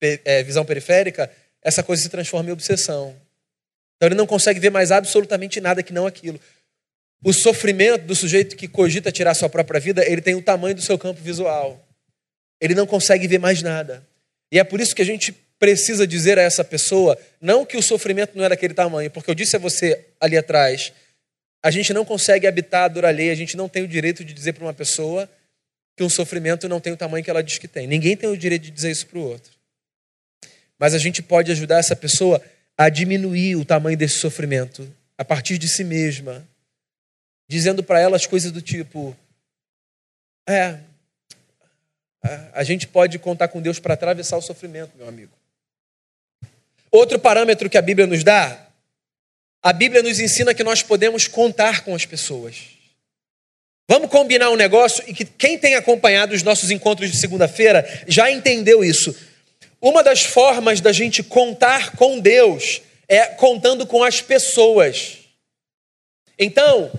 é, 0.00 0.42
visão 0.44 0.64
periférica, 0.64 1.30
essa 1.60 1.82
coisa 1.82 2.00
se 2.00 2.08
transforma 2.08 2.48
em 2.48 2.52
obsessão. 2.52 3.14
Então 3.96 4.08
ele 4.08 4.14
não 4.14 4.26
consegue 4.26 4.60
ver 4.60 4.70
mais 4.70 4.92
absolutamente 4.92 5.60
nada 5.60 5.82
que 5.82 5.92
não 5.92 6.06
aquilo. 6.06 6.40
O 7.24 7.32
sofrimento 7.32 8.04
do 8.04 8.14
sujeito 8.14 8.56
que 8.56 8.68
cogita 8.68 9.10
tirar 9.10 9.34
sua 9.34 9.48
própria 9.48 9.80
vida, 9.80 10.08
ele 10.08 10.20
tem 10.20 10.36
o 10.36 10.42
tamanho 10.42 10.76
do 10.76 10.80
seu 10.80 10.96
campo 10.96 11.20
visual. 11.20 11.84
Ele 12.60 12.74
não 12.74 12.86
consegue 12.86 13.26
ver 13.26 13.38
mais 13.38 13.60
nada. 13.60 14.06
E 14.52 14.60
é 14.60 14.64
por 14.64 14.80
isso 14.80 14.94
que 14.94 15.02
a 15.02 15.06
gente 15.06 15.32
precisa 15.58 16.06
dizer 16.06 16.38
a 16.38 16.42
essa 16.42 16.62
pessoa, 16.62 17.18
não 17.40 17.66
que 17.66 17.76
o 17.76 17.82
sofrimento 17.82 18.36
não 18.36 18.44
é 18.44 18.48
daquele 18.48 18.74
tamanho, 18.74 19.10
porque 19.10 19.30
eu 19.30 19.34
disse 19.34 19.56
a 19.56 19.58
você 19.58 20.04
ali 20.20 20.36
atrás, 20.36 20.92
a 21.62 21.70
gente 21.70 21.92
não 21.92 22.04
consegue 22.04 22.46
habitar 22.46 22.84
a 22.84 22.88
dor 22.88 23.06
alheia, 23.06 23.32
a 23.32 23.36
gente 23.36 23.56
não 23.56 23.68
tem 23.68 23.82
o 23.82 23.88
direito 23.88 24.24
de 24.24 24.32
dizer 24.32 24.52
para 24.52 24.64
uma 24.64 24.74
pessoa 24.74 25.28
que 25.96 26.04
um 26.04 26.10
sofrimento 26.10 26.68
não 26.68 26.78
tem 26.78 26.92
o 26.92 26.96
tamanho 26.96 27.24
que 27.24 27.30
ela 27.30 27.42
diz 27.42 27.56
que 27.56 27.66
tem. 27.66 27.86
Ninguém 27.86 28.16
tem 28.16 28.28
o 28.28 28.36
direito 28.36 28.62
de 28.64 28.70
dizer 28.70 28.90
isso 28.90 29.06
para 29.06 29.18
o 29.18 29.22
outro. 29.22 29.50
Mas 30.78 30.92
a 30.92 30.98
gente 30.98 31.22
pode 31.22 31.50
ajudar 31.50 31.78
essa 31.78 31.96
pessoa 31.96 32.42
a 32.76 32.90
diminuir 32.90 33.56
o 33.56 33.64
tamanho 33.64 33.96
desse 33.96 34.18
sofrimento 34.18 34.92
a 35.16 35.24
partir 35.24 35.56
de 35.56 35.66
si 35.66 35.82
mesma, 35.82 36.46
dizendo 37.48 37.82
para 37.82 37.98
ela 37.98 38.16
as 38.16 38.26
coisas 38.26 38.52
do 38.52 38.60
tipo: 38.60 39.16
é, 40.46 40.78
a 42.52 42.62
gente 42.62 42.86
pode 42.86 43.18
contar 43.18 43.48
com 43.48 43.62
Deus 43.62 43.78
para 43.78 43.94
atravessar 43.94 44.36
o 44.36 44.42
sofrimento, 44.42 44.92
meu 44.98 45.08
amigo. 45.08 45.32
Outro 46.90 47.18
parâmetro 47.18 47.70
que 47.70 47.78
a 47.78 47.82
Bíblia 47.82 48.06
nos 48.06 48.22
dá, 48.22 48.66
a 49.62 49.72
Bíblia 49.72 50.02
nos 50.02 50.20
ensina 50.20 50.54
que 50.54 50.62
nós 50.62 50.82
podemos 50.82 51.26
contar 51.26 51.84
com 51.84 51.94
as 51.94 52.04
pessoas. 52.04 52.75
Vamos 53.88 54.10
combinar 54.10 54.50
um 54.50 54.56
negócio 54.56 55.04
e 55.06 55.14
que 55.14 55.24
quem 55.24 55.56
tem 55.56 55.76
acompanhado 55.76 56.34
os 56.34 56.42
nossos 56.42 56.70
encontros 56.70 57.10
de 57.10 57.18
segunda-feira 57.18 57.86
já 58.08 58.30
entendeu 58.30 58.84
isso. 58.84 59.14
Uma 59.80 60.02
das 60.02 60.22
formas 60.22 60.80
da 60.80 60.92
gente 60.92 61.22
contar 61.22 61.92
com 61.92 62.18
Deus 62.18 62.82
é 63.08 63.26
contando 63.26 63.86
com 63.86 64.02
as 64.02 64.20
pessoas. 64.20 65.18
Então, 66.36 66.90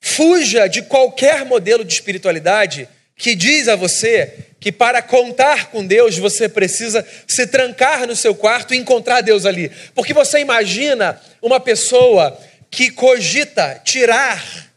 fuja 0.00 0.68
de 0.68 0.82
qualquer 0.82 1.44
modelo 1.44 1.84
de 1.84 1.92
espiritualidade 1.92 2.88
que 3.16 3.34
diz 3.34 3.66
a 3.66 3.74
você 3.74 4.46
que 4.60 4.70
para 4.70 5.02
contar 5.02 5.70
com 5.70 5.84
Deus 5.84 6.16
você 6.16 6.48
precisa 6.48 7.06
se 7.26 7.46
trancar 7.46 8.06
no 8.06 8.14
seu 8.14 8.34
quarto 8.34 8.72
e 8.72 8.78
encontrar 8.78 9.22
Deus 9.22 9.44
ali. 9.44 9.70
Porque 9.94 10.14
você 10.14 10.38
imagina 10.38 11.20
uma 11.42 11.58
pessoa 11.58 12.38
que 12.70 12.90
cogita 12.90 13.80
tirar 13.84 14.69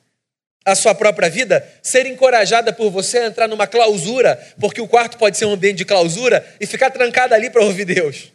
a 0.65 0.75
sua 0.75 0.95
própria 0.95 1.29
vida, 1.29 1.67
ser 1.81 2.05
encorajada 2.05 2.71
por 2.71 2.89
você 2.89 3.19
a 3.19 3.27
entrar 3.27 3.47
numa 3.47 3.67
clausura, 3.67 4.35
porque 4.59 4.79
o 4.79 4.87
quarto 4.87 5.17
pode 5.17 5.37
ser 5.37 5.45
um 5.45 5.51
ambiente 5.51 5.77
de 5.77 5.85
clausura, 5.85 6.45
e 6.59 6.65
ficar 6.65 6.89
trancada 6.89 7.35
ali 7.35 7.49
para 7.49 7.63
ouvir 7.63 7.85
Deus. 7.85 8.31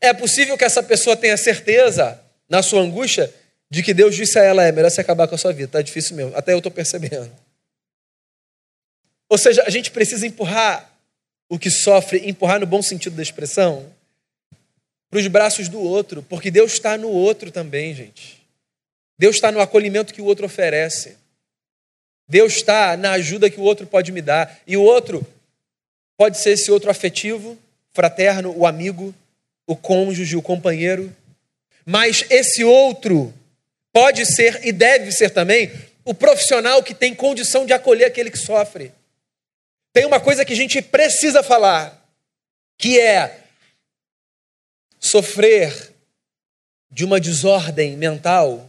É 0.00 0.12
possível 0.12 0.56
que 0.56 0.64
essa 0.64 0.82
pessoa 0.82 1.16
tenha 1.16 1.36
certeza, 1.36 2.20
na 2.48 2.62
sua 2.62 2.80
angústia, 2.80 3.32
de 3.70 3.82
que 3.82 3.92
Deus 3.92 4.14
disse 4.14 4.38
a 4.38 4.42
ela: 4.42 4.64
é 4.64 4.72
melhor 4.72 4.90
você 4.90 5.00
acabar 5.00 5.26
com 5.28 5.34
a 5.34 5.38
sua 5.38 5.52
vida, 5.52 5.66
está 5.66 5.82
difícil 5.82 6.16
mesmo. 6.16 6.36
Até 6.36 6.52
eu 6.52 6.58
estou 6.58 6.72
percebendo. 6.72 7.30
Ou 9.28 9.36
seja, 9.36 9.62
a 9.66 9.70
gente 9.70 9.90
precisa 9.90 10.26
empurrar 10.26 10.90
o 11.48 11.58
que 11.58 11.70
sofre, 11.70 12.28
empurrar 12.28 12.60
no 12.60 12.66
bom 12.66 12.80
sentido 12.80 13.16
da 13.16 13.22
expressão, 13.22 13.86
para 15.10 15.18
os 15.18 15.26
braços 15.26 15.68
do 15.68 15.80
outro, 15.80 16.22
porque 16.22 16.50
Deus 16.50 16.72
está 16.72 16.96
no 16.96 17.08
outro 17.08 17.50
também, 17.50 17.94
gente. 17.94 18.38
Deus 19.18 19.36
está 19.36 19.50
no 19.50 19.60
acolhimento 19.60 20.14
que 20.14 20.22
o 20.22 20.24
outro 20.24 20.46
oferece. 20.46 21.16
Deus 22.28 22.56
está 22.56 22.96
na 22.96 23.12
ajuda 23.12 23.48
que 23.48 23.58
o 23.58 23.62
outro 23.62 23.86
pode 23.86 24.12
me 24.12 24.20
dar. 24.20 24.60
E 24.66 24.76
o 24.76 24.82
outro 24.82 25.26
pode 26.16 26.38
ser 26.38 26.50
esse 26.50 26.70
outro 26.70 26.90
afetivo, 26.90 27.58
fraterno, 27.92 28.52
o 28.56 28.66
amigo, 28.66 29.14
o 29.66 29.74
cônjuge, 29.74 30.36
o 30.36 30.42
companheiro. 30.42 31.14
Mas 31.86 32.24
esse 32.28 32.62
outro 32.62 33.32
pode 33.92 34.26
ser 34.26 34.60
e 34.66 34.72
deve 34.72 35.10
ser 35.10 35.30
também 35.30 35.72
o 36.04 36.12
profissional 36.12 36.82
que 36.82 36.94
tem 36.94 37.14
condição 37.14 37.64
de 37.64 37.72
acolher 37.72 38.04
aquele 38.04 38.30
que 38.30 38.38
sofre. 38.38 38.92
Tem 39.92 40.04
uma 40.04 40.20
coisa 40.20 40.44
que 40.44 40.52
a 40.52 40.56
gente 40.56 40.82
precisa 40.82 41.42
falar, 41.42 42.06
que 42.76 43.00
é 43.00 43.40
sofrer 45.00 45.92
de 46.90 47.04
uma 47.04 47.20
desordem 47.20 47.96
mental 47.96 48.67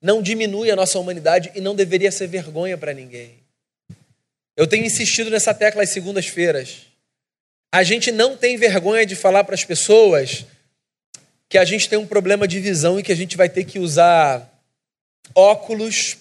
não 0.00 0.22
diminui 0.22 0.70
a 0.70 0.76
nossa 0.76 0.98
humanidade 0.98 1.50
e 1.54 1.60
não 1.60 1.74
deveria 1.74 2.10
ser 2.12 2.26
vergonha 2.26 2.78
para 2.78 2.92
ninguém. 2.92 3.34
Eu 4.56 4.66
tenho 4.66 4.84
insistido 4.84 5.30
nessa 5.30 5.54
tecla 5.54 5.82
às 5.82 5.90
segundas-feiras. 5.90 6.86
A 7.72 7.82
gente 7.82 8.10
não 8.10 8.36
tem 8.36 8.56
vergonha 8.56 9.04
de 9.04 9.14
falar 9.14 9.44
para 9.44 9.54
as 9.54 9.64
pessoas 9.64 10.44
que 11.48 11.58
a 11.58 11.64
gente 11.64 11.88
tem 11.88 11.98
um 11.98 12.06
problema 12.06 12.46
de 12.46 12.60
visão 12.60 12.98
e 12.98 13.02
que 13.02 13.12
a 13.12 13.16
gente 13.16 13.36
vai 13.36 13.48
ter 13.48 13.64
que 13.64 13.78
usar 13.78 14.52
óculos 15.34 16.16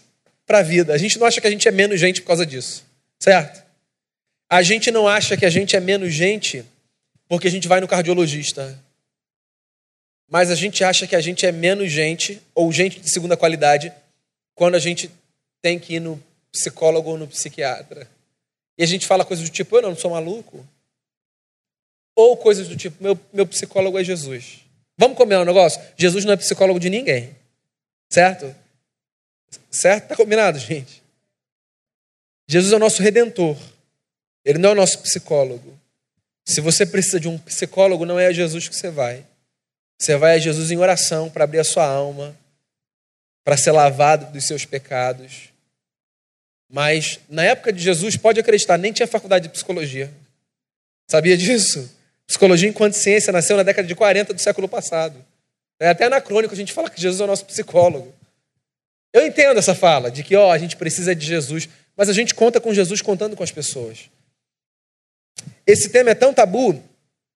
para 0.45 0.59
a 0.59 0.63
vida. 0.63 0.93
A 0.93 0.97
gente 0.97 1.19
não 1.19 1.27
acha 1.27 1.41
que 1.41 1.47
a 1.47 1.51
gente 1.51 1.67
é 1.67 1.71
menos 1.71 1.99
gente 1.99 2.21
por 2.21 2.27
causa 2.27 2.45
disso, 2.45 2.85
certo? 3.19 3.63
A 4.49 4.61
gente 4.61 4.89
não 4.91 5.07
acha 5.07 5.35
que 5.35 5.45
a 5.45 5.49
gente 5.49 5.75
é 5.75 5.79
menos 5.79 6.13
gente 6.13 6.63
porque 7.27 7.47
a 7.47 7.51
gente 7.51 7.67
vai 7.67 7.81
no 7.81 7.87
cardiologista 7.87 8.77
mas 10.29 10.51
a 10.51 10.55
gente 10.55 10.83
acha 10.83 11.07
que 11.07 11.15
a 11.15 11.21
gente 11.21 11.45
é 11.45 11.51
menos 11.51 11.91
gente, 11.91 12.41
ou 12.53 12.71
gente 12.71 12.99
de 12.99 13.09
segunda 13.09 13.37
qualidade, 13.37 13.93
quando 14.53 14.75
a 14.75 14.79
gente 14.79 15.09
tem 15.61 15.79
que 15.79 15.95
ir 15.95 15.99
no 15.99 16.21
psicólogo 16.51 17.11
ou 17.11 17.17
no 17.17 17.27
psiquiatra. 17.27 18.09
E 18.77 18.83
a 18.83 18.85
gente 18.85 19.07
fala 19.07 19.25
coisas 19.25 19.47
do 19.47 19.51
tipo, 19.51 19.75
eu 19.75 19.81
não 19.81 19.95
sou 19.95 20.11
maluco. 20.11 20.65
Ou 22.15 22.35
coisas 22.35 22.67
do 22.67 22.75
tipo, 22.75 23.01
meu, 23.01 23.19
meu 23.31 23.47
psicólogo 23.47 23.97
é 23.97 24.03
Jesus. 24.03 24.59
Vamos 24.97 25.17
combinar 25.17 25.41
um 25.41 25.45
negócio? 25.45 25.81
Jesus 25.95 26.25
não 26.25 26.33
é 26.33 26.37
psicólogo 26.37 26.79
de 26.79 26.89
ninguém. 26.89 27.35
Certo? 28.11 28.53
Certo? 29.69 30.07
Tá 30.09 30.15
combinado, 30.15 30.59
gente? 30.59 31.03
Jesus 32.47 32.73
é 32.73 32.75
o 32.75 32.79
nosso 32.79 33.01
redentor. 33.01 33.57
Ele 34.43 34.57
não 34.57 34.69
é 34.69 34.71
o 34.73 34.75
nosso 34.75 34.99
psicólogo. 34.99 35.77
Se 36.45 36.61
você 36.61 36.85
precisa 36.85 37.19
de 37.19 37.27
um 37.27 37.37
psicólogo, 37.37 38.05
não 38.05 38.19
é 38.19 38.27
a 38.27 38.33
Jesus 38.33 38.67
que 38.67 38.75
você 38.75 38.89
vai. 38.89 39.25
Você 39.97 40.15
vai 40.15 40.35
a 40.35 40.39
Jesus 40.39 40.69
em 40.71 40.77
oração 40.77 41.29
para 41.29 41.43
abrir 41.43 41.59
a 41.59 41.63
sua 41.63 41.85
alma, 41.85 42.37
para 43.43 43.57
ser 43.57 43.71
lavado 43.71 44.31
dos 44.31 44.45
seus 44.45 44.65
pecados. 44.65 45.49
Mas 46.69 47.19
na 47.29 47.43
época 47.43 47.71
de 47.73 47.81
Jesus, 47.81 48.15
pode 48.15 48.39
acreditar, 48.39 48.77
nem 48.77 48.91
tinha 48.91 49.07
faculdade 49.07 49.47
de 49.47 49.53
psicologia. 49.53 50.13
Sabia 51.09 51.37
disso? 51.37 51.89
Psicologia 52.27 52.69
enquanto 52.69 52.93
ciência 52.93 53.31
nasceu 53.31 53.55
na 53.55 53.63
década 53.63 53.87
de 53.87 53.95
40 53.95 54.33
do 54.33 54.41
século 54.41 54.67
passado. 54.67 55.25
É 55.79 55.89
até 55.89 56.05
anacrônico 56.05 56.53
a 56.53 56.57
gente 56.57 56.73
fala 56.73 56.89
que 56.89 56.99
Jesus 56.99 57.21
é 57.21 57.23
o 57.23 57.27
nosso 57.27 57.45
psicólogo. 57.45 58.13
Eu 59.13 59.25
entendo 59.25 59.57
essa 59.57 59.73
fala 59.73 60.11
de 60.11 60.23
que 60.23 60.35
ó, 60.35 60.51
a 60.51 60.57
gente 60.57 60.75
precisa 60.75 61.15
de 61.15 61.25
Jesus, 61.25 61.69
mas 61.95 62.09
a 62.09 62.13
gente 62.13 62.35
conta 62.35 62.59
com 62.59 62.73
Jesus 62.73 63.01
contando 63.01 63.35
com 63.35 63.43
as 63.43 63.51
pessoas. 63.51 64.09
Esse 65.65 65.89
tema 65.89 66.09
é 66.09 66.15
tão 66.15 66.33
tabu 66.33 66.83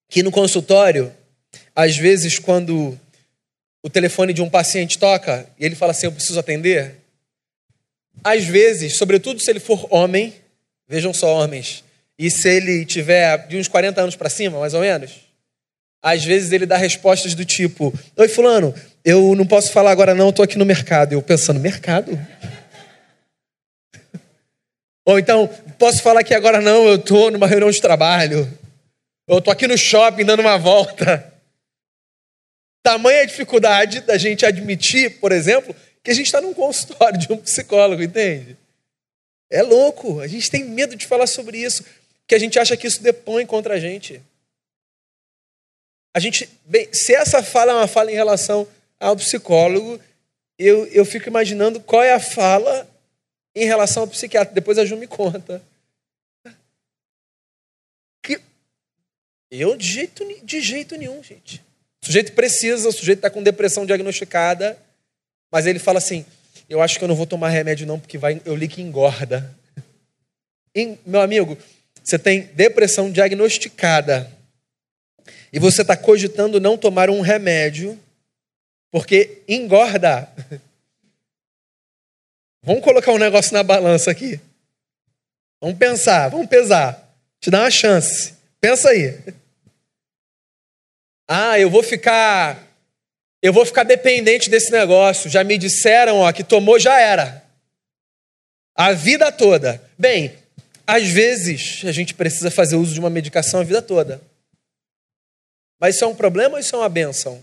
que 0.08 0.22
no 0.22 0.30
consultório 0.30 1.14
às 1.74 1.96
vezes, 1.96 2.38
quando 2.38 2.98
o 3.82 3.90
telefone 3.90 4.32
de 4.32 4.40
um 4.42 4.48
paciente 4.48 4.98
toca 4.98 5.46
e 5.58 5.64
ele 5.64 5.74
fala 5.74 5.92
assim: 5.92 6.06
Eu 6.06 6.12
preciso 6.12 6.38
atender. 6.38 6.96
Às 8.22 8.44
vezes, 8.44 8.96
sobretudo 8.96 9.40
se 9.40 9.50
ele 9.50 9.60
for 9.60 9.86
homem, 9.90 10.34
vejam 10.86 11.12
só 11.12 11.34
homens, 11.34 11.82
e 12.18 12.30
se 12.30 12.48
ele 12.48 12.84
tiver 12.84 13.46
de 13.48 13.56
uns 13.56 13.68
40 13.68 14.00
anos 14.00 14.16
para 14.16 14.30
cima, 14.30 14.60
mais 14.60 14.74
ou 14.74 14.80
menos, 14.80 15.12
às 16.02 16.24
vezes 16.24 16.52
ele 16.52 16.66
dá 16.66 16.76
respostas 16.76 17.34
do 17.34 17.44
tipo: 17.44 17.92
Oi, 18.16 18.28
Fulano, 18.28 18.74
eu 19.04 19.34
não 19.34 19.46
posso 19.46 19.72
falar 19.72 19.90
agora, 19.90 20.14
não, 20.14 20.28
estou 20.28 20.44
aqui 20.44 20.58
no 20.58 20.66
mercado. 20.66 21.14
Eu 21.14 21.22
pensando: 21.22 21.58
Mercado? 21.58 22.12
Ou 25.04 25.18
então, 25.18 25.48
posso 25.78 26.00
falar 26.02 26.20
aqui 26.20 26.34
agora, 26.34 26.60
não, 26.60 26.86
eu 26.86 26.94
estou 26.96 27.30
numa 27.30 27.46
reunião 27.46 27.70
de 27.70 27.80
trabalho. 27.80 28.48
Eu 29.26 29.38
estou 29.38 29.52
aqui 29.52 29.66
no 29.66 29.78
shopping 29.78 30.24
dando 30.24 30.40
uma 30.40 30.58
volta. 30.58 31.31
Tamanha 32.82 33.26
dificuldade 33.26 34.00
da 34.00 34.18
gente 34.18 34.44
admitir, 34.44 35.20
por 35.20 35.30
exemplo, 35.30 35.74
que 36.02 36.10
a 36.10 36.14
gente 36.14 36.26
está 36.26 36.40
num 36.40 36.52
consultório 36.52 37.18
de 37.18 37.32
um 37.32 37.36
psicólogo, 37.36 38.02
entende? 38.02 38.56
É 39.48 39.62
louco. 39.62 40.20
A 40.20 40.26
gente 40.26 40.50
tem 40.50 40.64
medo 40.64 40.96
de 40.96 41.06
falar 41.06 41.26
sobre 41.26 41.58
isso, 41.58 41.84
porque 42.20 42.34
a 42.34 42.38
gente 42.38 42.58
acha 42.58 42.76
que 42.76 42.86
isso 42.86 43.02
depõe 43.02 43.46
contra 43.46 43.74
a 43.74 43.78
gente. 43.78 44.20
A 46.14 46.18
gente, 46.18 46.48
bem, 46.64 46.92
se 46.92 47.14
essa 47.14 47.42
fala 47.42 47.72
é 47.72 47.74
uma 47.74 47.86
fala 47.86 48.10
em 48.10 48.14
relação 48.14 48.66
ao 48.98 49.16
psicólogo, 49.16 50.00
eu, 50.58 50.86
eu 50.86 51.04
fico 51.04 51.28
imaginando 51.28 51.80
qual 51.80 52.02
é 52.02 52.12
a 52.12 52.20
fala 52.20 52.88
em 53.54 53.64
relação 53.64 54.02
ao 54.02 54.08
psiquiatra. 54.08 54.54
Depois 54.54 54.78
a 54.78 54.84
Ju 54.84 54.96
me 54.96 55.06
conta. 55.06 55.62
Que 58.22 58.40
eu 59.50 59.76
de 59.76 59.86
jeito, 59.86 60.44
de 60.44 60.60
jeito 60.60 60.96
nenhum, 60.96 61.22
gente. 61.22 61.62
O 62.02 62.06
sujeito 62.06 62.32
precisa, 62.32 62.88
o 62.88 62.92
sujeito 62.92 63.18
está 63.18 63.30
com 63.30 63.42
depressão 63.42 63.86
diagnosticada, 63.86 64.76
mas 65.50 65.66
ele 65.66 65.78
fala 65.78 65.98
assim: 65.98 66.26
Eu 66.68 66.82
acho 66.82 66.98
que 66.98 67.04
eu 67.04 67.08
não 67.08 67.14
vou 67.14 67.26
tomar 67.26 67.50
remédio, 67.50 67.86
não, 67.86 68.00
porque 68.00 68.18
vai, 68.18 68.40
eu 68.44 68.56
li 68.56 68.66
que 68.66 68.82
engorda. 68.82 69.54
E, 70.74 70.96
meu 71.06 71.20
amigo, 71.20 71.56
você 72.02 72.18
tem 72.18 72.42
depressão 72.54 73.10
diagnosticada 73.10 74.30
e 75.52 75.58
você 75.58 75.82
está 75.82 75.96
cogitando 75.96 76.60
não 76.60 76.76
tomar 76.76 77.10
um 77.10 77.20
remédio 77.20 77.98
porque 78.90 79.42
engorda. 79.46 80.28
Vamos 82.64 82.82
colocar 82.84 83.12
um 83.12 83.18
negócio 83.18 83.52
na 83.52 83.62
balança 83.62 84.10
aqui. 84.10 84.40
Vamos 85.60 85.78
pensar, 85.78 86.28
vamos 86.28 86.46
pesar. 86.48 87.12
Te 87.40 87.50
dá 87.50 87.60
uma 87.60 87.70
chance. 87.70 88.34
Pensa 88.60 88.90
aí. 88.90 89.18
Ah, 91.34 91.58
eu 91.58 91.70
vou 91.70 91.82
ficar 91.82 92.62
eu 93.40 93.54
vou 93.54 93.64
ficar 93.64 93.84
dependente 93.84 94.50
desse 94.50 94.70
negócio. 94.70 95.30
Já 95.30 95.42
me 95.42 95.56
disseram, 95.56 96.18
ó, 96.18 96.30
que 96.30 96.44
tomou 96.44 96.78
já 96.78 97.00
era. 97.00 97.42
A 98.74 98.92
vida 98.92 99.32
toda. 99.32 99.82
Bem, 99.96 100.36
às 100.86 101.08
vezes 101.08 101.86
a 101.86 101.90
gente 101.90 102.12
precisa 102.12 102.50
fazer 102.50 102.76
uso 102.76 102.92
de 102.92 103.00
uma 103.00 103.08
medicação 103.08 103.60
a 103.60 103.64
vida 103.64 103.80
toda. 103.80 104.20
Mas 105.80 105.94
isso 105.94 106.04
é 106.04 106.06
um 106.06 106.14
problema 106.14 106.56
ou 106.56 106.60
isso 106.60 106.76
é 106.76 106.78
uma 106.78 106.88
benção? 106.90 107.42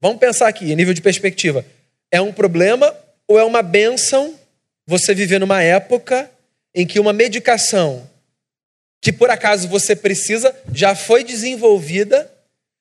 Vamos 0.00 0.20
pensar 0.20 0.46
aqui, 0.46 0.76
nível 0.76 0.94
de 0.94 1.02
perspectiva. 1.02 1.66
É 2.08 2.20
um 2.20 2.32
problema 2.32 2.96
ou 3.26 3.36
é 3.36 3.42
uma 3.42 3.62
benção 3.62 4.38
você 4.86 5.12
viver 5.12 5.40
numa 5.40 5.60
época 5.60 6.30
em 6.72 6.86
que 6.86 7.00
uma 7.00 7.12
medicação 7.12 8.08
que 9.04 9.12
por 9.12 9.30
acaso 9.30 9.68
você 9.68 9.94
precisa, 9.94 10.56
já 10.72 10.94
foi 10.94 11.22
desenvolvida, 11.22 12.32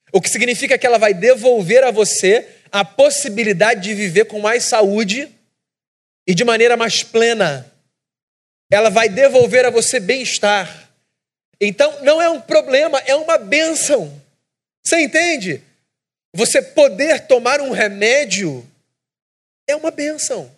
o 0.09 0.21
que 0.21 0.29
significa 0.29 0.77
que 0.77 0.87
ela 0.87 0.97
vai 0.97 1.13
devolver 1.13 1.83
a 1.83 1.91
você 1.91 2.47
a 2.71 2.85
possibilidade 2.85 3.81
de 3.81 3.93
viver 3.93 4.23
com 4.23 4.39
mais 4.39 4.63
saúde 4.63 5.27
e 6.25 6.33
de 6.33 6.45
maneira 6.45 6.77
mais 6.77 7.03
plena. 7.03 7.69
Ela 8.71 8.89
vai 8.89 9.09
devolver 9.09 9.65
a 9.65 9.69
você 9.69 9.99
bem-estar. 9.99 10.89
Então, 11.59 12.01
não 12.03 12.21
é 12.21 12.29
um 12.29 12.39
problema, 12.39 12.99
é 12.99 13.13
uma 13.15 13.37
bênção. 13.37 14.09
Você 14.81 15.01
entende? 15.01 15.61
Você 16.33 16.61
poder 16.61 17.27
tomar 17.27 17.59
um 17.59 17.71
remédio 17.71 18.65
é 19.67 19.75
uma 19.75 19.91
bênção. 19.91 20.49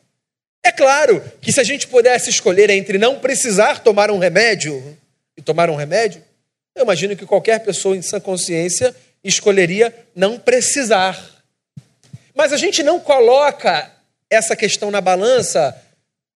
É 0.64 0.72
claro 0.72 1.24
que 1.42 1.52
se 1.52 1.60
a 1.60 1.64
gente 1.64 1.88
pudesse 1.88 2.30
escolher 2.30 2.70
entre 2.70 3.00
não 3.00 3.18
precisar 3.18 3.80
tomar 3.80 4.12
um 4.12 4.20
remédio 4.20 4.96
e 5.38 5.42
tomar 5.42 5.70
um 5.70 5.76
remédio, 5.76 6.24
eu 6.76 6.84
imagino 6.84 7.16
que 7.16 7.26
qualquer 7.26 7.60
pessoa 7.60 7.96
em 7.96 8.02
sã 8.02 8.20
consciência 8.20 8.96
escolheria 9.24 9.94
não 10.16 10.38
precisar. 10.38 11.44
Mas 12.34 12.52
a 12.52 12.58
gente 12.58 12.84
não 12.84 13.00
coloca 13.00 13.92
essa 14.30 14.56
questão 14.56 14.92
na 14.92 15.02
balança 15.02 15.82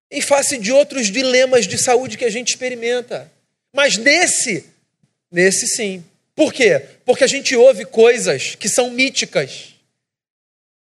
em 0.09 0.21
face 0.21 0.57
de 0.57 0.71
outros 0.71 1.07
dilemas 1.07 1.67
de 1.67 1.77
saúde 1.77 2.17
que 2.17 2.25
a 2.25 2.31
gente 2.31 2.49
experimenta. 2.49 3.31
Mas 3.73 3.97
nesse, 3.97 4.65
nesse 5.31 5.67
sim. 5.67 6.03
Por 6.33 6.53
quê? 6.53 6.83
Porque 7.05 7.23
a 7.23 7.27
gente 7.27 7.55
ouve 7.55 7.85
coisas 7.85 8.55
que 8.55 8.69
são 8.69 8.89
míticas. 8.89 9.75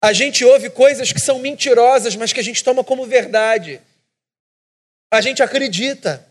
A 0.01 0.11
gente 0.11 0.43
ouve 0.43 0.69
coisas 0.69 1.13
que 1.13 1.19
são 1.19 1.39
mentirosas, 1.39 2.15
mas 2.15 2.33
que 2.33 2.39
a 2.39 2.43
gente 2.43 2.63
toma 2.63 2.83
como 2.83 3.05
verdade. 3.05 3.79
A 5.11 5.21
gente 5.21 5.41
acredita 5.41 6.27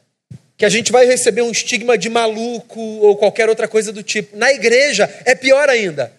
que 0.62 0.66
a 0.66 0.68
gente 0.68 0.92
vai 0.92 1.04
receber 1.04 1.42
um 1.42 1.50
estigma 1.50 1.98
de 1.98 2.08
maluco 2.08 2.78
ou 2.78 3.16
qualquer 3.16 3.48
outra 3.48 3.66
coisa 3.66 3.92
do 3.92 4.00
tipo. 4.00 4.36
Na 4.36 4.52
igreja 4.52 5.12
é 5.24 5.34
pior 5.34 5.68
ainda. 5.68 6.12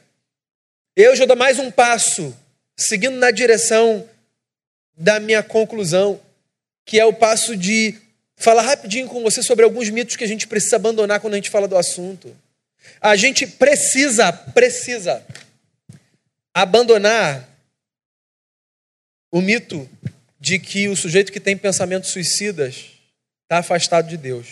Eu 0.97 1.15
já 1.15 1.23
dou 1.23 1.37
mais 1.37 1.59
um 1.59 1.71
passo, 1.71 2.35
seguindo 2.77 3.15
na 3.15 3.31
direção 3.31 4.05
da 4.97 5.17
minha 5.17 5.41
conclusão, 5.41 6.19
que 6.85 6.99
é 6.99 7.05
o 7.05 7.13
passo 7.13 7.55
de 7.55 7.95
falar 8.35 8.63
rapidinho 8.63 9.07
com 9.07 9.23
você 9.23 9.41
sobre 9.41 9.63
alguns 9.63 9.89
mitos 9.89 10.17
que 10.17 10.25
a 10.25 10.27
gente 10.27 10.45
precisa 10.45 10.75
abandonar 10.75 11.21
quando 11.21 11.35
a 11.35 11.37
gente 11.37 11.49
fala 11.49 11.65
do 11.65 11.77
assunto. 11.77 12.35
A 12.99 13.15
gente 13.15 13.47
precisa, 13.47 14.33
precisa 14.33 15.25
abandonar 16.53 17.47
o 19.31 19.39
mito 19.39 19.89
de 20.37 20.59
que 20.59 20.89
o 20.89 20.97
sujeito 20.97 21.31
que 21.31 21.39
tem 21.39 21.55
pensamentos 21.55 22.09
suicidas 22.09 22.92
está 23.43 23.59
afastado 23.59 24.07
de 24.07 24.17
Deus. 24.17 24.47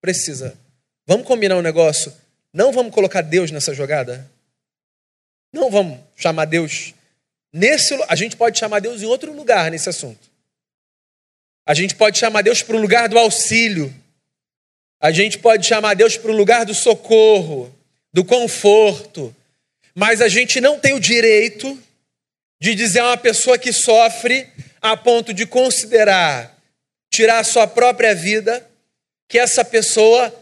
Precisa. 0.00 0.56
Vamos 1.06 1.26
combinar 1.26 1.56
um 1.56 1.62
negócio? 1.62 2.12
Não 2.52 2.72
vamos 2.72 2.92
colocar 2.94 3.20
Deus 3.20 3.50
nessa 3.50 3.74
jogada? 3.74 4.30
Não 5.52 5.70
vamos 5.70 5.98
chamar 6.16 6.44
Deus 6.46 6.94
nesse. 7.52 7.94
A 8.08 8.16
gente 8.16 8.36
pode 8.36 8.58
chamar 8.58 8.80
Deus 8.80 9.02
em 9.02 9.06
outro 9.06 9.32
lugar 9.32 9.70
nesse 9.70 9.88
assunto. 9.88 10.28
A 11.64 11.74
gente 11.74 11.94
pode 11.94 12.18
chamar 12.18 12.42
Deus 12.42 12.62
para 12.62 12.76
o 12.76 12.80
lugar 12.80 13.08
do 13.08 13.18
auxílio. 13.18 13.94
A 15.00 15.10
gente 15.10 15.38
pode 15.38 15.66
chamar 15.66 15.94
Deus 15.94 16.16
para 16.16 16.30
o 16.30 16.36
lugar 16.36 16.64
do 16.64 16.74
socorro, 16.74 17.74
do 18.12 18.24
conforto. 18.24 19.34
Mas 19.94 20.20
a 20.20 20.28
gente 20.28 20.60
não 20.60 20.78
tem 20.78 20.94
o 20.94 21.00
direito 21.00 21.78
de 22.60 22.74
dizer 22.74 23.00
a 23.00 23.08
uma 23.08 23.16
pessoa 23.16 23.58
que 23.58 23.72
sofre 23.72 24.48
a 24.80 24.96
ponto 24.96 25.34
de 25.34 25.46
considerar 25.46 26.55
tirar 27.16 27.38
a 27.38 27.44
sua 27.44 27.66
própria 27.66 28.14
vida, 28.14 28.64
que 29.26 29.38
essa 29.38 29.64
pessoa 29.64 30.32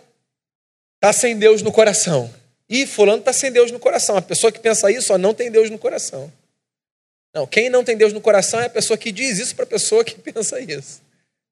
está 0.97 1.13
sem 1.13 1.39
Deus 1.39 1.63
no 1.63 1.71
coração. 1.71 2.33
E 2.69 2.85
fulano 2.85 3.21
está 3.21 3.33
sem 3.33 3.53
Deus 3.53 3.71
no 3.71 3.79
coração. 3.79 4.17
A 4.17 4.23
pessoa 4.23 4.51
que 4.51 4.59
pensa 4.59 4.91
isso 4.91 5.13
ó, 5.13 5.19
não 5.19 5.33
tem 5.33 5.53
Deus 5.53 5.71
no 5.71 5.79
coração. 5.79 6.33
Não, 7.33 7.47
quem 7.47 7.71
não 7.71 7.85
tem 7.85 7.97
Deus 7.97 8.13
no 8.13 8.21
coração 8.21 8.61
é 8.61 8.67
a 8.67 8.71
pessoa 8.71 8.99
que 8.99 9.13
diz 9.13 9.39
isso 9.39 9.55
para 9.55 9.65
a 9.65 9.69
pessoa 9.69 10.05
que 10.05 10.19
pensa 10.33 10.61
isso. 10.61 11.01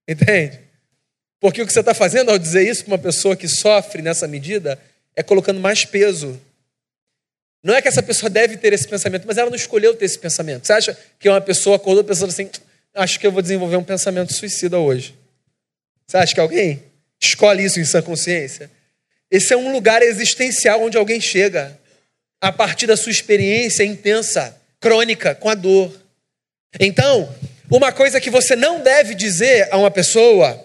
Entende? 0.09 0.59
Porque 1.39 1.63
o 1.63 1.67
que 1.67 1.73
você 1.73 1.81
está 1.81 1.95
fazendo 1.95 2.31
ao 2.31 2.39
dizer 2.39 2.69
isso 2.69 2.85
para 2.85 2.95
uma 2.95 2.99
pessoa 2.99 3.37
que 3.37 3.47
sofre 3.47 4.03
nessa 4.03 4.27
medida 4.27 4.81
é 5.15 5.23
colocando 5.23 5.61
mais 5.61 5.85
peso. 5.85 6.41
Não 7.63 7.75
é 7.75 7.83
que 7.83 7.87
essa 7.87 8.03
pessoa 8.03 8.29
deve 8.29 8.57
ter 8.57 8.73
esse 8.73 8.89
pensamento, 8.89 9.25
mas 9.25 9.39
ela 9.39 9.51
não 9.51 9.57
escolheu 9.57 9.95
ter 9.95 10.05
esse 10.05 10.19
pensamento. 10.19 10.67
Você 10.67 10.73
acha 10.73 10.99
que 11.21 11.29
uma 11.29 11.41
pessoa 11.41 11.77
acordou 11.77 12.03
pensando 12.03 12.31
assim: 12.31 12.51
acho 12.95 13.19
que 13.19 13.27
eu 13.27 13.33
vou 13.33 13.43
desenvolver 13.43 13.77
um 13.77 13.85
pensamento 13.85 14.33
suicida 14.33 14.79
hoje. 14.79 15.15
Você 16.07 16.17
acha 16.17 16.35
que 16.35 16.41
alguém 16.41 16.83
escolhe 17.21 17.65
isso 17.65 17.81
em 17.81 17.85
sã 17.85 18.03
consciência? 18.03 18.71
Esse 19.31 19.55
é 19.55 19.57
um 19.57 19.73
lugar 19.73 20.03
existencial 20.03 20.83
onde 20.83 20.97
alguém 20.97 21.21
chega 21.21 21.79
a 22.41 22.53
partir 22.53 22.87
da 22.87 22.97
sua 22.97 23.13
experiência 23.13 23.85
intensa, 23.85 24.61
crônica, 24.81 25.35
com 25.35 25.49
a 25.49 25.55
dor. 25.55 25.93
Então, 26.79 27.35
uma 27.71 27.93
coisa 27.93 28.21
que 28.21 28.29
você 28.29 28.55
não 28.55 28.83
deve 28.83 29.15
dizer 29.15 29.69
a 29.73 29.79
uma 29.79 29.91
pessoa 29.91 30.63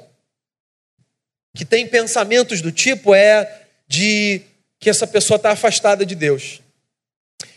que 1.55 1.63
tem 1.63 1.87
pensamentos 1.87 2.61
do 2.61 2.71
tipo 2.71 3.15
é 3.15 3.61
de 3.87 4.41
que 4.79 4.89
essa 4.89 5.07
pessoa 5.07 5.37
está 5.37 5.51
afastada 5.51 6.05
de 6.05 6.15
Deus. 6.15 6.61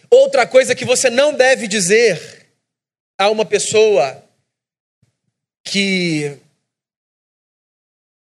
Outra 0.08 0.46
coisa 0.46 0.74
que 0.74 0.84
você 0.84 1.10
não 1.10 1.34
deve 1.34 1.66
dizer 1.66 2.46
a 3.18 3.28
uma 3.28 3.44
pessoa 3.44 4.22
que 5.70 6.36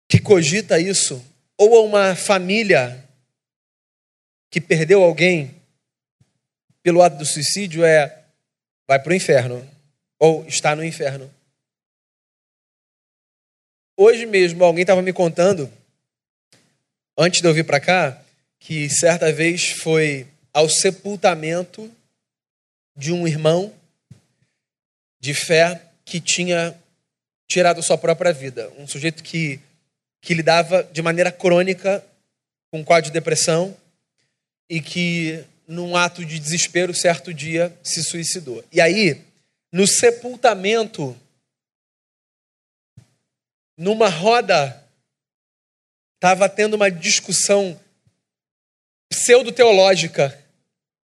que 0.09 0.19
cogita 0.21 0.81
isso, 0.81 1.23
ou 1.59 1.77
a 1.77 1.83
uma 1.83 2.17
família 2.17 3.05
que 4.51 4.61
perdeu 4.61 5.03
alguém 5.03 5.55
pelo 6.83 7.03
ato 7.03 7.19
do 7.19 7.27
suicídio 7.27 7.85
é 7.85 8.25
vai 8.89 9.03
para 9.03 9.11
o 9.11 9.15
inferno 9.15 9.69
ou 10.19 10.47
está 10.47 10.75
no 10.75 10.85
inferno. 10.85 11.31
Hoje 13.99 14.25
mesmo 14.25 14.65
alguém 14.65 14.83
estava 14.83 15.03
me 15.03 15.13
contando 15.13 15.71
antes 17.19 17.43
de 17.43 17.49
eu 17.49 17.53
vir 17.53 17.67
para 17.67 17.81
cá 17.81 18.23
que 18.59 18.89
certa 18.89 19.31
vez 19.31 19.73
foi 19.83 20.27
ao 20.55 20.71
sepultamento 20.71 21.93
de 22.97 23.13
um 23.13 23.27
irmão 23.27 23.75
de 25.21 25.35
fé 25.35 25.83
que 26.05 26.19
tinha 26.21 26.81
tirado 27.49 27.83
sua 27.83 27.97
própria 27.99 28.33
vida. 28.33 28.71
Um 28.79 28.87
sujeito 28.87 29.23
que, 29.23 29.61
que 30.21 30.35
lidava 30.35 30.83
de 30.85 31.03
maneira 31.03 31.31
crônica 31.31 32.05
com 32.71 32.81
um 32.81 32.85
quadro 32.85 33.07
de 33.07 33.13
depressão 33.13 33.77
e 34.69 34.81
que, 34.81 35.45
num 35.67 35.97
ato 35.97 36.25
de 36.25 36.39
desespero, 36.39 36.95
certo 36.95 37.33
dia 37.33 37.77
se 37.83 38.03
suicidou. 38.03 38.65
E 38.73 38.81
aí, 38.81 39.23
no 39.73 39.87
sepultamento, 39.87 41.17
numa 43.77 44.09
roda, 44.09 44.83
estava 46.15 46.49
tendo 46.49 46.75
uma 46.75 46.91
discussão 46.91 47.79
pseudo-teológica. 49.09 50.37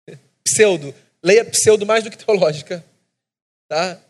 Pseudo. 0.43 0.95
Leia 1.23 1.45
pseudo 1.45 1.85
mais 1.85 2.03
do 2.03 2.11
que 2.11 2.17
teológica. 2.17 2.83
Tá? 3.69 4.01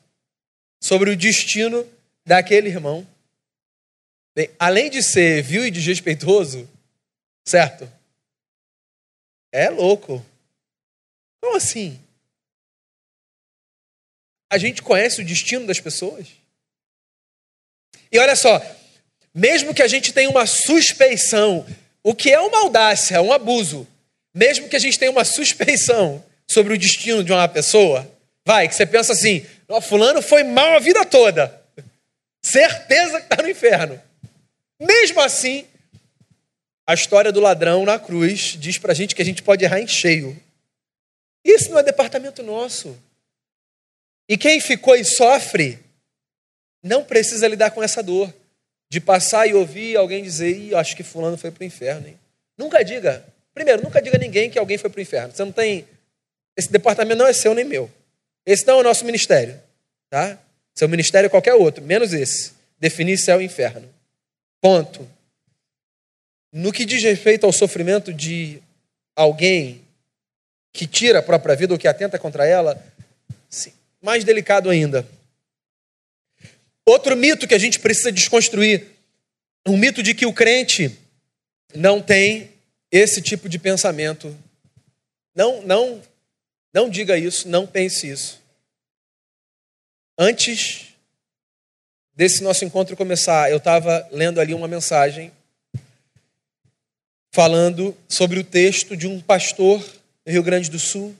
Sobre 0.80 1.10
o 1.10 1.16
destino 1.16 1.86
daquele 2.30 2.68
irmão. 2.68 3.04
Bem, 4.36 4.48
além 4.56 4.88
de 4.88 5.02
ser 5.02 5.42
vil 5.42 5.66
e 5.66 5.70
desrespeitoso, 5.70 6.70
certo? 7.44 7.92
É 9.52 9.68
louco. 9.68 10.24
Como 11.42 11.56
assim? 11.56 12.00
A 14.48 14.58
gente 14.58 14.80
conhece 14.80 15.20
o 15.20 15.24
destino 15.24 15.66
das 15.66 15.80
pessoas? 15.80 16.28
E 18.12 18.18
olha 18.20 18.36
só, 18.36 18.62
mesmo 19.34 19.74
que 19.74 19.82
a 19.82 19.88
gente 19.88 20.12
tenha 20.12 20.30
uma 20.30 20.46
suspeição, 20.46 21.66
o 22.00 22.14
que 22.14 22.30
é 22.30 22.38
uma 22.38 22.60
audácia, 22.60 23.20
um 23.20 23.32
abuso, 23.32 23.88
mesmo 24.32 24.68
que 24.68 24.76
a 24.76 24.80
gente 24.80 24.96
tenha 24.96 25.10
uma 25.10 25.24
suspeição 25.24 26.24
sobre 26.48 26.74
o 26.74 26.78
destino 26.78 27.24
de 27.24 27.32
uma 27.32 27.48
pessoa, 27.48 28.08
vai, 28.46 28.68
que 28.68 28.74
você 28.76 28.86
pensa 28.86 29.14
assim, 29.14 29.44
fulano 29.82 30.22
foi 30.22 30.44
mal 30.44 30.76
a 30.76 30.78
vida 30.78 31.04
toda. 31.04 31.59
Certeza 32.42 33.20
que 33.20 33.32
está 33.32 33.42
no 33.42 33.48
inferno. 33.48 34.00
Mesmo 34.78 35.20
assim, 35.20 35.66
a 36.86 36.94
história 36.94 37.30
do 37.30 37.40
ladrão 37.40 37.84
na 37.84 37.98
cruz 37.98 38.56
diz 38.58 38.78
para 38.78 38.92
a 38.92 38.94
gente 38.94 39.14
que 39.14 39.22
a 39.22 39.24
gente 39.24 39.42
pode 39.42 39.64
errar 39.64 39.80
em 39.80 39.86
cheio. 39.86 40.40
Isso 41.44 41.70
não 41.70 41.78
é 41.78 41.82
departamento 41.82 42.42
nosso. 42.42 42.96
E 44.28 44.36
quem 44.36 44.60
ficou 44.60 44.96
e 44.96 45.04
sofre 45.04 45.78
não 46.82 47.04
precisa 47.04 47.46
lidar 47.46 47.70
com 47.72 47.82
essa 47.82 48.02
dor 48.02 48.32
de 48.90 49.00
passar 49.00 49.46
e 49.46 49.54
ouvir 49.54 49.96
alguém 49.96 50.22
dizer, 50.22 50.56
Ih, 50.56 50.74
acho 50.74 50.96
que 50.96 51.02
fulano 51.02 51.36
foi 51.36 51.50
para 51.50 51.62
o 51.62 51.66
inferno. 51.66 52.08
Hein? 52.08 52.18
Nunca 52.56 52.82
diga. 52.84 53.24
Primeiro, 53.54 53.82
nunca 53.82 54.00
diga 54.00 54.16
a 54.16 54.20
ninguém 54.20 54.50
que 54.50 54.58
alguém 54.58 54.78
foi 54.78 54.90
para 54.90 54.98
o 54.98 55.02
inferno. 55.02 55.34
Você 55.34 55.44
não 55.44 55.52
tem. 55.52 55.86
Esse 56.56 56.70
departamento 56.70 57.18
não 57.18 57.26
é 57.26 57.32
seu 57.32 57.54
nem 57.54 57.64
meu. 57.64 57.90
Esse 58.44 58.66
não 58.66 58.78
é 58.78 58.80
o 58.80 58.82
nosso 58.82 59.04
ministério. 59.04 59.60
Tá? 60.08 60.38
Seu 60.80 60.88
ministério 60.88 61.26
é 61.26 61.28
qualquer 61.28 61.52
outro, 61.52 61.84
menos 61.84 62.14
esse. 62.14 62.52
Definir 62.78 63.18
céu 63.18 63.42
e 63.42 63.44
inferno. 63.44 63.86
Ponto. 64.62 65.06
No 66.50 66.72
que 66.72 66.86
diz 66.86 67.02
respeito 67.02 67.44
ao 67.44 67.52
sofrimento 67.52 68.14
de 68.14 68.62
alguém 69.14 69.82
que 70.72 70.86
tira 70.86 71.18
a 71.18 71.22
própria 71.22 71.54
vida 71.54 71.74
ou 71.74 71.78
que 71.78 71.86
atenta 71.86 72.18
contra 72.18 72.46
ela, 72.46 72.82
sim, 73.50 73.74
mais 74.00 74.24
delicado 74.24 74.70
ainda. 74.70 75.06
Outro 76.86 77.14
mito 77.14 77.46
que 77.46 77.54
a 77.54 77.58
gente 77.58 77.78
precisa 77.78 78.10
desconstruir, 78.10 78.86
um 79.68 79.76
mito 79.76 80.02
de 80.02 80.14
que 80.14 80.24
o 80.24 80.32
crente 80.32 80.98
não 81.74 82.00
tem 82.00 82.52
esse 82.90 83.20
tipo 83.20 83.50
de 83.50 83.58
pensamento. 83.58 84.34
Não, 85.34 85.60
não, 85.60 86.00
não 86.72 86.88
diga 86.88 87.18
isso, 87.18 87.46
não 87.50 87.66
pense 87.66 88.08
isso. 88.08 88.39
Antes 90.22 90.88
desse 92.14 92.42
nosso 92.42 92.62
encontro 92.62 92.94
começar, 92.94 93.50
eu 93.50 93.56
estava 93.56 94.06
lendo 94.12 94.38
ali 94.38 94.52
uma 94.52 94.68
mensagem 94.68 95.32
falando 97.32 97.96
sobre 98.06 98.38
o 98.38 98.44
texto 98.44 98.94
de 98.94 99.06
um 99.06 99.18
pastor 99.18 99.80
no 100.26 100.30
Rio 100.30 100.42
Grande 100.42 100.70
do 100.70 100.78
Sul 100.78 101.16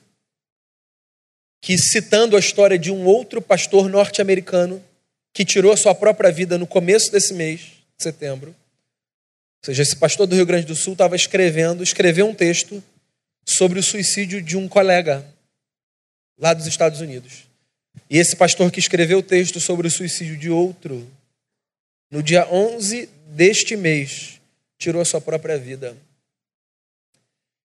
que, 1.62 1.78
citando 1.78 2.36
a 2.36 2.40
história 2.40 2.78
de 2.78 2.92
um 2.92 3.07
outro 3.07 3.40
pastor 3.40 3.88
norte-americano 3.88 4.84
que 5.32 5.46
tirou 5.46 5.72
a 5.72 5.78
sua 5.78 5.94
própria 5.94 6.30
vida 6.30 6.59
no 6.59 6.66
começo 6.66 7.11
desse 7.11 7.32
mês, 7.32 7.61
de 7.96 8.03
setembro, 8.03 8.51
ou 8.51 9.64
seja, 9.64 9.80
esse 9.80 9.96
pastor 9.96 10.26
do 10.26 10.36
Rio 10.36 10.44
Grande 10.44 10.66
do 10.66 10.76
Sul 10.76 10.92
estava 10.92 11.16
escrevendo, 11.16 11.82
escreveu 11.82 12.28
um 12.28 12.34
texto 12.34 12.84
sobre 13.48 13.78
o 13.78 13.82
suicídio 13.82 14.42
de 14.42 14.59
um 14.59 14.68
colega 14.68 15.26
lá 16.38 16.53
dos 16.53 16.66
Estados 16.66 17.01
Unidos. 17.01 17.48
E 18.11 18.19
esse 18.19 18.35
pastor 18.35 18.73
que 18.73 18.81
escreveu 18.81 19.19
o 19.19 19.23
texto 19.23 19.61
sobre 19.61 19.87
o 19.87 19.91
suicídio 19.91 20.37
de 20.37 20.51
outro, 20.51 21.09
no 22.11 22.21
dia 22.21 22.45
11 22.53 23.09
deste 23.29 23.77
mês, 23.77 24.41
tirou 24.77 25.01
a 25.01 25.05
sua 25.05 25.21
própria 25.21 25.57
vida. 25.57 25.97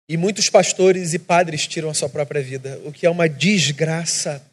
E 0.10 0.18
muitos 0.18 0.50
pastores 0.50 1.14
e 1.14 1.20
padres 1.20 1.68
tiram 1.68 1.92
a 1.92 1.94
sua 1.94 2.10
própria 2.10 2.42
vida, 2.42 2.82
o 2.84 2.92
que 2.92 3.06
é 3.06 3.10
uma 3.10 3.30
desgraça, 3.30 4.44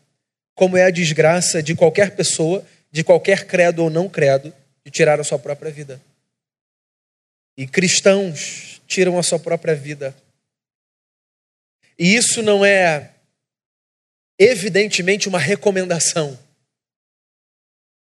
como 0.55 0.77
é 0.77 0.85
a 0.85 0.91
desgraça 0.91 1.63
de 1.63 1.75
qualquer 1.75 2.15
pessoa, 2.15 2.63
de 2.93 3.03
qualquer 3.03 3.47
credo 3.47 3.83
ou 3.83 3.89
não 3.89 4.11
credo, 4.11 4.53
de 4.85 4.91
tirar 4.91 5.19
a 5.19 5.25
sua 5.25 5.39
própria 5.39 5.71
vida. 5.71 6.01
E 7.57 7.67
cristãos 7.67 8.83
tiram 8.87 9.19
a 9.19 9.23
sua 9.23 9.39
própria 9.39 9.75
vida. 9.75 10.15
E 11.99 12.15
isso 12.15 12.43
não 12.43 12.65
é, 12.65 13.11
evidentemente, 14.39 15.29
uma 15.29 15.39
recomendação. 15.39 16.39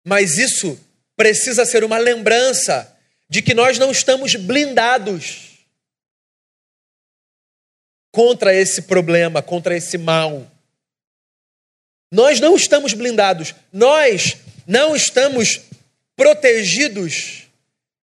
Mas 0.05 0.37
isso 0.37 0.79
precisa 1.15 1.65
ser 1.65 1.83
uma 1.83 1.97
lembrança 1.97 2.95
de 3.29 3.41
que 3.41 3.53
nós 3.53 3.77
não 3.77 3.91
estamos 3.91 4.35
blindados 4.35 5.57
contra 8.11 8.53
esse 8.53 8.83
problema, 8.83 9.41
contra 9.41 9.75
esse 9.75 9.97
mal. 9.97 10.49
Nós 12.11 12.39
não 12.39 12.55
estamos 12.55 12.93
blindados, 12.93 13.53
nós 13.71 14.37
não 14.65 14.95
estamos 14.95 15.61
protegidos 16.15 17.43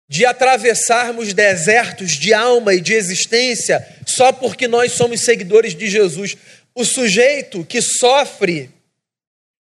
de 0.10 0.26
atravessarmos 0.26 1.34
desertos 1.34 2.12
de 2.12 2.34
alma 2.34 2.74
e 2.74 2.80
de 2.80 2.94
existência 2.94 3.86
só 4.06 4.32
porque 4.32 4.68
nós 4.68 4.94
somos 4.94 5.22
seguidores 5.22 5.76
de 5.76 5.90
Jesus. 5.90 6.38
O 6.78 6.86
sujeito 6.86 7.66
que 7.66 7.82
sofre 7.82 8.70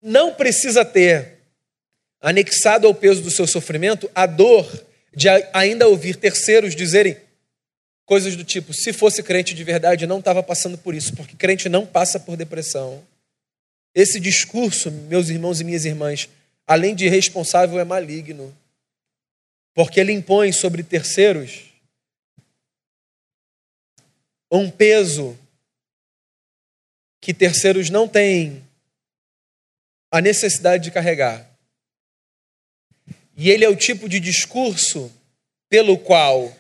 não 0.02 0.34
precisa 0.34 0.86
ter 0.86 1.40
anexado 2.22 2.88
ao 2.88 2.96
peso 2.96 3.22
do 3.22 3.30
seu 3.30 3.46
sofrimento 3.46 4.10
a 4.16 4.26
dor 4.26 4.66
de 5.14 5.28
ainda 5.52 5.90
ouvir 5.90 6.16
terceiros 6.16 6.74
dizerem 6.74 7.18
coisas 8.06 8.38
do 8.38 8.46
tipo: 8.46 8.74
se 8.74 8.94
fosse 8.94 9.22
crente 9.22 9.54
de 9.54 9.62
verdade, 9.62 10.08
não 10.08 10.20
estava 10.20 10.42
passando 10.42 10.78
por 10.78 10.96
isso, 10.96 11.14
porque 11.14 11.36
crente 11.36 11.68
não 11.68 11.86
passa 11.86 12.18
por 12.18 12.38
depressão. 12.38 13.04
Esse 13.94 14.18
discurso, 14.18 14.90
meus 14.90 15.28
irmãos 15.28 15.60
e 15.60 15.66
minhas 15.66 15.84
irmãs, 15.84 16.30
além 16.66 16.96
de 16.96 17.08
irresponsável, 17.08 17.78
é 17.78 17.84
maligno 17.84 18.56
porque 19.74 20.00
ele 20.00 20.14
impõe 20.14 20.54
sobre 20.54 20.82
terceiros 20.82 21.64
um 24.50 24.70
peso 24.72 25.38
que 27.22 27.34
terceiros 27.34 27.90
não 27.90 28.08
têm 28.08 28.68
a 30.12 30.20
necessidade 30.20 30.84
de 30.84 30.92
carregar. 30.92 31.48
E 33.38 33.50
ele 33.50 33.64
é 33.64 33.70
o 33.70 33.76
tipo 33.76 34.10
de 34.10 34.20
discurso 34.20 35.10
pelo 35.70 35.98
qual 35.98 36.54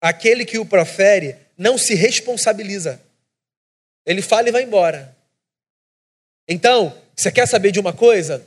aquele 0.00 0.46
que 0.46 0.58
o 0.58 0.64
profere 0.64 1.36
não 1.58 1.76
se 1.76 1.94
responsabiliza. 1.94 2.98
Ele 4.06 4.22
fala 4.22 4.48
e 4.48 4.52
vai 4.52 4.62
embora. 4.62 5.14
Então, 6.48 6.96
você 7.14 7.30
quer 7.30 7.46
saber 7.46 7.70
de 7.70 7.78
uma 7.78 7.92
coisa 7.92 8.46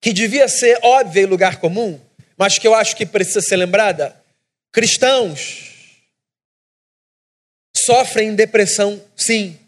que 0.00 0.12
devia 0.12 0.48
ser 0.48 0.80
óbvia 0.82 1.22
e 1.22 1.26
lugar 1.26 1.60
comum? 1.60 2.00
mas 2.38 2.56
que 2.56 2.68
eu 2.68 2.74
acho 2.74 2.94
que 2.94 3.04
precisa 3.04 3.40
ser 3.40 3.56
lembrada: 3.56 4.16
cristãos 4.72 6.00
sofrem 7.76 8.34
depressão, 8.34 9.02
sim. 9.16 9.58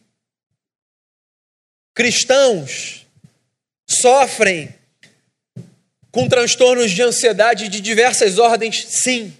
Cristãos 2.00 3.06
sofrem 3.86 4.74
com 6.10 6.26
transtornos 6.26 6.92
de 6.92 7.02
ansiedade 7.02 7.68
de 7.68 7.78
diversas 7.78 8.38
ordens, 8.38 8.86
sim. 8.86 9.36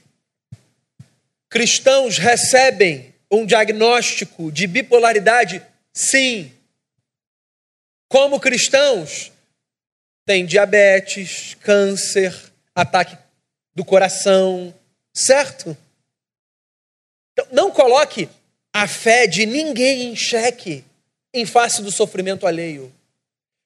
Cristãos 1.49 2.19
recebem 2.19 3.15
um 3.31 3.47
diagnóstico 3.47 4.53
de 4.53 4.67
bipolaridade, 4.67 5.67
sim. 5.95 6.53
Como 8.11 8.39
cristãos, 8.39 9.33
têm 10.27 10.45
diabetes, 10.45 11.57
câncer, 11.63 12.53
ataque 12.75 13.17
do 13.75 13.87
coração, 13.87 14.75
certo? 15.15 15.75
Então, 17.33 17.47
não 17.53 17.71
coloque 17.71 18.29
a 18.71 18.87
fé 18.87 19.27
de 19.27 19.47
ninguém 19.47 20.13
em 20.13 20.15
xeque 20.15 20.85
em 21.33 21.47
face 21.47 21.83
do 21.83 21.91
sofrimento 21.91 22.47
alheio. 22.47 22.93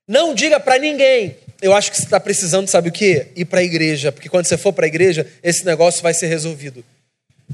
Não 0.06 0.34
diga 0.34 0.60
para 0.60 0.78
ninguém, 0.78 1.36
eu 1.62 1.74
acho 1.74 1.90
que 1.90 1.96
você 1.96 2.04
está 2.04 2.20
precisando, 2.20 2.68
sabe 2.68 2.90
o 2.90 2.92
quê? 2.92 3.28
Ir 3.34 3.46
para 3.46 3.60
a 3.60 3.64
igreja, 3.64 4.12
porque 4.12 4.28
quando 4.28 4.46
você 4.46 4.58
for 4.58 4.72
para 4.72 4.84
a 4.84 4.88
igreja, 4.88 5.26
esse 5.42 5.64
negócio 5.64 6.02
vai 6.02 6.12
ser 6.12 6.26
resolvido. 6.26 6.84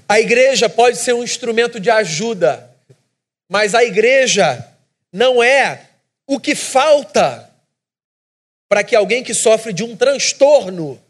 A 0.08 0.18
igreja 0.18 0.68
pode 0.68 0.98
ser 0.98 1.12
um 1.12 1.22
instrumento 1.22 1.78
de 1.78 1.90
ajuda, 1.90 2.68
mas 3.48 3.74
a 3.74 3.84
igreja 3.84 4.66
não 5.12 5.42
é 5.42 5.82
o 6.26 6.40
que 6.40 6.54
falta 6.54 7.48
para 8.68 8.84
que 8.84 8.94
alguém 8.94 9.22
que 9.22 9.34
sofre 9.34 9.72
de 9.72 9.82
um 9.82 9.96
transtorno 9.96 11.00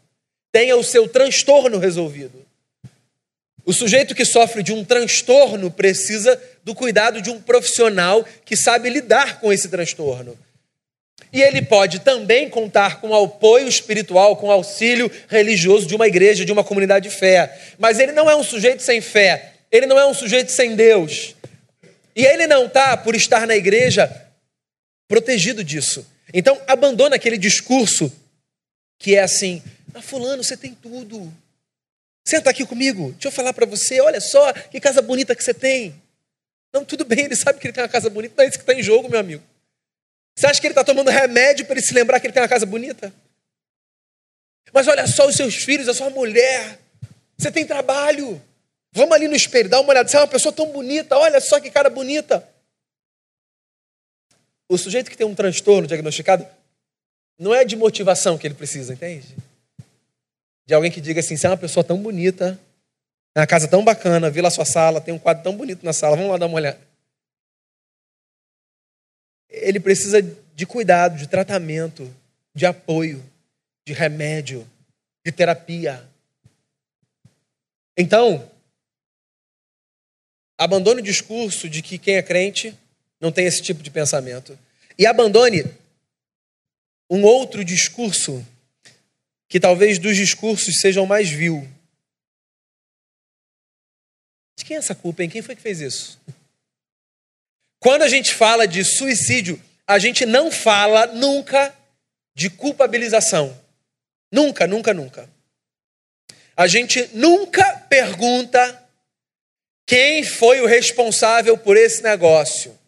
tenha 0.51 0.75
o 0.75 0.83
seu 0.83 1.07
transtorno 1.07 1.77
resolvido. 1.77 2.40
O 3.65 3.73
sujeito 3.73 4.15
que 4.15 4.25
sofre 4.25 4.63
de 4.63 4.73
um 4.73 4.83
transtorno 4.83 5.69
precisa 5.69 6.41
do 6.63 6.73
cuidado 6.73 7.21
de 7.21 7.29
um 7.29 7.39
profissional 7.39 8.25
que 8.43 8.55
sabe 8.55 8.89
lidar 8.89 9.39
com 9.39 9.51
esse 9.51 9.69
transtorno. 9.69 10.37
E 11.33 11.41
ele 11.41 11.61
pode 11.61 11.99
também 11.99 12.49
contar 12.49 12.99
com 12.99 13.15
apoio 13.15 13.67
espiritual, 13.67 14.35
com 14.35 14.51
auxílio 14.51 15.09
religioso 15.29 15.87
de 15.87 15.95
uma 15.95 16.07
igreja, 16.07 16.43
de 16.43 16.51
uma 16.51 16.63
comunidade 16.63 17.09
de 17.09 17.15
fé. 17.15 17.57
Mas 17.77 17.99
ele 17.99 18.11
não 18.11 18.29
é 18.29 18.35
um 18.35 18.43
sujeito 18.43 18.81
sem 18.81 18.99
fé, 18.99 19.53
ele 19.71 19.85
não 19.85 19.97
é 19.97 20.05
um 20.05 20.13
sujeito 20.13 20.51
sem 20.51 20.75
Deus. 20.75 21.35
E 22.15 22.25
ele 22.25 22.47
não 22.47 22.65
está, 22.65 22.97
por 22.97 23.15
estar 23.15 23.47
na 23.47 23.55
igreja, 23.55 24.11
protegido 25.07 25.63
disso. 25.63 26.05
Então, 26.33 26.59
abandona 26.67 27.15
aquele 27.15 27.37
discurso 27.37 28.11
que 28.99 29.15
é 29.15 29.21
assim: 29.21 29.61
ah, 29.93 30.01
fulano, 30.01 30.43
você 30.43 30.57
tem 30.57 30.73
tudo. 30.73 31.31
Senta 32.23 32.49
aqui 32.49 32.65
comigo, 32.65 33.11
deixa 33.13 33.27
eu 33.27 33.31
falar 33.31 33.53
para 33.53 33.65
você, 33.65 33.99
olha 33.99 34.21
só 34.21 34.53
que 34.53 34.79
casa 34.79 35.01
bonita 35.01 35.35
que 35.35 35.43
você 35.43 35.53
tem. 35.53 35.99
Não, 36.71 36.85
tudo 36.85 37.03
bem, 37.03 37.25
ele 37.25 37.35
sabe 37.35 37.59
que 37.59 37.67
ele 37.67 37.73
tem 37.73 37.83
uma 37.83 37.89
casa 37.89 38.09
bonita, 38.09 38.35
não 38.37 38.43
é 38.45 38.47
isso 38.47 38.57
que 38.57 38.63
está 38.63 38.73
em 38.73 38.83
jogo, 38.83 39.09
meu 39.09 39.19
amigo. 39.19 39.43
Você 40.35 40.47
acha 40.47 40.61
que 40.61 40.67
ele 40.67 40.71
está 40.71 40.83
tomando 40.83 41.09
remédio 41.09 41.65
para 41.65 41.75
ele 41.75 41.85
se 41.85 41.93
lembrar 41.93 42.19
que 42.19 42.27
ele 42.27 42.33
tem 42.33 42.41
uma 42.41 42.47
casa 42.47 42.65
bonita? 42.65 43.13
Mas 44.71 44.87
olha 44.87 45.05
só 45.07 45.27
os 45.27 45.35
seus 45.35 45.55
filhos, 45.55 45.89
a 45.89 45.93
sua 45.93 46.09
mulher. 46.09 46.79
Você 47.37 47.51
tem 47.51 47.65
trabalho. 47.65 48.41
Vamos 48.93 49.13
ali 49.13 49.27
no 49.27 49.35
espelho, 49.35 49.67
dá 49.67 49.79
uma 49.79 49.89
olhada. 49.89 50.07
Você 50.07 50.15
é 50.15 50.19
uma 50.19 50.27
pessoa 50.27 50.53
tão 50.53 50.67
bonita, 50.67 51.17
olha 51.17 51.41
só 51.41 51.59
que 51.59 51.69
cara 51.69 51.89
bonita. 51.89 52.47
O 54.69 54.77
sujeito 54.77 55.11
que 55.11 55.17
tem 55.17 55.27
um 55.27 55.35
transtorno 55.35 55.87
diagnosticado, 55.87 56.47
não 57.37 57.53
é 57.53 57.65
de 57.65 57.75
motivação 57.75 58.37
que 58.37 58.47
ele 58.47 58.53
precisa, 58.53 58.93
entende? 58.93 59.35
De 60.71 60.75
alguém 60.75 60.89
que 60.89 61.01
diga 61.01 61.19
assim: 61.19 61.35
você 61.35 61.47
é 61.47 61.49
uma 61.49 61.57
pessoa 61.57 61.83
tão 61.83 62.01
bonita, 62.01 62.57
é 63.35 63.41
uma 63.41 63.45
casa 63.45 63.67
tão 63.67 63.83
bacana, 63.83 64.29
vê 64.29 64.41
lá 64.41 64.49
sua 64.49 64.63
sala, 64.63 65.01
tem 65.01 65.13
um 65.13 65.19
quadro 65.19 65.43
tão 65.43 65.53
bonito 65.53 65.83
na 65.83 65.91
sala, 65.91 66.15
vamos 66.15 66.31
lá 66.31 66.37
dar 66.37 66.45
uma 66.45 66.55
olhada. 66.55 66.79
Ele 69.49 69.81
precisa 69.81 70.21
de 70.21 70.65
cuidado, 70.65 71.17
de 71.17 71.27
tratamento, 71.27 72.09
de 72.55 72.65
apoio, 72.65 73.21
de 73.85 73.91
remédio, 73.91 74.65
de 75.25 75.33
terapia. 75.33 76.07
Então, 77.97 78.49
Abandone 80.57 81.01
o 81.01 81.03
discurso 81.03 81.67
de 81.67 81.81
que 81.81 81.97
quem 81.97 82.15
é 82.15 82.21
crente 82.21 82.73
não 83.19 83.29
tem 83.29 83.45
esse 83.45 83.61
tipo 83.61 83.83
de 83.83 83.91
pensamento. 83.91 84.57
E 84.97 85.05
abandone 85.05 85.65
um 87.09 87.23
outro 87.23 87.65
discurso 87.65 88.45
que 89.51 89.59
talvez 89.59 89.99
dos 89.99 90.15
discursos 90.15 90.79
sejam 90.79 91.05
mais 91.05 91.29
vil. 91.29 91.69
De 94.57 94.63
quem 94.63 94.77
é 94.77 94.79
essa 94.79 94.95
culpa, 94.95 95.21
hein? 95.21 95.29
Quem 95.29 95.41
foi 95.41 95.57
que 95.57 95.61
fez 95.61 95.81
isso? 95.81 96.17
Quando 97.77 98.03
a 98.03 98.07
gente 98.07 98.33
fala 98.33 98.65
de 98.65 98.85
suicídio, 98.85 99.61
a 99.85 99.99
gente 99.99 100.25
não 100.25 100.49
fala 100.49 101.05
nunca 101.07 101.75
de 102.33 102.49
culpabilização. 102.49 103.61
Nunca, 104.31 104.65
nunca, 104.65 104.93
nunca. 104.93 105.29
A 106.55 106.65
gente 106.65 107.09
nunca 107.13 107.77
pergunta 107.89 108.89
quem 109.85 110.23
foi 110.23 110.61
o 110.61 110.65
responsável 110.65 111.57
por 111.57 111.75
esse 111.75 112.01
negócio. 112.01 112.79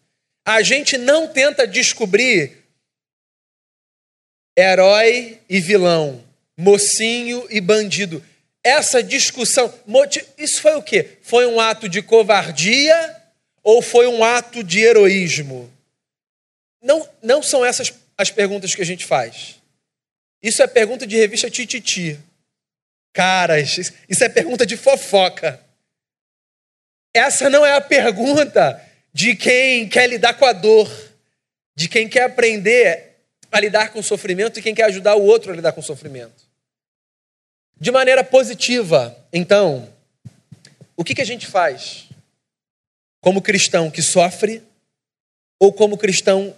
A 0.46 0.62
gente 0.62 0.96
não 0.96 1.28
tenta 1.28 1.66
descobrir 1.66 2.64
herói 4.56 5.42
e 5.46 5.60
vilão, 5.60 6.23
mocinho 6.56 7.46
e 7.50 7.60
bandido. 7.60 8.24
Essa 8.62 9.02
discussão, 9.02 9.72
isso 10.38 10.62
foi 10.62 10.74
o 10.74 10.82
quê? 10.82 11.18
Foi 11.22 11.46
um 11.46 11.60
ato 11.60 11.88
de 11.88 12.00
covardia 12.00 13.22
ou 13.62 13.82
foi 13.82 14.06
um 14.06 14.24
ato 14.24 14.64
de 14.64 14.80
heroísmo? 14.80 15.70
Não, 16.82 17.08
não 17.22 17.42
são 17.42 17.64
essas 17.64 17.92
as 18.16 18.30
perguntas 18.30 18.74
que 18.74 18.82
a 18.82 18.86
gente 18.86 19.04
faz. 19.04 19.56
Isso 20.42 20.62
é 20.62 20.66
pergunta 20.66 21.06
de 21.06 21.16
revista 21.16 21.50
Tititi. 21.50 22.18
Caras, 23.12 23.92
isso 24.08 24.24
é 24.24 24.28
pergunta 24.28 24.66
de 24.66 24.76
fofoca. 24.76 25.60
Essa 27.14 27.48
não 27.48 27.64
é 27.64 27.74
a 27.74 27.80
pergunta 27.80 28.80
de 29.12 29.36
quem 29.36 29.88
quer 29.88 30.08
lidar 30.08 30.34
com 30.34 30.44
a 30.44 30.52
dor, 30.52 30.90
de 31.76 31.88
quem 31.88 32.08
quer 32.08 32.24
aprender 32.24 33.14
a 33.50 33.60
lidar 33.60 33.90
com 33.92 34.00
o 34.00 34.02
sofrimento 34.02 34.58
e 34.58 34.62
quem 34.62 34.74
quer 34.74 34.84
ajudar 34.84 35.14
o 35.14 35.22
outro 35.22 35.52
a 35.52 35.56
lidar 35.56 35.72
com 35.72 35.80
o 35.80 35.84
sofrimento. 35.84 36.43
De 37.80 37.90
maneira 37.90 38.22
positiva, 38.22 39.16
então, 39.32 39.92
o 40.96 41.04
que, 41.04 41.14
que 41.14 41.22
a 41.22 41.26
gente 41.26 41.46
faz? 41.46 42.08
Como 43.20 43.42
cristão 43.42 43.90
que 43.90 44.02
sofre 44.02 44.62
ou 45.58 45.72
como 45.72 45.98
cristão 45.98 46.56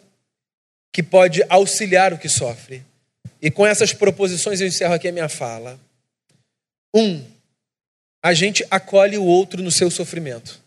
que 0.93 1.03
pode 1.03 1.43
auxiliar 1.49 2.12
o 2.12 2.19
que 2.19 2.29
sofre? 2.29 2.85
E 3.41 3.51
com 3.51 3.67
essas 3.67 3.93
proposições 3.93 4.61
eu 4.61 4.67
encerro 4.67 4.95
aqui 4.95 5.09
a 5.09 5.12
minha 5.12 5.29
fala. 5.29 5.79
Um, 6.95 7.25
a 8.23 8.35
gente 8.35 8.67
acolhe 8.71 9.17
o 9.17 9.25
outro 9.25 9.62
no 9.62 9.71
seu 9.71 9.91
sofrimento. 9.91 10.61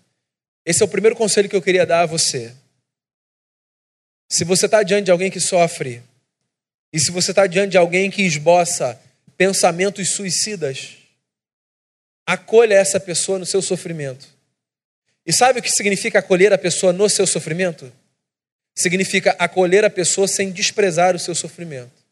Esse 0.66 0.82
é 0.82 0.86
o 0.86 0.90
primeiro 0.90 1.16
conselho 1.16 1.50
que 1.50 1.56
eu 1.56 1.62
queria 1.62 1.86
dar 1.86 2.02
a 2.02 2.06
você. 2.06 2.56
Se 4.32 4.44
você 4.44 4.66
está 4.66 4.84
diante 4.84 5.06
de 5.06 5.12
alguém 5.12 5.32
que 5.32 5.40
sofre, 5.40 6.04
e 6.94 7.00
se 7.00 7.12
você 7.12 7.32
está 7.32 7.48
diante 7.48 7.72
de 7.72 7.78
alguém 7.78 8.10
que 8.12 8.22
esboça 8.22 9.00
pensamentos 9.40 10.10
suicidas, 10.10 10.98
acolha 12.28 12.74
essa 12.74 13.00
pessoa 13.00 13.40
no 13.40 13.46
seu 13.46 13.62
sofrimento. 13.62 14.28
E 15.26 15.32
sabe 15.32 15.60
o 15.60 15.64
que 15.64 15.72
significa 15.72 16.20
acolher 16.20 16.52
a 16.52 16.58
pessoa 16.58 16.92
no 16.92 17.10
seu 17.10 17.26
sofrimento? 17.26 17.90
Significa 18.76 19.34
acolher 19.40 19.86
a 19.86 19.90
pessoa 19.90 20.28
sem 20.28 20.52
desprezar 20.52 21.16
o 21.16 21.20
seu 21.20 21.34
sofrimento. 21.34 22.04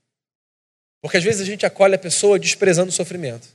Porque 1.02 1.18
às 1.18 1.24
vezes 1.24 1.42
a 1.42 1.46
gente 1.46 1.66
acolhe 1.66 1.96
a 1.96 2.00
pessoa 2.00 2.40
desprezando 2.40 2.90
o 2.90 2.96
sofrimento. 2.96 3.46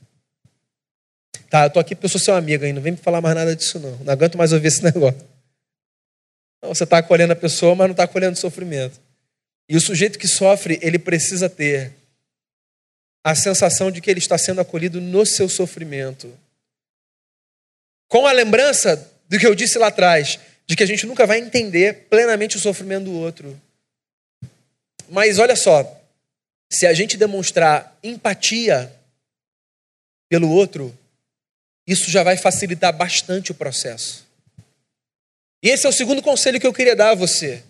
Tá, 1.49 1.65
eu 1.65 1.71
tô 1.71 1.81
aqui 1.81 1.95
porque 1.95 2.05
eu 2.05 2.11
sou 2.11 2.21
seu 2.21 2.35
amigo 2.35 2.65
aí, 2.65 2.75
não 2.75 2.83
vem 2.83 2.93
me 2.93 2.99
falar 2.99 3.23
mais 3.23 3.35
nada 3.35 3.57
disso 3.57 3.79
não. 3.79 3.97
Não 4.05 4.13
aguento 4.13 4.37
mais 4.37 4.53
ouvir 4.53 4.69
esse 4.69 4.85
negócio. 4.85 5.27
Não, 6.63 6.75
você 6.75 6.85
está 6.85 6.99
acolhendo 6.99 7.33
a 7.33 7.37
pessoa, 7.37 7.75
mas 7.75 7.87
não 7.87 7.93
está 7.93 8.05
acolhendo 8.05 8.35
o 8.35 8.41
sofrimento. 8.41 9.01
E 9.67 9.79
o 9.79 9.81
sujeito 9.81 10.19
que 10.19 10.29
sofre, 10.29 10.79
ele 10.83 10.99
precisa 10.99 11.49
ter 11.49 12.02
a 13.25 13.35
sensação 13.35 13.91
de 13.91 14.01
que 14.01 14.11
ele 14.11 14.19
está 14.19 14.37
sendo 14.37 14.61
acolhido 14.61 15.01
no 15.01 15.25
seu 15.25 15.49
sofrimento. 15.49 16.37
Com 18.09 18.27
a 18.27 18.33
lembrança 18.33 19.11
do 19.29 19.39
que 19.39 19.47
eu 19.47 19.55
disse 19.55 19.79
lá 19.79 19.87
atrás, 19.87 20.39
de 20.67 20.77
que 20.77 20.83
a 20.83 20.87
gente 20.87 21.07
nunca 21.07 21.27
vai 21.27 21.39
entender 21.39 22.07
plenamente 22.11 22.57
o 22.57 22.61
sofrimento 22.61 23.05
do 23.05 23.15
outro. 23.15 23.61
Mas 25.09 25.39
olha 25.39 25.57
só, 25.57 26.01
se 26.71 26.87
a 26.87 26.93
gente 26.95 27.17
demonstrar 27.17 27.97
empatia 28.03 28.93
pelo 30.29 30.51
outro, 30.51 30.97
isso 31.87 32.11
já 32.11 32.23
vai 32.23 32.37
facilitar 32.37 32.93
bastante 32.97 33.53
o 33.53 33.55
processo. 33.55 34.27
E 35.63 35.69
esse 35.69 35.87
é 35.87 35.89
o 35.89 35.93
segundo 35.93 36.23
conselho 36.23 36.59
que 36.59 36.67
eu 36.67 36.73
queria 36.73 36.97
dar 36.97 37.11
a 37.11 37.15
você. 37.15 37.63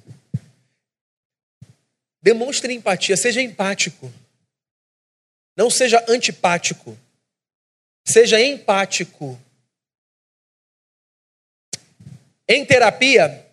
Demonstre 2.22 2.72
empatia, 2.72 3.16
seja 3.16 3.42
empático. 3.42 4.12
Não 5.56 5.70
seja 5.70 6.04
antipático. 6.08 6.98
Seja 8.06 8.40
empático. 8.40 9.40
Em 12.48 12.64
terapia, 12.64 13.46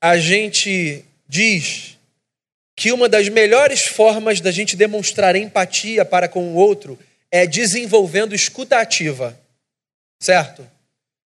a 0.00 0.16
gente 0.18 1.04
diz 1.28 1.98
que 2.74 2.90
uma 2.90 3.08
das 3.08 3.28
melhores 3.28 3.82
formas 3.82 4.40
da 4.40 4.50
gente 4.50 4.76
demonstrar 4.76 5.36
empatia 5.36 6.04
para 6.04 6.28
com 6.28 6.52
o 6.52 6.54
outro 6.54 6.98
é 7.30 7.46
desenvolvendo 7.46 8.34
escuta 8.34 8.78
ativa. 8.78 9.38
Certo? 10.20 10.68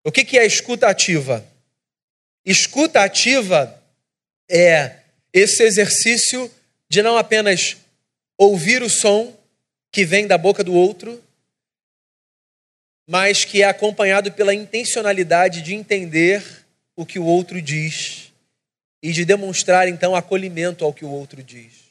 O 0.05 0.13
que 0.13 0.39
é 0.39 0.47
escuta 0.47 0.89
ativa? 0.89 1.45
Escuta 2.45 3.03
ativa 3.03 3.83
é 4.49 5.01
esse 5.33 5.63
exercício 5.63 6.51
de 6.89 7.03
não 7.03 7.17
apenas 7.17 7.77
ouvir 8.39 8.83
o 8.83 8.89
som 8.89 9.36
que 9.91 10.05
vem 10.05 10.27
da 10.27 10.37
boca 10.37 10.63
do 10.63 10.75
outro, 10.75 11.23
mas 13.09 13.45
que 13.45 13.63
é 13.63 13.67
acompanhado 13.67 14.33
pela 14.33 14.53
intencionalidade 14.53 15.63
de 15.63 15.75
entender 15.75 16.45
o 16.97 17.07
que 17.07 17.19
o 17.19 17.25
outro 17.25 17.63
diz 17.63 18.33
e 19.03 19.13
de 19.13 19.25
demonstrar 19.25 19.87
então 19.89 20.17
acolhimento 20.17 20.85
ao 20.85 20.93
que 20.93 21.05
o 21.05 21.11
outro 21.11 21.43
diz. 21.43 21.87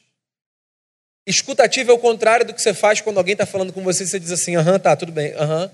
Escutativa 1.26 1.90
é 1.90 1.94
o 1.94 1.98
contrário 1.98 2.46
do 2.46 2.54
que 2.54 2.60
você 2.60 2.74
faz 2.74 3.00
quando 3.00 3.18
alguém 3.18 3.32
está 3.32 3.46
falando 3.46 3.72
com 3.72 3.82
você 3.82 4.04
e 4.04 4.06
você 4.06 4.20
diz 4.20 4.30
assim, 4.30 4.54
aham, 4.56 4.78
tá, 4.78 4.94
tudo 4.94 5.10
bem, 5.10 5.32
aham. 5.32 5.70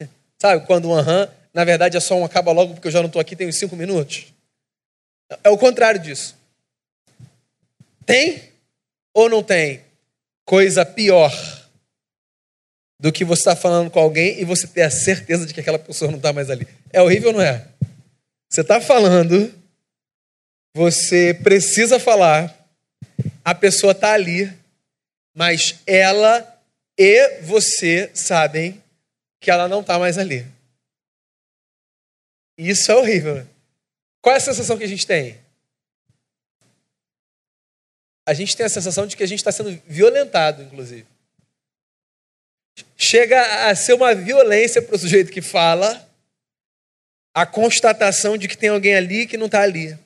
Sabe, 0.38 0.66
quando 0.66 0.88
um 0.88 0.94
aham, 0.94 1.28
na 1.52 1.64
verdade 1.64 1.96
é 1.96 2.00
só 2.00 2.14
um 2.16 2.24
acaba 2.24 2.52
logo 2.52 2.74
porque 2.74 2.88
eu 2.88 2.92
já 2.92 3.00
não 3.00 3.06
estou 3.06 3.20
aqui, 3.20 3.34
tenho 3.34 3.52
cinco 3.52 3.74
minutos. 3.74 4.26
É 5.42 5.48
o 5.50 5.58
contrário 5.58 6.00
disso. 6.00 6.36
Tem 8.06 8.42
ou 9.12 9.28
não 9.28 9.42
tem 9.42 9.82
coisa 10.48 10.82
pior 10.82 11.30
do 12.98 13.12
que 13.12 13.22
você 13.22 13.42
estar 13.42 13.54
tá 13.54 13.60
falando 13.60 13.90
com 13.90 14.00
alguém 14.00 14.40
e 14.40 14.46
você 14.46 14.66
ter 14.66 14.80
a 14.80 14.90
certeza 14.90 15.44
de 15.44 15.52
que 15.52 15.60
aquela 15.60 15.78
pessoa 15.78 16.10
não 16.10 16.16
está 16.16 16.32
mais 16.32 16.48
ali? 16.48 16.66
É 16.90 17.02
horrível 17.02 17.34
não 17.34 17.42
é? 17.42 17.68
Você 18.50 18.62
está 18.62 18.80
falando, 18.80 19.54
você 20.74 21.34
precisa 21.34 22.00
falar, 22.00 22.66
a 23.44 23.54
pessoa 23.54 23.92
está 23.92 24.14
ali, 24.14 24.50
mas 25.36 25.80
ela 25.86 26.58
e 26.96 27.42
você 27.42 28.10
sabem 28.14 28.82
que 29.42 29.50
ela 29.50 29.68
não 29.68 29.82
está 29.82 29.98
mais 29.98 30.16
ali. 30.16 30.46
Isso 32.56 32.90
é 32.90 32.96
horrível. 32.96 33.46
Qual 34.22 34.34
é 34.34 34.38
a 34.38 34.40
sensação 34.40 34.78
que 34.78 34.84
a 34.84 34.88
gente 34.88 35.06
tem? 35.06 35.38
A 38.28 38.34
gente 38.34 38.54
tem 38.54 38.66
a 38.66 38.68
sensação 38.68 39.06
de 39.06 39.16
que 39.16 39.22
a 39.22 39.26
gente 39.26 39.38
está 39.38 39.50
sendo 39.50 39.80
violentado, 39.86 40.62
inclusive. 40.62 41.06
Chega 42.94 43.70
a 43.70 43.74
ser 43.74 43.94
uma 43.94 44.14
violência 44.14 44.82
para 44.82 44.94
o 44.94 44.98
sujeito 44.98 45.32
que 45.32 45.40
fala 45.40 46.06
a 47.32 47.46
constatação 47.46 48.36
de 48.36 48.46
que 48.46 48.58
tem 48.58 48.68
alguém 48.68 48.94
ali 48.94 49.26
que 49.26 49.38
não 49.38 49.46
está 49.46 49.62
ali. 49.62 49.98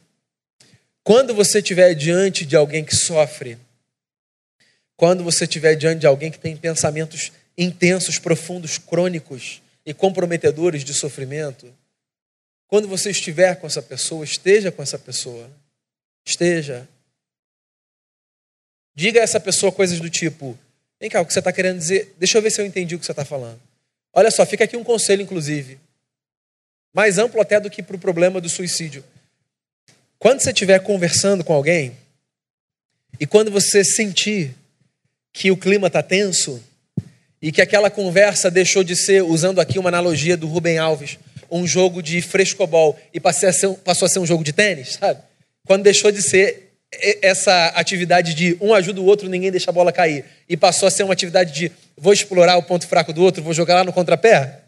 Quando 1.02 1.34
você 1.34 1.58
estiver 1.58 1.94
diante 1.94 2.46
de 2.46 2.54
alguém 2.54 2.84
que 2.84 2.94
sofre, 2.94 3.58
quando 4.96 5.24
você 5.24 5.42
estiver 5.42 5.74
diante 5.74 6.02
de 6.02 6.06
alguém 6.06 6.30
que 6.30 6.38
tem 6.38 6.56
pensamentos 6.56 7.32
intensos, 7.58 8.20
profundos, 8.20 8.78
crônicos 8.78 9.60
e 9.84 9.92
comprometedores 9.92 10.84
de 10.84 10.94
sofrimento, 10.94 11.74
quando 12.68 12.86
você 12.86 13.10
estiver 13.10 13.56
com 13.56 13.66
essa 13.66 13.82
pessoa, 13.82 14.24
esteja 14.24 14.70
com 14.70 14.80
essa 14.80 14.96
pessoa. 14.96 15.50
Esteja. 16.24 16.88
Diga 18.94 19.20
a 19.20 19.22
essa 19.22 19.40
pessoa 19.40 19.72
coisas 19.72 20.00
do 20.00 20.10
tipo: 20.10 20.58
vem 21.00 21.10
cá, 21.10 21.20
o 21.20 21.26
que 21.26 21.32
você 21.32 21.38
está 21.38 21.52
querendo 21.52 21.78
dizer? 21.78 22.14
Deixa 22.18 22.38
eu 22.38 22.42
ver 22.42 22.50
se 22.50 22.60
eu 22.60 22.66
entendi 22.66 22.94
o 22.94 22.98
que 22.98 23.06
você 23.06 23.12
está 23.12 23.24
falando. 23.24 23.60
Olha 24.12 24.30
só, 24.30 24.44
fica 24.44 24.64
aqui 24.64 24.76
um 24.76 24.84
conselho, 24.84 25.22
inclusive, 25.22 25.78
mais 26.92 27.18
amplo 27.18 27.40
até 27.40 27.58
do 27.58 27.70
que 27.70 27.82
para 27.82 27.96
o 27.96 27.98
problema 27.98 28.40
do 28.40 28.48
suicídio. 28.48 29.02
Quando 30.18 30.40
você 30.40 30.50
estiver 30.50 30.78
conversando 30.80 31.42
com 31.42 31.52
alguém 31.52 31.96
e 33.18 33.26
quando 33.26 33.50
você 33.50 33.82
sentir 33.82 34.54
que 35.32 35.50
o 35.50 35.56
clima 35.56 35.86
está 35.86 36.02
tenso 36.02 36.62
e 37.40 37.50
que 37.50 37.60
aquela 37.60 37.90
conversa 37.90 38.50
deixou 38.50 38.84
de 38.84 38.94
ser, 38.94 39.22
usando 39.22 39.60
aqui 39.60 39.78
uma 39.78 39.88
analogia 39.88 40.36
do 40.36 40.46
Rubem 40.46 40.78
Alves, 40.78 41.18
um 41.50 41.66
jogo 41.66 42.02
de 42.02 42.22
frescobol 42.22 42.98
e 43.12 43.18
passou 43.18 43.48
a 43.48 43.52
ser, 43.52 43.74
passou 43.78 44.06
a 44.06 44.08
ser 44.08 44.18
um 44.18 44.26
jogo 44.26 44.44
de 44.44 44.52
tênis, 44.52 44.94
sabe? 44.94 45.20
Quando 45.66 45.82
deixou 45.82 46.12
de 46.12 46.22
ser 46.22 46.71
essa 47.22 47.68
atividade 47.68 48.34
de 48.34 48.56
um 48.60 48.74
ajuda 48.74 49.00
o 49.00 49.04
outro, 49.04 49.28
ninguém 49.28 49.50
deixa 49.50 49.70
a 49.70 49.72
bola 49.72 49.92
cair, 49.92 50.24
e 50.48 50.56
passou 50.56 50.86
a 50.86 50.90
ser 50.90 51.02
uma 51.04 51.12
atividade 51.12 51.52
de 51.52 51.72
vou 51.96 52.12
explorar 52.12 52.56
o 52.56 52.62
ponto 52.62 52.86
fraco 52.86 53.12
do 53.12 53.22
outro, 53.22 53.42
vou 53.42 53.54
jogar 53.54 53.76
lá 53.76 53.84
no 53.84 53.92
contrapé. 53.92 54.60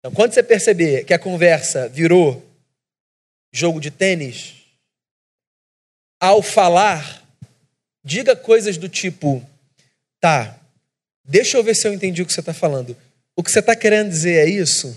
Então, 0.00 0.12
quando 0.12 0.34
você 0.34 0.42
perceber 0.42 1.04
que 1.04 1.14
a 1.14 1.18
conversa 1.18 1.88
virou 1.88 2.44
jogo 3.52 3.80
de 3.80 3.90
tênis, 3.90 4.54
ao 6.20 6.42
falar, 6.42 7.22
diga 8.04 8.34
coisas 8.34 8.76
do 8.76 8.88
tipo: 8.88 9.46
tá, 10.20 10.58
deixa 11.24 11.56
eu 11.56 11.62
ver 11.62 11.74
se 11.74 11.86
eu 11.86 11.94
entendi 11.94 12.22
o 12.22 12.26
que 12.26 12.32
você 12.32 12.40
está 12.40 12.52
falando. 12.52 12.96
O 13.36 13.42
que 13.42 13.50
você 13.50 13.60
está 13.60 13.74
querendo 13.74 14.10
dizer 14.10 14.46
é 14.46 14.48
isso? 14.48 14.96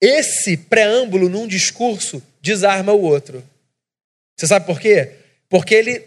Esse 0.00 0.56
preâmbulo 0.56 1.28
num 1.28 1.46
discurso 1.46 2.22
desarma 2.40 2.92
o 2.92 3.02
outro. 3.02 3.44
Você 4.42 4.48
sabe 4.48 4.66
por 4.66 4.80
quê? 4.80 5.12
Porque 5.48 5.72
ele 5.72 6.04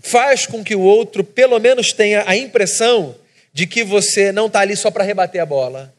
faz 0.00 0.46
com 0.46 0.64
que 0.64 0.74
o 0.74 0.80
outro, 0.80 1.22
pelo 1.22 1.58
menos, 1.58 1.92
tenha 1.92 2.26
a 2.26 2.34
impressão 2.34 3.14
de 3.52 3.66
que 3.66 3.84
você 3.84 4.32
não 4.32 4.46
está 4.46 4.60
ali 4.60 4.74
só 4.74 4.90
para 4.90 5.04
rebater 5.04 5.38
a 5.42 5.44
bola. 5.44 5.94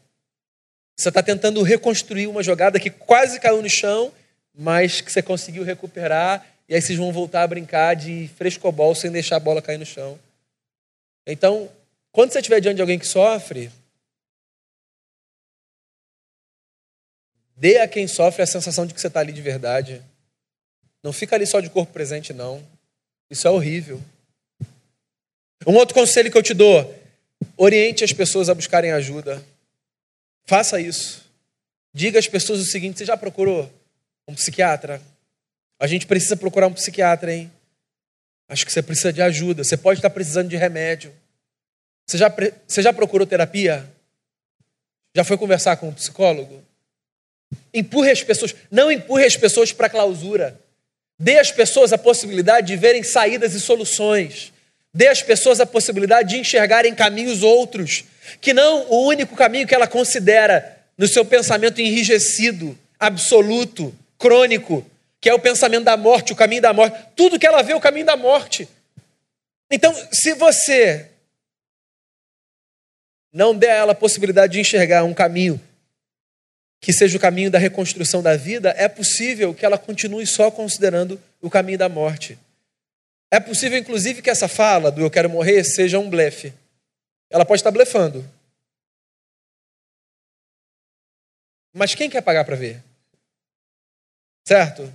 Você 0.98 1.10
está 1.10 1.22
tentando 1.22 1.62
reconstruir 1.62 2.26
uma 2.26 2.42
jogada 2.42 2.80
que 2.80 2.90
quase 2.90 3.40
caiu 3.40 3.62
no 3.62 3.70
chão, 3.70 4.12
mas 4.52 5.00
que 5.00 5.12
você 5.12 5.22
conseguiu 5.22 5.64
recuperar, 5.64 6.44
e 6.68 6.74
aí 6.74 6.82
vocês 6.82 6.98
vão 6.98 7.14
voltar 7.14 7.44
a 7.44 7.48
brincar 7.48 7.96
de 7.96 8.32
frescobol 8.36 8.96
sem 8.96 9.12
deixar 9.12 9.36
a 9.36 9.40
bola 9.40 9.62
cair 9.62 9.78
no 9.78 9.86
chão. 9.86 10.20
Então, 11.24 11.70
quando 12.12 12.32
você 12.32 12.40
estiver 12.40 12.62
diante 12.62 12.78
de 12.78 12.82
alguém 12.82 12.98
que 12.98 13.08
sofre, 13.08 13.70
dê 17.56 17.78
a 17.78 17.88
quem 17.88 18.08
sofre 18.08 18.42
a 18.42 18.48
sensação 18.48 18.88
de 18.88 18.94
que 18.96 19.00
você 19.00 19.06
está 19.06 19.20
ali 19.20 19.32
de 19.32 19.42
verdade. 19.44 20.02
Não 21.06 21.14
fica 21.14 21.36
ali 21.36 21.45
só 21.45 21.60
de 21.60 21.70
corpo 21.70 21.93
presente, 21.93 22.34
não. 22.34 22.68
Isso 23.30 23.47
é 23.47 23.51
horrível. 23.51 24.01
Um 25.68 25.76
outro 25.76 25.93
conselho 25.93 26.32
que 26.32 26.38
eu 26.38 26.41
te 26.41 26.51
dou: 26.51 26.99
oriente 27.56 28.03
as 28.03 28.12
pessoas 28.12 28.49
a 28.49 28.56
buscarem 28.56 28.91
ajuda. 28.91 29.45
Faça 30.45 30.82
isso. 30.82 31.24
Diga 31.93 32.18
às 32.18 32.28
pessoas 32.28 32.60
o 32.60 32.66
seguinte: 32.66 32.97
você 32.97 33.06
já 33.06 33.16
procurou 33.16 33.72
um 34.28 34.34
psiquiatra? 34.34 34.99
A 35.80 35.86
gente 35.86 36.08
precisa 36.08 36.36
procurar 36.36 36.66
um 36.66 36.74
psiquiatra, 36.74 37.32
hein? 37.32 37.51
Acho 38.49 38.66
que 38.66 38.74
você 38.74 38.82
precisa 38.82 39.14
de 39.14 39.22
ajuda. 39.22 39.64
Você 39.64 39.78
pode 39.78 39.99
estar 39.99 40.10
precisando 40.10 40.49
de 40.49 40.58
remédio. 40.58 41.14
Você 42.08 42.18
já, 42.18 42.34
você 42.68 42.82
já 42.82 42.91
procurou 42.91 43.28
terapia? 43.28 43.88
Já 45.16 45.24
foi 45.24 45.38
conversar 45.38 45.78
com 45.78 45.89
um 45.89 45.93
psicólogo? 45.93 46.64
Empurre 47.72 48.10
as 48.10 48.24
pessoas. 48.24 48.56
Não 48.72 48.91
empurre 48.91 49.24
as 49.24 49.38
pessoas 49.38 49.72
para 49.72 49.86
a 49.86 49.89
clausura. 49.91 50.64
Dê 51.18 51.39
às 51.39 51.51
pessoas 51.51 51.93
a 51.93 51.97
possibilidade 51.97 52.68
de 52.68 52.76
verem 52.76 53.03
saídas 53.03 53.53
e 53.53 53.61
soluções. 53.61 54.51
Dê 54.93 55.07
às 55.07 55.22
pessoas 55.22 55.59
a 55.59 55.66
possibilidade 55.66 56.30
de 56.30 56.39
enxergarem 56.39 56.93
caminhos 56.93 57.43
outros, 57.43 58.03
que 58.41 58.53
não 58.53 58.89
o 58.89 59.05
único 59.07 59.36
caminho 59.36 59.68
que 59.68 59.76
ela 59.76 59.88
considera 59.88 60.78
no 60.97 61.07
seu 61.07 61.26
pensamento 61.26 61.80
enrijecido, 61.80 62.78
absoluto, 62.99 63.93
crônico, 64.18 64.86
que 65.20 65.30
é 65.30 65.34
o 65.34 65.39
pensamento 65.39 65.84
da 65.84 65.97
morte, 65.97 66.34
o 66.34 66.36
caminho 66.36 66.61
da 66.61 66.74
morte. 66.74 66.97
Tudo 67.16 67.39
que 67.39 67.47
ela 67.47 67.61
vê 67.61 67.74
é 67.74 67.76
o 67.76 67.82
caminho 67.82 68.05
da 68.05 68.16
morte. 68.16 68.68
Então, 69.72 69.93
se 70.11 70.34
você 70.34 71.09
não 73.34 73.55
der 73.55 73.72
a 73.72 73.76
ela 73.76 73.91
a 73.91 73.95
possibilidade 73.95 74.53
de 74.53 74.59
enxergar 74.59 75.03
um 75.03 75.13
caminho 75.13 75.59
que 76.86 76.94
seja 76.94 77.18
o 77.18 77.20
caminho 77.20 77.50
da 77.50 77.58
reconstrução 77.58 78.22
da 78.22 78.38
vida, 78.38 78.70
é 78.78 78.88
possível 78.88 79.56
que 79.56 79.66
ela 79.66 79.76
continue 79.76 80.28
só 80.28 80.52
considerando 80.52 81.20
o 81.42 81.50
caminho 81.50 81.80
da 81.80 81.90
morte. 81.90 82.38
É 83.32 83.40
possível, 83.40 83.80
inclusive, 83.80 84.22
que 84.22 84.30
essa 84.30 84.48
fala 84.48 84.92
do 84.92 85.02
eu 85.02 85.10
quero 85.10 85.28
morrer 85.28 85.64
seja 85.64 85.98
um 85.98 86.08
blefe. 86.08 86.54
Ela 87.28 87.44
pode 87.44 87.62
estar 87.62 87.72
blefando. 87.72 88.24
Mas 91.74 91.96
quem 91.96 92.08
quer 92.08 92.22
pagar 92.22 92.46
para 92.46 92.56
ver? 92.56 92.84
Certo? 94.48 94.94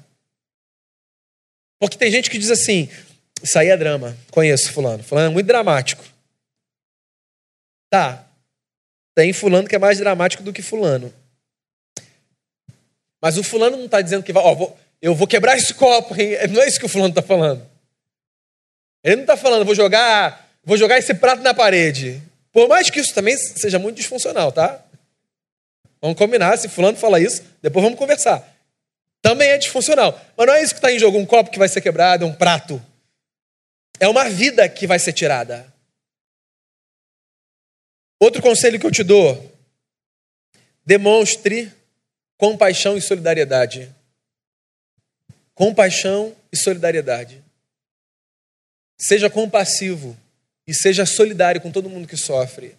Porque 1.80 1.99
tem 1.99 2.09
gente 2.09 2.30
que 2.30 2.38
diz 2.38 2.53
assim: 2.53 2.88
isso 3.43 3.59
aí 3.59 3.66
é 3.66 3.76
drama. 3.76 4.16
Conheço 4.30 4.72
Fulano. 4.72 5.03
Fulano 5.03 5.32
é 5.32 5.32
muito 5.32 5.49
dramático. 5.49 6.05
Tá. 7.91 8.30
Tem 9.12 9.32
Fulano 9.32 9.66
que 9.66 9.74
é 9.74 9.78
mais 9.80 9.99
dramático 9.99 10.45
do 10.45 10.53
que 10.53 10.62
Fulano. 10.62 11.12
Mas 13.20 13.36
o 13.36 13.42
fulano 13.42 13.76
não 13.76 13.84
está 13.84 14.00
dizendo 14.00 14.22
que 14.22 14.32
vai, 14.32 14.42
ó, 14.42 14.54
vou, 14.54 14.78
eu 15.00 15.14
vou 15.14 15.26
quebrar 15.26 15.56
esse 15.56 15.74
copo. 15.74 16.18
Hein? 16.20 16.36
Não 16.50 16.62
é 16.62 16.68
isso 16.68 16.80
que 16.80 16.86
o 16.86 16.88
fulano 16.88 17.10
está 17.10 17.22
falando. 17.22 17.68
Ele 19.02 19.16
não 19.16 19.22
está 19.22 19.36
falando, 19.36 19.64
vou 19.64 19.74
jogar, 19.74 20.48
vou 20.64 20.76
jogar 20.76 20.98
esse 20.98 21.14
prato 21.14 21.42
na 21.42 21.54
parede. 21.54 22.22
Por 22.52 22.68
mais 22.68 22.90
que 22.90 23.00
isso 23.00 23.14
também 23.14 23.36
seja 23.36 23.78
muito 23.78 23.96
disfuncional, 23.96 24.52
tá? 24.52 24.84
Vamos 26.00 26.16
combinar, 26.16 26.56
se 26.56 26.68
fulano 26.68 26.96
fala 26.96 27.20
isso, 27.20 27.42
depois 27.62 27.82
vamos 27.82 27.98
conversar. 27.98 28.46
Também 29.22 29.48
é 29.48 29.58
disfuncional. 29.58 30.18
Mas 30.36 30.46
não 30.46 30.54
é 30.54 30.62
isso 30.62 30.74
que 30.74 30.78
está 30.78 30.92
em 30.92 30.98
jogo, 30.98 31.18
um 31.18 31.26
copo 31.26 31.50
que 31.50 31.58
vai 31.58 31.68
ser 31.68 31.80
quebrado, 31.80 32.26
um 32.26 32.34
prato. 32.34 32.82
É 33.98 34.08
uma 34.08 34.28
vida 34.28 34.66
que 34.68 34.86
vai 34.86 34.98
ser 34.98 35.12
tirada. 35.12 35.70
Outro 38.18 38.42
conselho 38.42 38.78
que 38.78 38.86
eu 38.86 38.90
te 38.90 39.02
dou: 39.02 39.52
demonstre 40.84 41.72
compaixão 42.41 42.97
e 42.97 43.03
solidariedade. 43.03 43.95
Compaixão 45.55 46.34
e 46.51 46.57
solidariedade. 46.57 47.45
Seja 48.99 49.28
compassivo 49.28 50.16
e 50.66 50.72
seja 50.72 51.05
solidário 51.05 51.61
com 51.61 51.70
todo 51.70 51.91
mundo 51.91 52.09
que 52.09 52.16
sofre. 52.16 52.74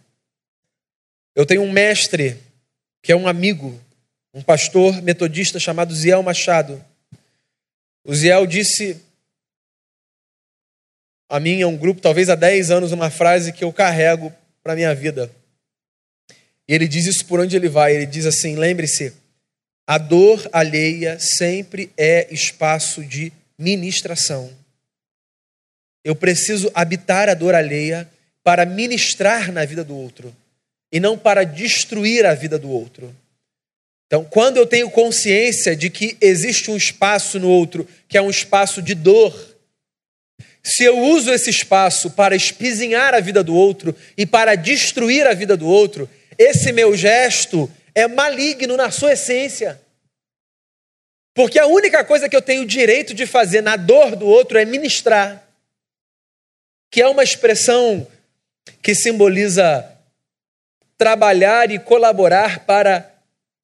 Eu 1.36 1.46
tenho 1.46 1.62
um 1.62 1.72
mestre 1.72 2.42
que 3.04 3.12
é 3.12 3.16
um 3.16 3.28
amigo, 3.28 3.80
um 4.34 4.42
pastor 4.42 5.00
metodista 5.04 5.60
chamado 5.60 5.94
Ziel 5.94 6.24
Machado. 6.24 6.84
O 8.04 8.16
Ziel 8.16 8.48
disse 8.48 9.00
a 11.30 11.40
mim, 11.40 11.62
a 11.62 11.68
um 11.68 11.78
grupo, 11.78 12.02
talvez 12.02 12.30
há 12.30 12.36
10 12.36 12.72
anos, 12.72 12.92
uma 12.92 13.12
frase 13.12 13.54
que 13.54 13.64
eu 13.64 13.72
carrego 13.72 14.34
para 14.64 14.74
a 14.74 14.76
minha 14.76 14.96
vida. 14.96 15.32
E 16.68 16.74
ele 16.74 16.88
diz 16.88 17.06
isso 17.06 17.26
por 17.28 17.40
onde 17.40 17.56
ele 17.56 17.70
vai. 17.70 17.96
Ele 17.96 18.08
diz 18.08 18.26
assim: 18.26 18.56
lembre-se, 18.56 19.21
a 19.92 19.98
dor 19.98 20.50
alheia 20.54 21.18
sempre 21.20 21.92
é 21.98 22.26
espaço 22.32 23.04
de 23.04 23.30
ministração. 23.60 24.50
Eu 26.02 26.16
preciso 26.16 26.72
habitar 26.74 27.28
a 27.28 27.34
dor 27.34 27.54
alheia 27.54 28.10
para 28.42 28.66
ministrar 28.66 29.52
na 29.52 29.66
vida 29.66 29.84
do 29.84 29.94
outro 29.94 30.34
e 30.94 30.98
não 30.98 31.18
para 31.18 31.44
destruir 31.44 32.26
a 32.26 32.34
vida 32.34 32.58
do 32.58 32.70
outro. 32.70 33.14
Então, 34.08 34.24
quando 34.24 34.56
eu 34.56 34.66
tenho 34.66 34.90
consciência 34.90 35.76
de 35.76 35.90
que 35.90 36.16
existe 36.22 36.72
um 36.72 36.78
espaço 36.78 37.38
no 37.38 37.50
outro 37.50 37.86
que 38.08 38.18
é 38.18 38.22
um 38.22 38.30
espaço 38.30 38.82
de 38.82 38.96
dor, 38.96 39.58
se 40.64 40.86
eu 40.86 40.98
uso 41.00 41.34
esse 41.34 41.50
espaço 41.50 42.12
para 42.12 42.34
espizinhar 42.34 43.14
a 43.14 43.20
vida 43.20 43.44
do 43.44 43.54
outro 43.54 43.94
e 44.16 44.26
para 44.26 44.56
destruir 44.56 45.28
a 45.28 45.34
vida 45.34 45.58
do 45.58 45.68
outro, 45.68 46.10
esse 46.38 46.72
meu 46.72 46.96
gesto 46.96 47.70
é 47.94 48.08
maligno 48.08 48.78
na 48.78 48.92
sua 48.92 49.14
essência. 49.14 49.82
Porque 51.34 51.58
a 51.60 51.68
única 51.68 52.04
coisa 52.04 52.28
que 52.28 52.36
eu 52.36 52.42
tenho 52.42 52.66
direito 52.66 53.14
de 53.14 53.26
fazer 53.26 53.62
na 53.62 53.76
dor 53.76 54.16
do 54.16 54.28
outro 54.28 54.58
é 54.58 54.66
ministrar, 54.66 55.48
que 56.90 57.02
é 57.02 57.08
uma 57.08 57.24
expressão 57.24 58.06
que 58.82 58.94
simboliza 58.94 59.88
trabalhar 60.98 61.72
e 61.72 61.80
colaborar 61.80 62.66
para 62.66 63.12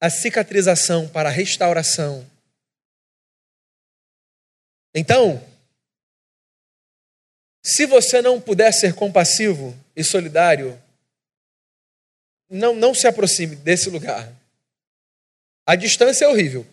a 0.00 0.08
cicatrização, 0.08 1.08
para 1.08 1.28
a 1.28 1.32
restauração. 1.32 2.26
Então, 4.94 5.42
se 7.62 7.84
você 7.86 8.22
não 8.22 8.40
puder 8.40 8.72
ser 8.72 8.94
compassivo 8.94 9.76
e 9.94 10.02
solidário, 10.02 10.80
não, 12.48 12.74
não 12.74 12.94
se 12.94 13.06
aproxime 13.06 13.56
desse 13.56 13.90
lugar. 13.90 14.32
A 15.66 15.74
distância 15.74 16.24
é 16.24 16.28
horrível, 16.28 16.66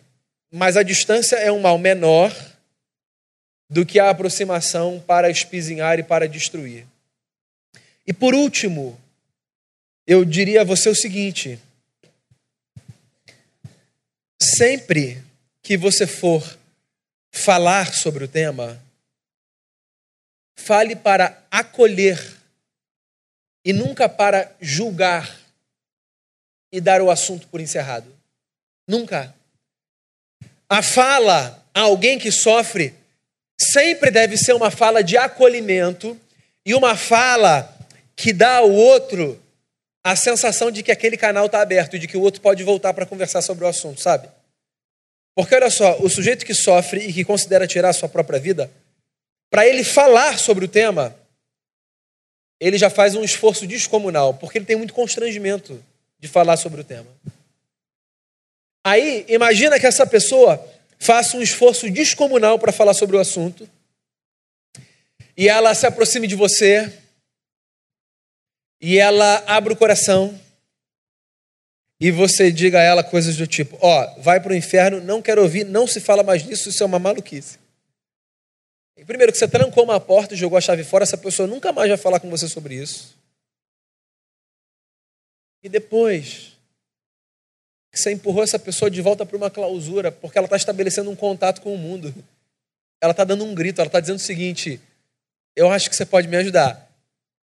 mas 0.50 0.76
a 0.76 0.82
distância 0.82 1.36
é 1.36 1.52
um 1.52 1.60
mal 1.60 1.78
menor 1.78 2.34
do 3.68 3.84
que 3.84 3.98
a 3.98 4.10
aproximação 4.10 5.02
para 5.06 5.28
espizinhar 5.28 5.98
e 5.98 6.02
para 6.02 6.28
destruir. 6.28 6.86
E 8.06 8.12
por 8.12 8.34
último, 8.34 8.98
eu 10.06 10.24
diria 10.24 10.62
a 10.62 10.64
você 10.64 10.88
o 10.88 10.94
seguinte: 10.94 11.58
sempre 14.40 15.22
que 15.62 15.76
você 15.76 16.06
for 16.06 16.56
falar 17.32 17.92
sobre 17.92 18.24
o 18.24 18.28
tema, 18.28 18.80
fale 20.54 20.96
para 20.96 21.44
acolher 21.50 22.18
e 23.64 23.72
nunca 23.72 24.08
para 24.08 24.54
julgar 24.60 25.45
e 26.72 26.80
dar 26.80 27.00
o 27.00 27.10
assunto 27.10 27.46
por 27.48 27.60
encerrado. 27.60 28.12
Nunca. 28.88 29.34
A 30.68 30.82
fala 30.82 31.64
a 31.74 31.80
alguém 31.80 32.18
que 32.18 32.30
sofre 32.30 32.94
sempre 33.58 34.10
deve 34.10 34.36
ser 34.36 34.52
uma 34.54 34.70
fala 34.70 35.02
de 35.02 35.16
acolhimento 35.16 36.18
e 36.64 36.74
uma 36.74 36.96
fala 36.96 37.74
que 38.14 38.32
dá 38.32 38.56
ao 38.56 38.70
outro 38.70 39.40
a 40.04 40.14
sensação 40.14 40.70
de 40.70 40.82
que 40.82 40.92
aquele 40.92 41.16
canal 41.16 41.46
está 41.46 41.60
aberto 41.60 41.96
e 41.96 41.98
de 41.98 42.06
que 42.06 42.16
o 42.16 42.20
outro 42.20 42.40
pode 42.40 42.62
voltar 42.62 42.94
para 42.94 43.06
conversar 43.06 43.42
sobre 43.42 43.64
o 43.64 43.68
assunto, 43.68 44.00
sabe? 44.00 44.28
Porque 45.34 45.54
olha 45.54 45.68
só, 45.68 45.98
o 45.98 46.08
sujeito 46.08 46.46
que 46.46 46.54
sofre 46.54 47.00
e 47.00 47.12
que 47.12 47.24
considera 47.24 47.66
tirar 47.66 47.90
a 47.90 47.92
sua 47.92 48.08
própria 48.08 48.38
vida, 48.38 48.70
para 49.50 49.66
ele 49.66 49.84
falar 49.84 50.38
sobre 50.38 50.64
o 50.64 50.68
tema, 50.68 51.14
ele 52.60 52.78
já 52.78 52.88
faz 52.88 53.14
um 53.14 53.22
esforço 53.22 53.66
descomunal, 53.66 54.34
porque 54.34 54.58
ele 54.58 54.64
tem 54.64 54.76
muito 54.76 54.94
constrangimento 54.94 55.82
de 56.18 56.28
falar 56.28 56.56
sobre 56.56 56.80
o 56.80 56.84
tema. 56.84 57.08
Aí, 58.84 59.24
imagina 59.28 59.80
que 59.80 59.86
essa 59.86 60.06
pessoa 60.06 60.64
faça 60.98 61.36
um 61.36 61.42
esforço 61.42 61.90
descomunal 61.90 62.58
para 62.58 62.72
falar 62.72 62.94
sobre 62.94 63.16
o 63.16 63.20
assunto, 63.20 63.68
e 65.36 65.48
ela 65.48 65.74
se 65.74 65.86
aproxime 65.86 66.26
de 66.26 66.34
você, 66.34 66.92
e 68.80 68.98
ela 68.98 69.42
abre 69.46 69.72
o 69.72 69.76
coração 69.76 70.38
e 71.98 72.10
você 72.10 72.52
diga 72.52 72.78
a 72.78 72.82
ela 72.82 73.02
coisas 73.02 73.36
do 73.36 73.46
tipo: 73.46 73.78
Ó, 73.80 74.04
oh, 74.04 74.22
vai 74.22 74.38
para 74.40 74.52
o 74.52 74.56
inferno, 74.56 75.00
não 75.00 75.22
quero 75.22 75.42
ouvir, 75.42 75.64
não 75.64 75.86
se 75.86 76.00
fala 76.00 76.22
mais 76.22 76.44
nisso, 76.44 76.68
isso 76.68 76.82
é 76.82 76.86
uma 76.86 76.98
maluquice. 76.98 77.58
E 78.96 79.04
primeiro, 79.04 79.32
que 79.32 79.38
você 79.38 79.48
trancou 79.48 79.84
uma 79.84 80.00
porta 80.00 80.34
e 80.34 80.36
jogou 80.36 80.56
a 80.56 80.60
chave 80.60 80.84
fora, 80.84 81.04
essa 81.04 81.18
pessoa 81.18 81.46
nunca 81.46 81.72
mais 81.72 81.88
vai 81.88 81.98
falar 81.98 82.20
com 82.20 82.30
você 82.30 82.48
sobre 82.48 82.74
isso. 82.74 83.15
E 85.62 85.68
depois, 85.68 86.52
que 87.90 87.98
você 87.98 88.12
empurrou 88.12 88.44
essa 88.44 88.58
pessoa 88.58 88.90
de 88.90 89.00
volta 89.00 89.24
para 89.24 89.36
uma 89.36 89.50
clausura, 89.50 90.12
porque 90.12 90.36
ela 90.38 90.46
está 90.46 90.56
estabelecendo 90.56 91.10
um 91.10 91.16
contato 91.16 91.60
com 91.62 91.74
o 91.74 91.78
mundo. 91.78 92.14
Ela 93.00 93.12
está 93.12 93.24
dando 93.24 93.44
um 93.44 93.54
grito, 93.54 93.80
ela 93.80 93.88
está 93.88 94.00
dizendo 94.00 94.16
o 94.16 94.20
seguinte: 94.20 94.80
Eu 95.54 95.70
acho 95.70 95.88
que 95.88 95.96
você 95.96 96.06
pode 96.06 96.28
me 96.28 96.36
ajudar. 96.36 96.86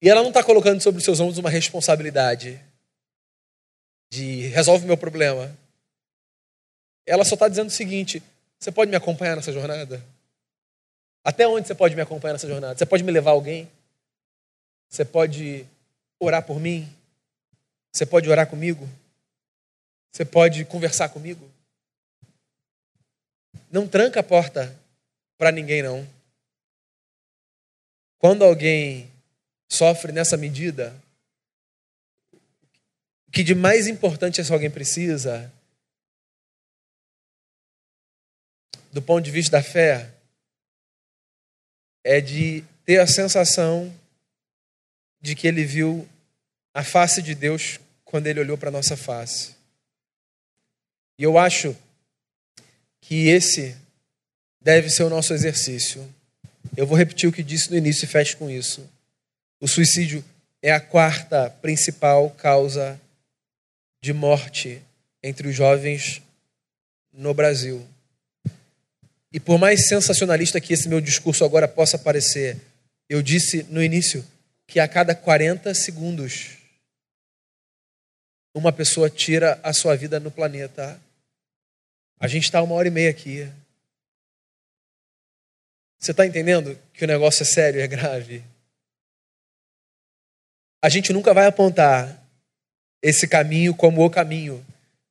E 0.03 0.09
ela 0.09 0.23
não 0.23 0.29
está 0.29 0.43
colocando 0.43 0.81
sobre 0.81 0.99
os 0.99 1.05
seus 1.05 1.21
ombros 1.21 1.39
uma 1.39 1.51
responsabilidade 1.51 2.61
de 4.11 4.49
resolve 4.49 4.87
meu 4.87 4.97
problema. 4.97 5.57
Ela 7.07 7.25
só 7.25 7.35
está 7.35 7.49
dizendo 7.49 7.69
o 7.69 7.73
seguinte: 7.73 8.23
você 8.59 8.73
pode 8.73 8.91
me 8.91 8.97
acompanhar 8.97 9.37
nessa 9.37 9.53
jornada? 9.53 10.05
Até 11.25 11.47
onde 11.47 11.67
você 11.67 11.75
pode 11.75 11.95
me 11.95 12.03
acompanhar 12.03 12.33
nessa 12.33 12.49
jornada? 12.49 12.77
Você 12.77 12.87
pode 12.87 13.05
me 13.05 13.13
levar 13.13 13.33
alguém? 13.33 13.71
Você 14.89 15.05
pode 15.05 15.67
orar 16.19 16.43
por 16.43 16.59
mim? 16.59 16.89
Você 17.93 18.07
pode 18.07 18.29
orar 18.29 18.49
comigo? 18.49 18.89
Você 20.13 20.25
pode 20.25 20.65
conversar 20.65 21.09
comigo? 21.09 21.51
Não 23.71 23.87
tranca 23.87 24.21
a 24.21 24.25
porta 24.25 24.77
para 25.39 25.53
ninguém, 25.53 25.83
não. 25.83 26.07
Quando 28.19 28.45
alguém 28.45 29.11
sofre 29.69 30.13
nessa 30.13 30.37
medida, 30.37 30.95
o 33.29 33.31
que 33.33 33.43
de 33.43 33.55
mais 33.55 33.87
importante 33.87 34.41
esse 34.41 34.53
alguém 34.53 34.71
precisa, 34.71 35.51
do 38.93 39.01
ponto 39.01 39.25
de 39.25 39.31
vista 39.31 39.53
da 39.53 39.63
fé, 39.63 40.13
é 42.03 42.21
de 42.21 42.65
ter 42.85 42.99
a 42.99 43.07
sensação 43.07 43.95
de 45.21 45.35
que 45.35 45.47
ele 45.47 45.65
viu 45.65 46.09
a 46.75 46.83
face 46.83 47.23
de 47.23 47.35
Deus 47.35 47.79
quando 48.05 48.27
ele 48.27 48.41
olhou 48.41 48.59
para 48.59 48.69
a 48.69 48.73
nossa 48.73 48.97
face. 48.97 49.55
E 51.19 51.23
eu 51.23 51.39
acho 51.39 51.77
que 53.01 53.29
esse 53.29 53.77
deve 54.61 54.89
ser 54.91 55.05
o 55.05 55.11
nosso 55.11 55.33
exercício. 55.33 56.07
Eu 56.77 56.87
vou 56.87 56.97
repetir 56.97 57.29
o 57.29 57.33
que 57.33 57.43
disse 57.43 57.71
no 57.71 57.77
início 57.77 58.05
e 58.05 58.09
fecho 58.09 58.37
com 58.37 58.49
isso. 58.49 58.89
O 59.61 59.69
suicídio 59.69 60.25
é 60.63 60.73
a 60.73 60.81
quarta 60.81 61.51
principal 61.51 62.31
causa 62.31 63.01
de 64.03 64.13
morte 64.13 64.81
entre 65.23 65.49
os 65.49 65.55
jovens 65.55 66.23
no 67.13 67.35
Brasil. 67.35 67.87
E 69.33 69.39
por 69.39 69.59
mais 69.59 69.87
sensacionalista 69.87 70.61
que 70.61 70.73
esse 70.73 70.89
meu 70.89 71.01
discurso 71.01 71.45
agora 71.45 71.69
possa 71.69 71.99
parecer, 71.99 72.57
eu 73.09 73.23
disse 73.23 73.65
no 73.65 73.83
início 73.83 74.25
que 74.67 74.81
a 74.81 74.89
cada 74.89 75.15
40 75.15 75.75
segundos 75.75 76.60
uma 78.55 78.73
pessoa 78.73 79.09
tira 79.09 79.61
a 79.63 79.73
sua 79.73 79.97
vida 79.97 80.19
no 80.19 80.31
planeta. 80.31 81.01
A 82.19 82.27
gente 82.27 82.45
está 82.45 82.63
uma 82.63 82.75
hora 82.75 82.89
e 82.89 82.91
meia 82.91 83.11
aqui. 83.11 83.51
Você 85.99 86.11
está 86.11 86.27
entendendo 86.27 86.79
que 86.93 87.05
o 87.05 87.09
negócio 87.09 87.43
é 87.43 87.47
sério, 87.47 87.81
é 87.81 87.87
grave? 87.87 88.43
A 90.83 90.89
gente 90.89 91.13
nunca 91.13 91.35
vai 91.35 91.47
apontar 91.47 92.21
esse 93.03 93.29
caminho 93.29 93.75
como 93.75 94.05
o 94.05 94.11
caminho. 94.11 94.65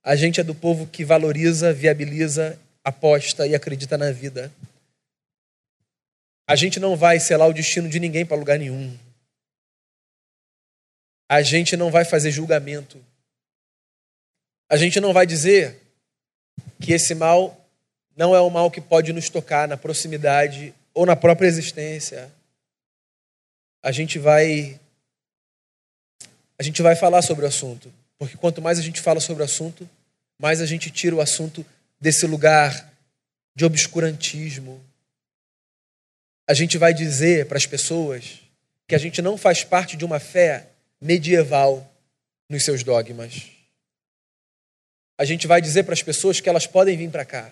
A 0.03 0.15
gente 0.15 0.39
é 0.39 0.43
do 0.43 0.55
povo 0.55 0.87
que 0.87 1.05
valoriza, 1.05 1.73
viabiliza, 1.73 2.59
aposta 2.83 3.45
e 3.45 3.53
acredita 3.53 3.97
na 3.97 4.11
vida. 4.11 4.51
A 6.47 6.55
gente 6.55 6.79
não 6.79 6.95
vai 6.95 7.19
selar 7.19 7.47
o 7.47 7.53
destino 7.53 7.87
de 7.87 7.99
ninguém 7.99 8.25
para 8.25 8.37
lugar 8.37 8.57
nenhum. 8.57 8.97
A 11.29 11.43
gente 11.43 11.77
não 11.77 11.91
vai 11.91 12.03
fazer 12.03 12.31
julgamento. 12.31 12.99
A 14.69 14.77
gente 14.77 14.99
não 14.99 15.11
vai 15.11 15.25
dizer 15.25 15.81
que 16.79 16.93
esse 16.93 17.15
mal 17.15 17.59
não 18.15 18.35
é 18.35 18.41
um 18.41 18.49
mal 18.49 18.69
que 18.69 18.79
pode 18.79 19.11
nos 19.11 19.27
tocar 19.27 19.67
na 19.67 19.75
proximidade 19.75 20.73
ou 20.93 21.05
na 21.05 21.15
própria 21.15 21.47
existência. 21.47 22.31
A 23.81 23.91
gente 23.91 24.19
vai 24.19 24.79
a 26.59 26.63
gente 26.63 26.81
vai 26.81 26.95
falar 26.95 27.21
sobre 27.21 27.45
o 27.45 27.47
assunto. 27.47 27.91
Porque 28.17 28.37
quanto 28.37 28.61
mais 28.61 28.77
a 28.77 28.81
gente 28.81 28.99
fala 28.99 29.21
sobre 29.21 29.41
o 29.41 29.45
assunto, 29.45 29.89
mais 30.37 30.61
a 30.61 30.65
gente 30.65 30.91
tira 30.91 31.15
o 31.15 31.21
assunto 31.21 31.65
desse 31.99 32.27
lugar 32.27 32.91
de 33.55 33.65
obscurantismo. 33.65 34.83
A 36.45 36.53
gente 36.53 36.77
vai 36.77 36.93
dizer 36.93 37.47
para 37.47 37.57
as 37.57 37.65
pessoas 37.65 38.41
que 38.85 38.93
a 38.93 38.97
gente 38.97 39.21
não 39.21 39.37
faz 39.37 39.63
parte 39.63 39.95
de 39.95 40.03
uma 40.03 40.19
fé 40.19 40.67
medieval 40.99 41.89
nos 42.49 42.65
seus 42.65 42.83
dogmas. 42.83 43.58
A 45.19 45.25
gente 45.25 45.47
vai 45.47 45.61
dizer 45.61 45.83
para 45.83 45.93
as 45.93 46.01
pessoas 46.01 46.39
que 46.39 46.47
elas 46.47 46.65
podem 46.65 46.95
vir 46.95 47.11
para 47.11 47.25
cá 47.25 47.51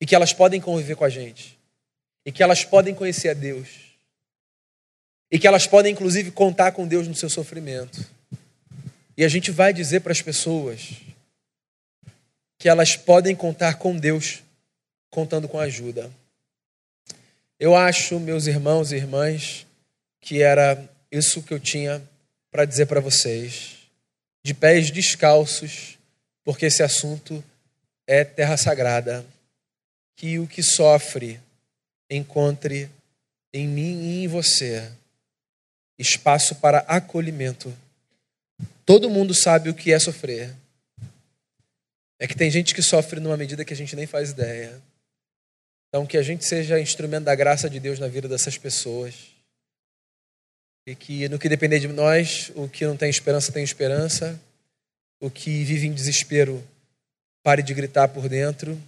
e 0.00 0.06
que 0.06 0.14
elas 0.14 0.32
podem 0.32 0.58
conviver 0.62 0.96
com 0.96 1.04
a 1.04 1.10
gente 1.10 1.58
e 2.24 2.32
que 2.32 2.42
elas 2.42 2.64
podem 2.64 2.94
conhecer 2.94 3.28
a 3.28 3.34
Deus 3.34 3.68
e 5.30 5.38
que 5.38 5.46
elas 5.46 5.66
podem, 5.66 5.92
inclusive, 5.92 6.30
contar 6.30 6.72
com 6.72 6.88
Deus 6.88 7.06
no 7.06 7.14
seu 7.14 7.28
sofrimento. 7.28 8.02
E 9.14 9.26
a 9.26 9.28
gente 9.28 9.50
vai 9.50 9.74
dizer 9.74 10.00
para 10.00 10.12
as 10.12 10.22
pessoas 10.22 10.92
que 12.58 12.66
elas 12.66 12.96
podem 12.96 13.36
contar 13.36 13.74
com 13.74 13.94
Deus, 13.94 14.42
contando 15.10 15.46
com 15.48 15.60
ajuda. 15.60 16.10
Eu 17.60 17.76
acho, 17.76 18.18
meus 18.18 18.46
irmãos 18.46 18.90
e 18.90 18.96
irmãs, 18.96 19.66
que 20.18 20.40
era 20.40 20.82
isso 21.12 21.42
que 21.42 21.52
eu 21.52 21.60
tinha 21.60 22.02
para 22.50 22.64
dizer 22.64 22.86
para 22.86 23.00
vocês. 23.00 23.76
De 24.42 24.54
pés 24.54 24.90
descalços, 24.90 25.97
porque 26.48 26.64
esse 26.64 26.82
assunto 26.82 27.44
é 28.06 28.24
terra 28.24 28.56
sagrada. 28.56 29.22
Que 30.16 30.38
o 30.38 30.46
que 30.46 30.62
sofre 30.62 31.38
encontre 32.08 32.88
em 33.52 33.68
mim 33.68 34.00
e 34.00 34.24
em 34.24 34.28
você 34.28 34.90
espaço 35.98 36.54
para 36.54 36.78
acolhimento. 36.88 37.76
Todo 38.86 39.10
mundo 39.10 39.34
sabe 39.34 39.68
o 39.68 39.74
que 39.74 39.92
é 39.92 39.98
sofrer. 39.98 40.54
É 42.18 42.26
que 42.26 42.34
tem 42.34 42.50
gente 42.50 42.74
que 42.74 42.80
sofre 42.80 43.20
numa 43.20 43.36
medida 43.36 43.62
que 43.62 43.74
a 43.74 43.76
gente 43.76 43.94
nem 43.94 44.06
faz 44.06 44.30
ideia. 44.30 44.80
Então, 45.90 46.06
que 46.06 46.16
a 46.16 46.22
gente 46.22 46.46
seja 46.46 46.80
instrumento 46.80 47.24
da 47.24 47.34
graça 47.34 47.68
de 47.68 47.78
Deus 47.78 47.98
na 47.98 48.08
vida 48.08 48.26
dessas 48.26 48.56
pessoas. 48.56 49.14
E 50.86 50.94
que 50.94 51.28
no 51.28 51.38
que 51.38 51.46
depender 51.46 51.78
de 51.78 51.88
nós, 51.88 52.50
o 52.54 52.66
que 52.70 52.86
não 52.86 52.96
tem 52.96 53.10
esperança 53.10 53.52
tem 53.52 53.62
esperança. 53.62 54.40
O 55.20 55.30
que 55.30 55.64
vive 55.64 55.86
em 55.86 55.92
desespero 55.92 56.62
pare 57.42 57.62
de 57.62 57.74
gritar 57.74 58.08
por 58.08 58.28
dentro. 58.28 58.80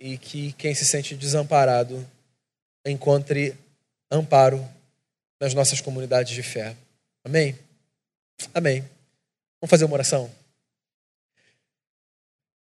E 0.00 0.16
que 0.18 0.52
quem 0.52 0.74
se 0.74 0.84
sente 0.84 1.14
desamparado 1.14 2.06
encontre 2.86 3.54
amparo 4.10 4.66
nas 5.40 5.54
nossas 5.54 5.80
comunidades 5.80 6.32
de 6.32 6.42
fé. 6.42 6.74
Amém? 7.24 7.56
Amém. 8.54 8.80
Vamos 9.60 9.70
fazer 9.70 9.84
uma 9.84 9.94
oração? 9.94 10.30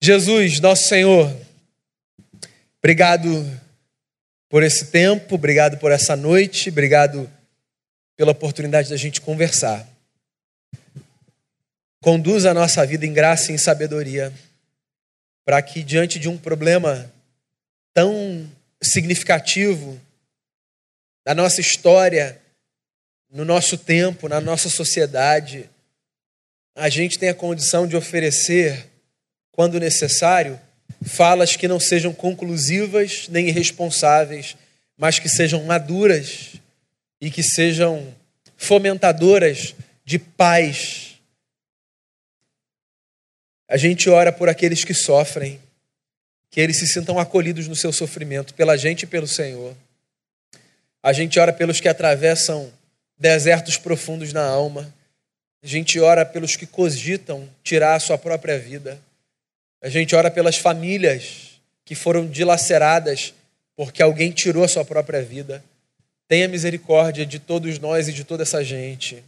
Jesus, 0.04 0.60
nosso 0.60 0.88
Senhor, 0.88 1.32
obrigado 2.80 3.30
por 4.50 4.64
esse 4.64 4.88
tempo, 4.88 5.36
obrigado 5.36 5.78
por 5.78 5.92
essa 5.92 6.16
noite, 6.16 6.70
obrigado 6.70 7.32
pela 8.18 8.32
oportunidade 8.32 8.90
da 8.90 8.98
gente 8.98 9.22
conversar. 9.22 9.88
Conduz 12.02 12.46
a 12.46 12.54
nossa 12.54 12.86
vida 12.86 13.06
em 13.06 13.14
graça 13.14 13.52
e 13.52 13.56
em 13.56 13.58
sabedoria. 13.58 14.34
para 15.44 15.62
que, 15.62 15.84
diante 15.84 16.20
de 16.20 16.30
um 16.30 16.38
problema 16.38 17.12
tão 17.94 18.50
significativo 18.82 20.00
da 21.26 21.34
nossa 21.34 21.60
história, 21.60 22.40
no 23.30 23.44
nosso 23.44 23.78
tempo, 23.78 24.28
na 24.28 24.40
nossa 24.40 24.70
sociedade, 24.70 25.70
a 26.76 26.90
gente 26.90 27.18
tenha 27.20 27.34
condição 27.34 27.88
de 27.88 27.96
oferecer, 27.96 28.88
quando 29.52 29.80
necessário, 29.80 30.60
falas 31.04 31.56
que 31.56 31.68
não 31.68 31.80
sejam 31.80 32.14
conclusivas 32.14 33.28
nem 33.28 33.48
irresponsáveis, 33.48 34.56
mas 34.98 35.20
que 35.20 35.28
sejam 35.28 35.64
maduras 35.64 36.54
e 37.20 37.30
que 37.30 37.44
sejam 37.44 38.16
fomentadoras 38.56 39.76
de 40.06 40.20
paz. 40.20 41.11
A 43.72 43.78
gente 43.78 44.10
ora 44.10 44.34
por 44.34 44.50
aqueles 44.50 44.84
que 44.84 44.94
sofrem, 44.94 45.58
que 46.50 46.60
eles 46.60 46.76
se 46.76 46.88
sintam 46.88 47.18
acolhidos 47.18 47.70
no 47.70 47.76
seu 47.76 47.94
sofrimento, 47.94 48.54
pela 48.54 48.76
gente 48.76 49.04
e 49.04 49.08
pelo 49.08 49.26
Senhor. 49.26 49.74
A 51.02 51.14
gente 51.14 51.40
ora 51.40 51.54
pelos 51.54 51.80
que 51.80 51.88
atravessam 51.88 52.70
desertos 53.18 53.78
profundos 53.78 54.34
na 54.34 54.46
alma. 54.46 54.94
A 55.64 55.68
gente 55.68 55.98
ora 56.02 56.26
pelos 56.26 56.58
que 56.58 56.66
cogitam 56.66 57.48
tirar 57.64 57.96
a 57.96 58.00
sua 58.02 58.18
própria 58.18 58.60
vida. 58.60 59.00
A 59.82 59.88
gente 59.88 60.14
ora 60.18 60.30
pelas 60.30 60.58
famílias 60.58 61.52
que 61.86 61.96
foram 61.96 62.28
dilaceradas 62.28 63.34
porque 63.74 64.04
alguém 64.04 64.32
tirou 64.32 64.66
a 64.66 64.68
sua 64.68 64.84
própria 64.84 65.22
vida. 65.22 65.64
Tenha 66.28 66.50
misericórdia 66.50 67.26
de 67.26 67.40
todos 67.40 67.80
nós 67.80 68.10
e 68.10 68.12
de 68.12 68.26
toda 68.26 68.44
essa 68.44 68.66
gente. 68.66 69.24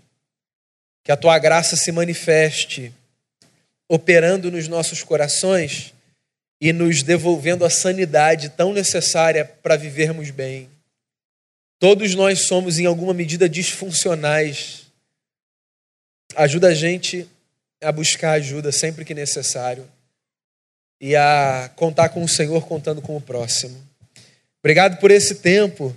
Que 1.01 1.13
a 1.13 1.17
tua 1.17 1.39
graça 1.39 1.77
se 1.77 1.93
manifeste, 1.93 2.93
operando 3.93 4.49
nos 4.49 4.67
nossos 4.67 5.03
corações 5.03 5.93
e 6.59 6.73
nos 6.73 7.03
devolvendo 7.03 7.63
a 7.63 7.69
sanidade 7.69 8.49
tão 8.49 8.73
necessária 8.73 9.45
para 9.45 9.77
vivermos 9.77 10.31
bem. 10.31 10.67
Todos 11.77 12.15
nós 12.15 12.47
somos, 12.47 12.79
em 12.79 12.87
alguma 12.87 13.13
medida, 13.13 13.47
disfuncionais. 13.47 14.87
Ajuda 16.35 16.69
a 16.69 16.73
gente 16.73 17.29
a 17.83 17.91
buscar 17.91 18.31
ajuda 18.31 18.71
sempre 18.71 19.05
que 19.05 19.13
necessário 19.13 19.87
e 20.99 21.15
a 21.15 21.69
contar 21.75 22.09
com 22.09 22.23
o 22.23 22.27
Senhor 22.27 22.65
contando 22.65 22.99
com 22.99 23.15
o 23.15 23.21
próximo. 23.21 23.79
Obrigado 24.59 24.99
por 24.99 25.11
esse 25.11 25.35
tempo, 25.35 25.95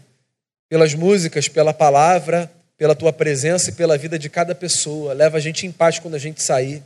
pelas 0.68 0.92
músicas, 0.92 1.48
pela 1.48 1.72
palavra, 1.72 2.52
pela 2.76 2.94
tua 2.94 3.12
presença 3.12 3.70
e 3.70 3.74
pela 3.74 3.96
vida 3.96 4.18
de 4.18 4.28
cada 4.28 4.54
pessoa. 4.54 5.14
Leva 5.14 5.38
a 5.38 5.40
gente 5.40 5.66
em 5.66 5.72
paz 5.72 5.98
quando 5.98 6.16
a 6.16 6.18
gente 6.18 6.42
sair. 6.42 6.82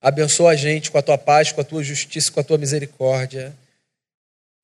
Abençoa 0.00 0.52
a 0.52 0.56
gente 0.56 0.90
com 0.90 0.98
a 0.98 1.02
tua 1.02 1.18
paz, 1.18 1.52
com 1.52 1.60
a 1.60 1.64
tua 1.64 1.82
justiça, 1.82 2.32
com 2.32 2.40
a 2.40 2.44
tua 2.44 2.56
misericórdia. 2.56 3.54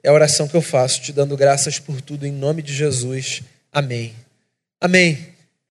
É 0.03 0.09
a 0.09 0.13
oração 0.13 0.49
que 0.49 0.57
eu 0.57 0.63
faço, 0.63 1.03
te 1.03 1.13
dando 1.13 1.37
graças 1.37 1.79
por 1.79 2.01
tudo, 2.01 2.27
em 2.27 2.33
nome 2.33 2.63
de 2.63 2.73
Jesus. 2.73 3.43
Amém. 3.73 4.15
Amém. 4.81 5.36